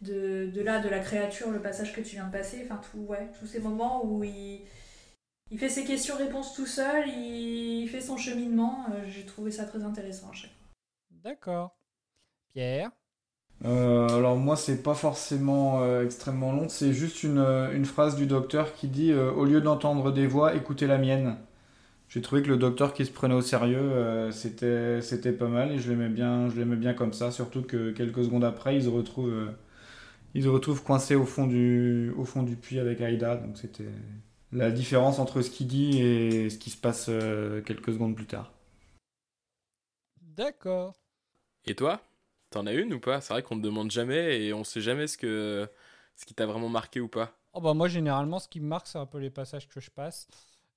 [0.00, 3.00] de, de là de la créature, le passage que tu viens de passer, enfin tout,
[3.00, 4.62] ouais, tous ces moments où il,
[5.50, 10.30] il fait ses questions-réponses tout seul, il fait son cheminement, j'ai trouvé ça très intéressant
[10.30, 10.68] à chaque fois.
[11.10, 11.76] D'accord.
[12.48, 12.90] Pierre?
[13.64, 18.14] Euh, alors moi c'est pas forcément euh, extrêmement long, c'est juste une, euh, une phrase
[18.16, 21.36] du docteur qui dit euh, au lieu d'entendre des voix, écoutez la mienne.
[22.08, 25.72] J'ai trouvé que le docteur qui se prenait au sérieux, euh, c'était c'était pas mal
[25.72, 28.84] et je l'aimais bien, je l'aimais bien comme ça, surtout que quelques secondes après, ils
[28.84, 29.52] se retrouvent euh,
[30.34, 33.84] ils se retrouvent coincés au fond du au fond du puits avec Aïda, donc c'était
[34.52, 38.26] la différence entre ce qu'il dit et ce qui se passe euh, quelques secondes plus
[38.26, 38.52] tard.
[40.36, 40.94] D'accord.
[41.66, 42.00] Et toi?
[42.50, 43.20] T'en as une ou pas?
[43.20, 45.68] C'est vrai qu'on te demande jamais et on sait jamais ce que
[46.16, 47.38] ce qui t'a vraiment marqué ou pas.
[47.54, 49.90] Oh bah moi généralement ce qui me marque c'est un peu les passages que je
[49.90, 50.28] passe.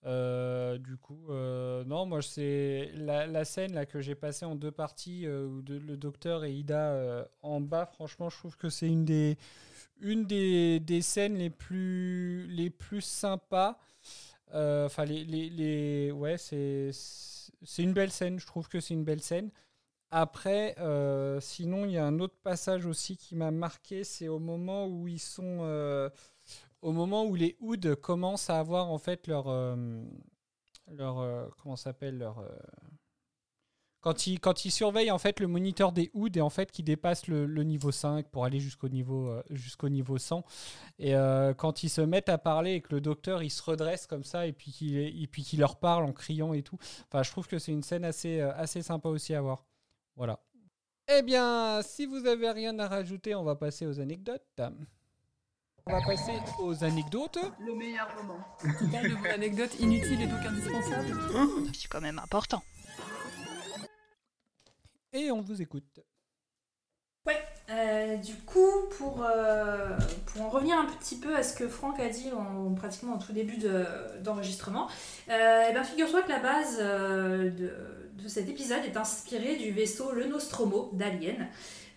[0.05, 4.55] Euh, du coup, euh, non, moi c'est la, la scène là que j'ai passée en
[4.55, 7.85] deux parties euh, où le docteur et Ida en bas.
[7.85, 9.37] Franchement, je trouve que c'est une des
[10.01, 13.79] une des, des scènes les plus les plus sympas.
[14.53, 16.91] Enfin les, les, les- ouais c'est
[17.83, 18.39] une belle scène.
[18.39, 19.51] Je trouve que c'est une belle scène.
[20.11, 24.39] Après, euh, sinon, il y a un autre passage aussi qui m'a marqué, c'est au
[24.39, 26.09] moment où ils sont, euh,
[26.81, 30.03] au moment où les Hoods commencent à avoir en fait leur, euh,
[30.89, 32.43] leur, euh, comment s'appelle leur,
[34.01, 36.83] quand ils, quand ils surveillent en fait le moniteur des Hoods et en fait qui
[36.83, 40.43] dépasse le, niveau 5 pour aller jusqu'au niveau, jusqu'au niveau 100
[40.99, 41.13] et
[41.57, 44.47] quand ils se mettent à parler et que le docteur il se redresse comme ça
[44.47, 46.77] et puis qu'il et puis qu'il leur parle en criant et tout.
[47.07, 49.63] Enfin, je trouve que c'est une scène assez, assez sympa aussi à voir.
[50.15, 50.39] Voilà.
[51.07, 54.61] Eh bien, si vous avez rien à rajouter, on va passer aux anecdotes.
[55.87, 57.39] On va passer aux anecdotes.
[57.59, 58.39] Le meilleur moment.
[58.61, 61.17] Tu parles de mon anecdote inutile et donc indispensable.
[61.73, 62.61] C'est quand même important.
[65.13, 65.99] Et on vous écoute.
[67.25, 69.95] Ouais, euh, du coup, pour, euh,
[70.27, 73.19] pour en revenir un petit peu à ce que Franck a dit en, pratiquement au
[73.21, 73.85] tout début de-
[74.21, 74.87] d'enregistrement,
[75.29, 79.71] euh, eh ben, figure-toi que la base euh, de, de cet épisode est inspirée du
[79.71, 81.47] vaisseau le Nostromo d'Alien.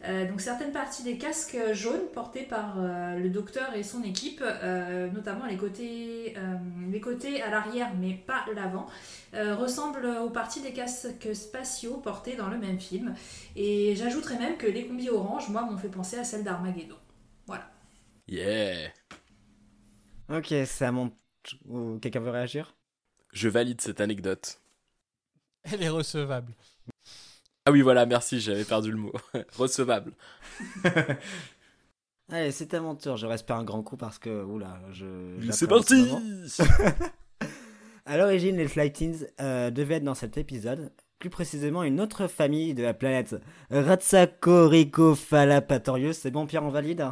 [0.05, 4.43] Euh, donc certaines parties des casques jaunes portés par euh, le docteur et son équipe,
[4.43, 6.57] euh, notamment les côtés, euh,
[6.91, 8.87] les côtés à l'arrière mais pas l'avant,
[9.33, 13.15] euh, ressemblent aux parties des casques spatiaux portés dans le même film.
[13.57, 16.97] Et j'ajouterais même que les combis orange, moi, m'ont fait penser à celle d'Armageddon.
[17.47, 17.71] Voilà.
[18.29, 18.91] Yeah
[20.29, 21.13] Ok, c'est à mon.
[21.69, 22.77] ou Quelqu'un veut réagir?
[23.33, 24.64] Je valide cette anecdote.
[25.65, 26.53] Elle est recevable.
[27.67, 29.13] Ah oui, voilà, merci, j'avais perdu le mot.
[29.57, 30.13] Recevable.
[32.31, 33.17] Allez, c'est à mon tour.
[33.17, 34.45] Je respire un grand coup parce que.
[34.45, 35.07] Oula, je.
[35.51, 36.09] C'est parti.
[38.07, 42.75] À l'origine, les Flightings euh, devaient être dans cet épisode, plus précisément une autre famille
[42.75, 43.35] de la planète,
[43.71, 46.19] Ratsacoricophalapatorius.
[46.19, 47.03] C'est bon, Pierre, on valide?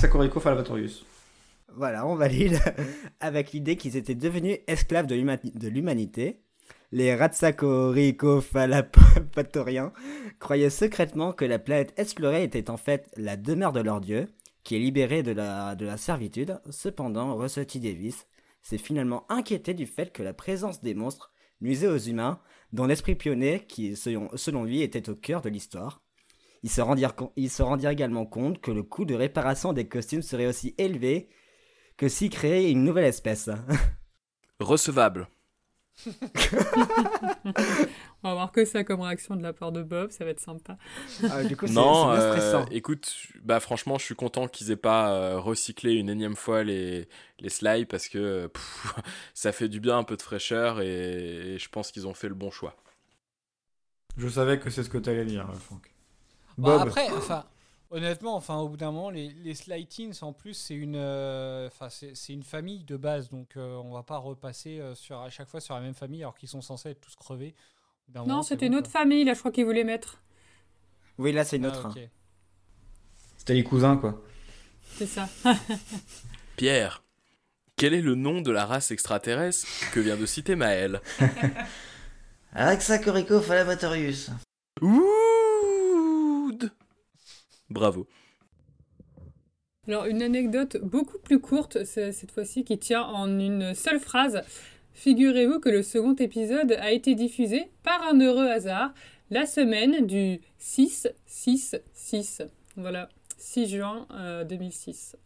[0.00, 1.04] Sakorico Falvatorius.
[1.74, 2.58] Voilà, on valide.
[3.20, 6.40] Avec l'idée qu'ils étaient devenus esclaves de l'humanité.
[6.94, 9.92] Les Ratsacoricophalapatoriens
[10.38, 14.28] croyaient secrètement que la planète explorée était en fait la demeure de leur dieu,
[14.62, 16.60] qui est libéré de la, de la servitude.
[16.70, 17.80] Cependant, Russell T.
[17.80, 18.28] Davis
[18.62, 22.38] s'est finalement inquiété du fait que la présence des monstres nuisait aux humains,
[22.72, 26.00] dont l'esprit pionnier, qui selon, lui était au cœur de l'histoire.
[26.62, 27.16] Ils se, rendirent,
[27.48, 31.28] se rendirent également compte que le coût de réparation des costumes serait aussi élevé
[31.96, 33.50] que s'y créait une nouvelle espèce.
[34.60, 35.26] Recevable.
[38.22, 40.40] On va voir que ça comme réaction de la part de Bob, ça va être
[40.40, 40.76] sympa.
[41.28, 42.66] Ah, du coup, c'est non, euh, stressant.
[42.70, 47.08] écoute, bah franchement, je suis content qu'ils aient pas euh, recyclé une énième fois les,
[47.40, 48.94] les slides parce que pff,
[49.34, 52.28] ça fait du bien un peu de fraîcheur et, et je pense qu'ils ont fait
[52.28, 52.76] le bon choix.
[54.16, 55.92] Je savais que c'est ce que t'allais dire, Franck.
[56.58, 56.88] Bah, Bob.
[56.88, 57.44] après, enfin,
[57.94, 61.88] honnêtement, enfin, au bout d'un moment, les, les Slightings, en plus, c'est une, euh, enfin,
[61.88, 65.30] c'est c'est une famille de base, donc euh, on va pas repasser euh, sur, à
[65.30, 67.54] chaque fois sur la même famille alors qu'ils sont censés être tous crevés.
[68.26, 69.00] Non, c'était une autre quoi.
[69.00, 70.20] famille, là, je crois qu'ils voulaient mettre.
[71.16, 71.88] Oui, là, c'est une Ah, autre.
[71.96, 72.08] ok.
[73.38, 74.20] C'était les cousins, quoi.
[74.96, 75.28] C'est ça.
[76.56, 77.02] Pierre,
[77.76, 81.00] quel est le nom de la race extraterrestre que vient de citer Maël
[82.52, 84.30] Raxacoricophalapatorius.
[84.82, 85.02] Ouud
[87.74, 88.06] Bravo.
[89.88, 94.40] Alors, une anecdote beaucoup plus courte, cette fois-ci, qui tient en une seule phrase.
[94.92, 98.94] Figurez-vous que le second épisode a été diffusé par un heureux hasard
[99.30, 102.48] la semaine du 6-6-6.
[102.76, 105.16] Voilà, 6 juin euh, 2006.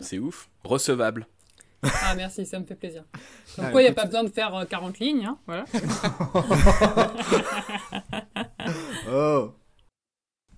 [0.00, 0.50] C'est ouf.
[0.64, 1.28] Recevable.
[1.82, 3.04] Ah, merci, ça me fait plaisir.
[3.56, 4.02] Comme Ah, quoi, il n'y a écoute.
[4.02, 5.64] pas besoin de faire euh, 40 lignes, hein, voilà.
[9.10, 9.52] oh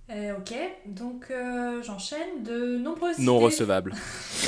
[0.09, 0.53] Euh, ok,
[0.85, 2.41] donc euh, j'enchaîne.
[2.43, 3.93] De nombreuses Non idées- recevable.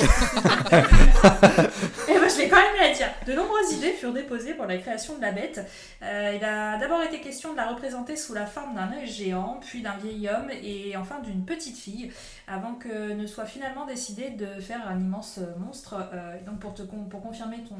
[2.08, 3.08] Eh ben, je vais quand même la dire.
[3.26, 5.60] De nombreuses idées furent déposées pour la création de la bête.
[6.02, 9.60] Euh, il a d'abord été question de la représenter sous la forme d'un œil géant,
[9.60, 12.10] puis d'un vieil homme et enfin d'une petite fille,
[12.48, 15.94] avant que ne soit finalement décidé de faire un immense monstre.
[16.40, 17.76] Et donc pour, te pour confirmer ton,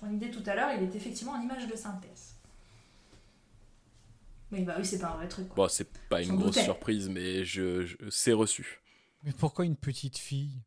[0.00, 2.34] ton idée tout à l'heure, il est effectivement en image de synthèse.
[4.52, 5.48] Oui, bah oui, c'est pas un vrai truc.
[5.48, 5.64] quoi.
[5.64, 8.80] Bon, c'est pas une grosse surprise, mais je, je- c'est reçu.
[9.24, 10.60] Mais pourquoi une petite fille?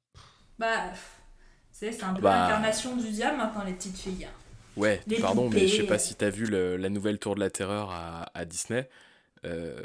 [0.57, 0.91] Bah,
[1.72, 2.48] c'est c'est un peu Bah.
[2.48, 4.28] l'incarnation du diable maintenant, les petites filles.
[4.78, 7.40] Ouais, Les pardon, mais je sais pas si t'as vu le- la nouvelle Tour de
[7.40, 8.90] la Terreur à, à Disney.
[9.45, 9.84] Euh,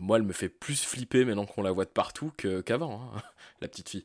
[0.00, 2.32] moi, elle me fait plus flipper maintenant qu'on la voit de partout
[2.64, 3.22] qu'avant, hein,
[3.60, 4.04] la petite fille.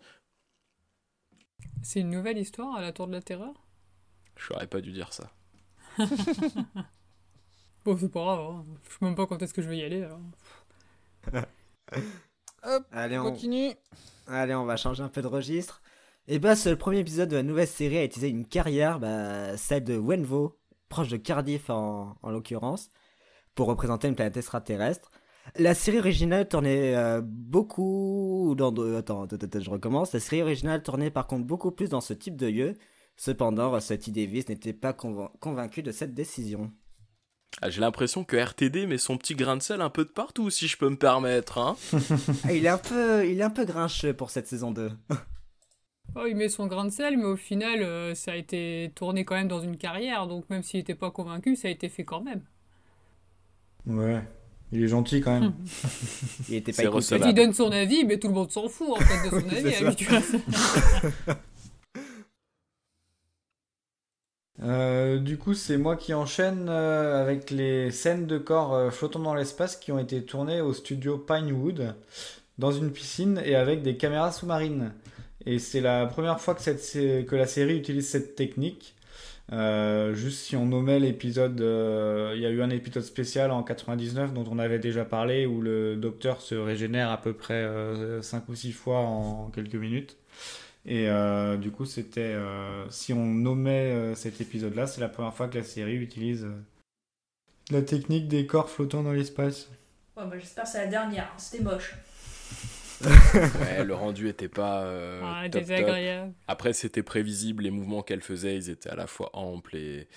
[1.81, 3.65] C'est une nouvelle histoire à la Tour de la Terreur?
[4.37, 5.31] J'aurais pas dû dire ça.
[7.87, 8.65] Bon, c'est pas grave, hein.
[8.83, 10.03] je sais même pas quand est-ce que je vais y aller.
[10.03, 10.19] alors.
[12.63, 13.23] Hop, Allez, on...
[13.23, 13.71] continue.
[14.27, 15.81] Allez, on va changer un peu de registre.
[16.27, 19.85] Et bah, ce premier épisode de la nouvelle série a utilisé une carrière, bah, celle
[19.85, 20.57] de Wenvo,
[20.89, 22.89] proche de Cardiff en, en l'occurrence,
[23.55, 25.09] pour représenter une planète extraterrestre.
[25.55, 28.95] La série originale tournait euh, beaucoup dans de...
[28.95, 30.11] Attends, attends, attends, je recommence.
[30.11, 32.73] La série originale tournait par contre beaucoup plus dans ce type de lieu.
[33.15, 34.11] Cependant, Russell T.
[34.11, 36.73] Davis n'était pas convain- convaincu de cette décision.
[37.61, 40.49] Ah, J'ai l'impression que RTD met son petit grain de sel un peu de partout,
[40.49, 41.57] si je peux me permettre.
[41.57, 41.75] Hein
[42.43, 44.91] Ah, il est un peu, il est un peu grincheux pour cette saison 2.
[46.15, 49.25] Oh, il met son grain de sel, mais au final, euh, ça a été tourné
[49.25, 52.05] quand même dans une carrière, donc même s'il n'était pas convaincu, ça a été fait
[52.05, 52.41] quand même.
[53.85, 54.21] Ouais.
[54.71, 55.53] Il est gentil quand même.
[56.49, 57.19] Il était pas écouté.
[57.25, 59.71] Il donne son avis, mais tout le monde s'en fout en fait de son avis.
[59.73, 61.35] C'est hein, tu vois.
[64.63, 69.19] Euh, du coup, c'est moi qui enchaîne euh, avec les scènes de corps euh, flottant
[69.19, 71.95] dans l'espace qui ont été tournées au studio Pinewood,
[72.57, 74.93] dans une piscine et avec des caméras sous-marines.
[75.45, 78.95] Et c'est la première fois que, que la série utilise cette technique.
[80.13, 84.43] Juste si on nommait l'épisode, il y a eu un épisode spécial en 99 dont
[84.51, 87.65] on avait déjà parlé où le docteur se régénère à peu près
[88.21, 90.17] 5 ou 6 fois en quelques minutes.
[90.87, 92.21] Et euh, du coup, c'était.
[92.21, 96.47] euh, si on nommait euh, cet épisode-là, c'est la première fois que la série utilise
[97.71, 99.69] la technique des corps flottant dans l'espace.
[100.15, 101.25] Ouais, bah, j'espère que c'est la dernière.
[101.25, 101.37] hein.
[101.37, 101.95] C'était moche.
[103.03, 105.63] Ouais, le rendu était pas euh, Ah, top.
[106.47, 110.07] Après, c'était prévisible, les mouvements qu'elle faisait, ils étaient à la fois amples et.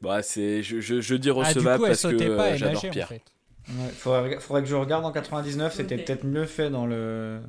[0.00, 2.88] Bah, c'est, je, je, je dis Ah, recevable coup, elle parce que euh, j'adore nageait,
[2.88, 3.08] en Pierre.
[3.08, 3.22] fait.
[3.68, 7.40] Ouais, faudrait, faudrait que je regarde en 99, c'était peut-être mieux fait dans le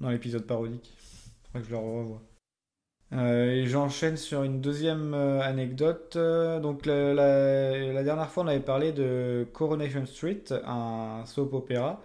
[0.00, 0.92] dans l'épisode parodique.
[1.54, 2.22] Je le revoie.
[3.12, 6.14] Euh, et j'enchaîne sur une deuxième euh, anecdote.
[6.16, 12.00] Euh, donc la, dernière fois, on avait parlé de Coronation Street, un soap opéra.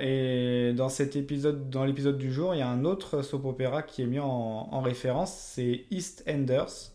[0.00, 3.82] Et dans cet épisode, dans l'épisode du jour, il y a un autre soap opéra
[3.82, 6.92] qui est mis en, en référence, c'est EastEnders.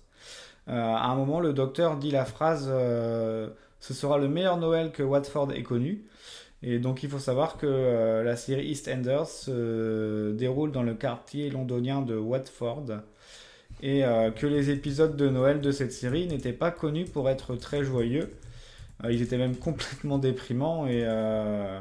[0.70, 5.04] Euh, à un moment, le docteur dit la phrase Ce sera le meilleur Noël que
[5.04, 6.06] Watford ait connu.
[6.64, 11.50] Et donc, il faut savoir que euh, la série EastEnders se déroule dans le quartier
[11.50, 12.86] londonien de Watford.
[13.82, 17.56] Et euh, que les épisodes de Noël de cette série n'étaient pas connus pour être
[17.56, 18.32] très joyeux.
[19.04, 20.88] Euh, ils étaient même complètement déprimants.
[20.88, 21.80] Et euh,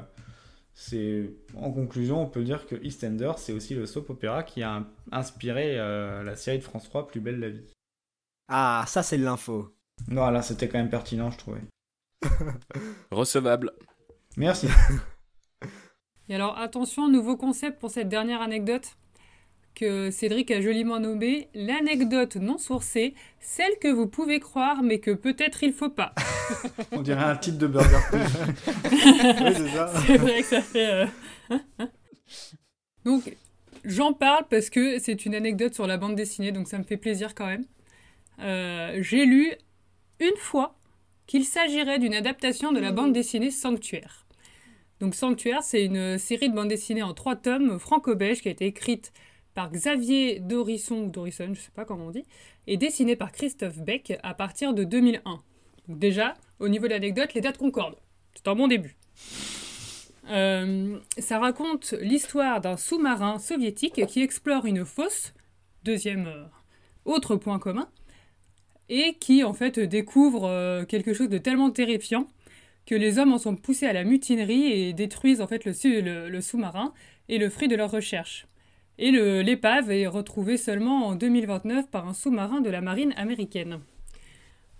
[0.74, 4.84] c'est en conclusion, on peut dire que EastEnders, c'est aussi le soap opéra qui a
[5.10, 7.64] inspiré euh, la série de France 3 Plus belle la vie.
[8.48, 9.74] Ah, ça c'est de l'info.
[10.08, 11.60] Non, là, c'était quand même pertinent, je trouvais.
[13.10, 13.72] Recevable.
[14.36, 14.68] Merci.
[16.28, 18.96] Et alors attention, nouveau concept pour cette dernière anecdote
[19.74, 25.10] que Cédric a joliment nommé l'anecdote non sourcée, celle que vous pouvez croire mais que
[25.10, 26.14] peut-être il faut pas.
[26.92, 27.98] On dirait un titre de Burger.
[28.12, 29.92] Oui, c'est ça.
[30.06, 31.06] C'est vrai que ça fait.
[31.50, 31.56] euh,
[33.04, 33.34] Donc,
[33.84, 36.96] j'en parle parce que c'est une anecdote sur la bande dessinée, donc ça me fait
[36.98, 37.64] plaisir quand même.
[38.40, 39.52] Euh, J'ai lu
[40.20, 40.78] une fois
[41.26, 44.21] qu'il s'agirait d'une adaptation de la bande dessinée Sanctuaire.
[45.02, 48.66] Donc, Sanctuaire, c'est une série de bande dessinée en trois tomes franco-belge qui a été
[48.66, 49.12] écrite
[49.52, 52.22] par Xavier Dorisson, ou Dorisson, je sais pas comment on dit,
[52.68, 55.40] et dessinée par Christophe Beck à partir de 2001.
[55.88, 57.96] Donc, déjà, au niveau de l'anecdote, les dates concordent.
[58.36, 58.94] C'est un bon début.
[60.30, 65.34] Euh, ça raconte l'histoire d'un sous-marin soviétique qui explore une fosse,
[65.82, 66.44] deuxième euh,
[67.06, 67.88] autre point commun,
[68.88, 72.28] et qui en fait découvre euh, quelque chose de tellement terrifiant
[72.86, 76.02] que les hommes en sont poussés à la mutinerie et détruisent en fait le, su-
[76.02, 76.92] le- le sous-marin
[77.28, 78.46] et le fruit de leur recherche.
[78.98, 83.78] Et l'épave est retrouvée seulement en 2029 par un sous-marin de la marine américaine.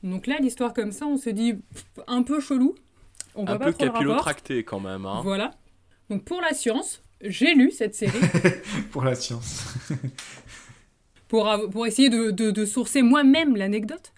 [0.02, 2.74] Donc là, l'histoire comme ça, on se dit pff, un peu chelou.
[3.34, 5.06] On Un pas peu capillotracté quand même.
[5.06, 5.20] Hein.
[5.22, 5.52] Voilà.
[6.10, 8.18] Donc pour la science, j'ai lu cette série
[8.90, 9.64] Pour la science.
[11.28, 14.12] pour, pour essayer de, de- de sourcer moi-même l'anecdote.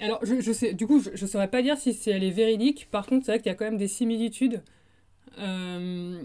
[0.00, 2.88] Alors, je, sais, du coup, je ne saurais pas dire si c'est, elle est véridique.
[2.90, 4.62] Par contre, c'est vrai qu'il y a quand même des similitudes.
[5.38, 6.22] Euh,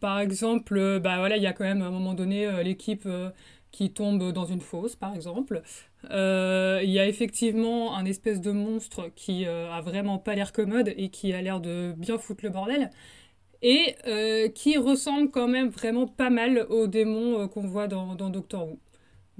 [0.00, 2.62] par exemple, euh, bah voilà, il y a quand même à un moment donné euh,
[2.62, 3.08] l'équipe
[3.70, 5.62] qui tombe dans une fosse, par exemple.
[6.04, 11.08] Il y a effectivement un espèce de monstre qui a vraiment pas l'air commode et
[11.08, 12.90] qui a l'air de bien foutre le bordel.
[13.62, 13.94] Et
[14.54, 18.78] qui ressemble quand même vraiment pas mal au démon qu'on voit dans, dans Doctor Who.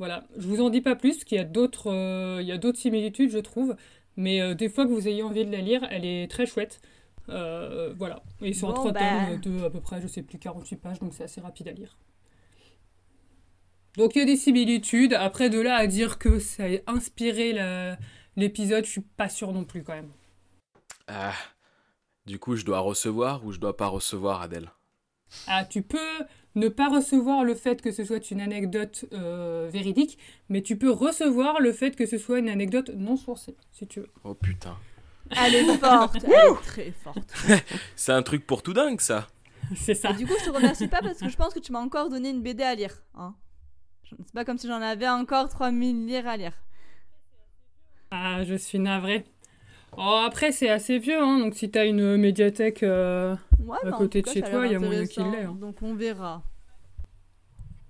[0.01, 2.53] Voilà, je vous en dis pas plus, parce qu'il y a d'autres euh, il y
[2.53, 3.77] a d'autres similitudes, je trouve.
[4.17, 6.81] Mais euh, des fois que vous ayez envie de la lire, elle est très chouette.
[7.31, 9.01] Euh, voilà, et c'est en Bon, trois bah.
[9.01, 11.73] tomes de à peu près, je sais plus, 48 pages, donc c'est assez rapide à
[11.73, 11.97] lire.
[13.97, 15.15] Donc il y a des similitudes.
[15.15, 17.99] Après, de là à dire que ça a inspiré la-
[18.37, 20.11] l'épisode, je suis pas sûre non plus quand même.
[21.09, 21.35] Ah.
[22.27, 24.71] Du coup, je dois recevoir ou je dois pas recevoir, Adèle?
[25.47, 25.99] Ah, tu peux
[26.55, 30.19] ne pas recevoir le fait que ce soit une anecdote euh, véridique,
[30.49, 34.01] mais tu peux recevoir le fait que ce soit une anecdote non sourcée, si tu
[34.01, 34.09] veux.
[34.25, 34.77] Oh putain.
[35.31, 37.33] Elle est forte, elle est très forte.
[37.97, 39.29] C'est un truc pour tout dingue, ça.
[39.77, 40.11] C'est ça.
[40.11, 42.09] Et du coup, je te remercie pas parce que je pense que tu m'as encore
[42.09, 43.01] donné une BD à lire.
[43.15, 43.35] Hein.
[44.03, 46.53] Je- C'est pas comme si j'en avais encore 3000 livres à lire.
[48.11, 49.25] Ah, je suis navrée.
[49.97, 53.99] Oh, après, c'est assez vieux, hein, donc si t'as une médiathèque euh, Ouais, à en
[53.99, 55.43] côté de cas, chez toi, il y a moyen qu'il l'ait.
[55.43, 55.57] hein.
[55.61, 56.43] Donc on verra.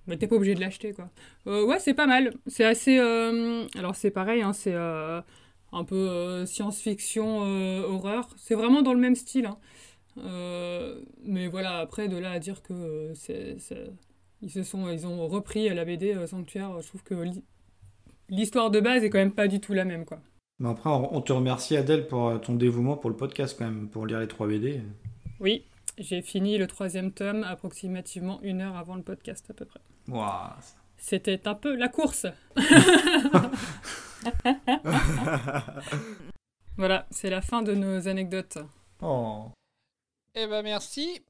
[0.07, 1.09] Mais t'es pas obligé de l'acheter, quoi.
[1.47, 2.33] Euh, ouais, c'est pas mal.
[2.47, 2.97] C'est assez...
[2.97, 4.73] euh, Alors, c'est pareil, hein, c'est...
[4.73, 7.39] un peu science-fiction,
[7.83, 8.27] horreur.
[8.37, 9.49] C'est vraiment dans le même style.
[10.17, 13.57] mais voilà, après, de là à dire que c'est,
[14.41, 17.15] ils, se sont, ils ont repris la BD Sanctuaire, je trouve que
[18.29, 20.03] l'histoire de base est quand même pas du tout la même.
[20.05, 20.19] quoi.
[20.61, 23.89] Mais après, on te remercie Adèle pour euh, ton dévouement pour le podcast quand même,
[23.89, 24.83] pour lire les 3 BD.
[25.39, 25.65] Oui,
[25.97, 29.79] j'ai fini le troisième tome approximativement une heure avant le podcast à peu près.
[30.07, 30.51] Waouh.
[30.97, 32.27] C'était un peu la course.
[36.77, 38.59] voilà, c'est la fin de nos anecdotes.
[39.01, 39.45] Oh.
[40.35, 41.23] Eh ben merci.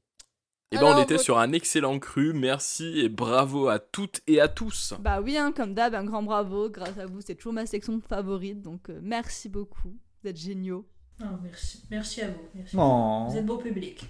[0.72, 4.40] Et ben on était votre- sur un excellent cru, merci et bravo à toutes et
[4.40, 4.94] à tous.
[5.00, 6.70] Bah oui, hein, comme d'hab, un grand bravo.
[6.70, 8.62] Grâce à vous, c'est toujours ma section favorite.
[8.62, 9.96] Donc euh, merci beaucoup.
[10.22, 10.86] Vous êtes géniaux.
[11.22, 11.82] Oh, merci.
[11.90, 12.48] merci à vous.
[12.54, 12.76] Merci.
[12.78, 13.26] Oh.
[13.28, 14.08] Vous êtes beau public.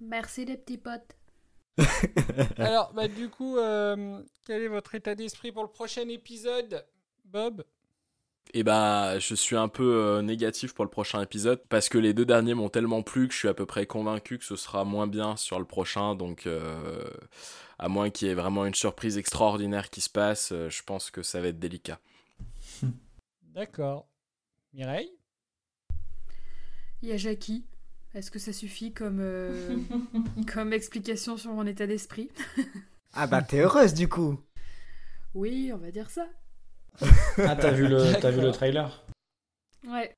[0.00, 1.16] Merci les petits potes.
[2.58, 6.84] Alors, bah, du coup, euh, quel est votre état d'esprit pour le prochain épisode,
[7.24, 7.64] Bob?
[8.54, 12.14] Et bah je suis un peu euh, négatif pour le prochain épisode parce que les
[12.14, 14.84] deux derniers m'ont tellement plu que je suis à peu près convaincu que ce sera
[14.84, 16.14] moins bien sur le prochain.
[16.14, 17.04] Donc euh,
[17.78, 21.10] à moins qu'il y ait vraiment une surprise extraordinaire qui se passe, euh, je pense
[21.10, 22.00] que ça va être délicat.
[23.54, 24.08] D'accord.
[24.72, 25.12] Mireille?
[27.02, 27.64] Il y a Jackie.
[28.14, 29.76] Est-ce que ça suffit comme, euh,
[30.52, 32.30] comme explication sur mon état d'esprit?
[33.12, 34.40] Ah bah t'es heureuse du coup.
[35.34, 36.26] Oui, on va dire ça.
[37.38, 39.04] Ah, t'as vu, le, t'as vu le trailer
[39.86, 40.12] Ouais.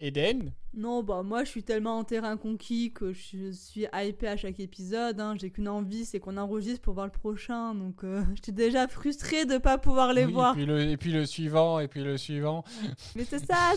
[0.00, 0.52] Eden?
[0.74, 4.58] Non, bah moi je suis tellement en terrain conquis que je suis hypée à chaque
[4.58, 5.20] épisode.
[5.20, 5.36] hein.
[5.40, 7.74] J'ai qu'une envie, c'est qu'on enregistre pour voir le prochain.
[7.74, 10.52] Donc euh, j'étais déjà frustrée de pas pouvoir les Oui, voir.
[10.54, 12.64] Et puis, le, et puis le suivant, et puis le suivant.
[13.16, 13.72] Mais c'est ça,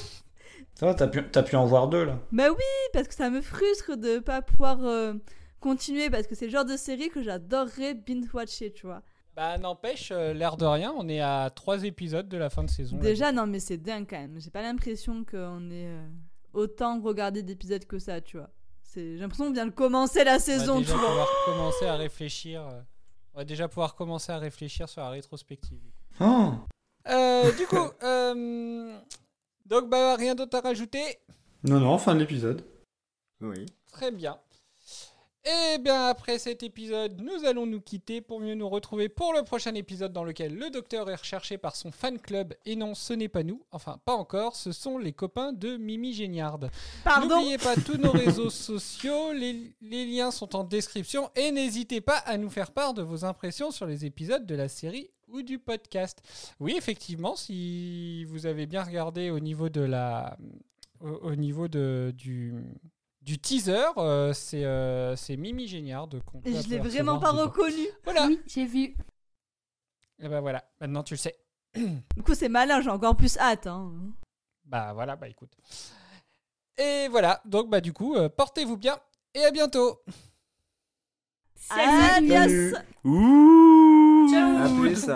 [0.74, 2.20] Ça va, t'as pu, t'as pu en voir deux là.
[2.32, 2.64] Bah oui,
[2.94, 5.14] parce que ça me frustre de pas pouvoir euh,
[5.60, 9.04] continuer parce que c'est le genre de série que j'adorerais binge-watcher, tu vois.
[9.38, 12.72] Bah n'empêche, euh, l'air de rien, on est à trois épisodes de la fin de
[12.72, 12.98] saison.
[12.98, 14.40] Déjà, non, mais c'est dingue quand même.
[14.40, 16.08] J'ai pas l'impression qu'on ait euh,
[16.54, 18.50] autant regardé d'épisodes que ça, tu vois.
[18.82, 21.08] C'est- J'ai l'impression qu'on vient de commencer la on va saison, tu déjà vois.
[21.10, 22.62] pouvoir commencer à réfléchir.
[22.68, 22.82] euh,
[23.36, 25.78] on va déjà pouvoir commencer à réfléchir sur la rétrospective.
[26.20, 26.54] Oh.
[27.08, 28.98] Euh, du coup, euh,
[29.68, 31.20] donc bah rien d'autre à rajouter?
[31.64, 32.64] Non, non, fin de l'épisode.
[33.42, 33.68] Oui.
[33.92, 34.40] Très bien.
[35.48, 39.44] Et bien après cet épisode, nous allons nous quitter pour mieux nous retrouver pour le
[39.44, 42.54] prochain épisode dans lequel le docteur est recherché par son fan club.
[42.66, 46.12] Et non, ce n'est pas nous, enfin pas encore, ce sont les copains de Mimi
[46.12, 46.70] Géniarde.
[47.06, 52.02] Pardon N'oubliez pas tous nos réseaux sociaux, les, les liens sont en description et n'hésitez
[52.02, 55.44] pas à nous faire part de vos impressions sur les épisodes de la série ou
[55.44, 56.22] du podcast.
[56.60, 60.38] Oui, effectivement, si vous avez bien regardé au niveau de la,
[61.00, 62.54] au, au niveau de, du,
[63.28, 66.08] du teaser, euh, c'est euh, c'est Mimi Géniard
[66.46, 67.86] Et je l'ai vraiment pas reconnu.
[68.06, 68.26] Voilà.
[68.26, 68.96] Oui, j'ai vu.
[70.20, 71.36] Et ben voilà, maintenant tu le sais.
[71.76, 73.68] Du coup, c'est malin, j'ai encore plus hâte.
[73.68, 73.92] Hein.
[74.64, 75.52] Bah voilà, bah écoute.
[76.78, 78.98] Et voilà, donc bah du coup, euh, portez-vous bien
[79.34, 80.02] et à bientôt.
[81.70, 85.10] Adios Ouh Ciao À plus.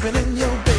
[0.00, 0.77] sleeping in your bed.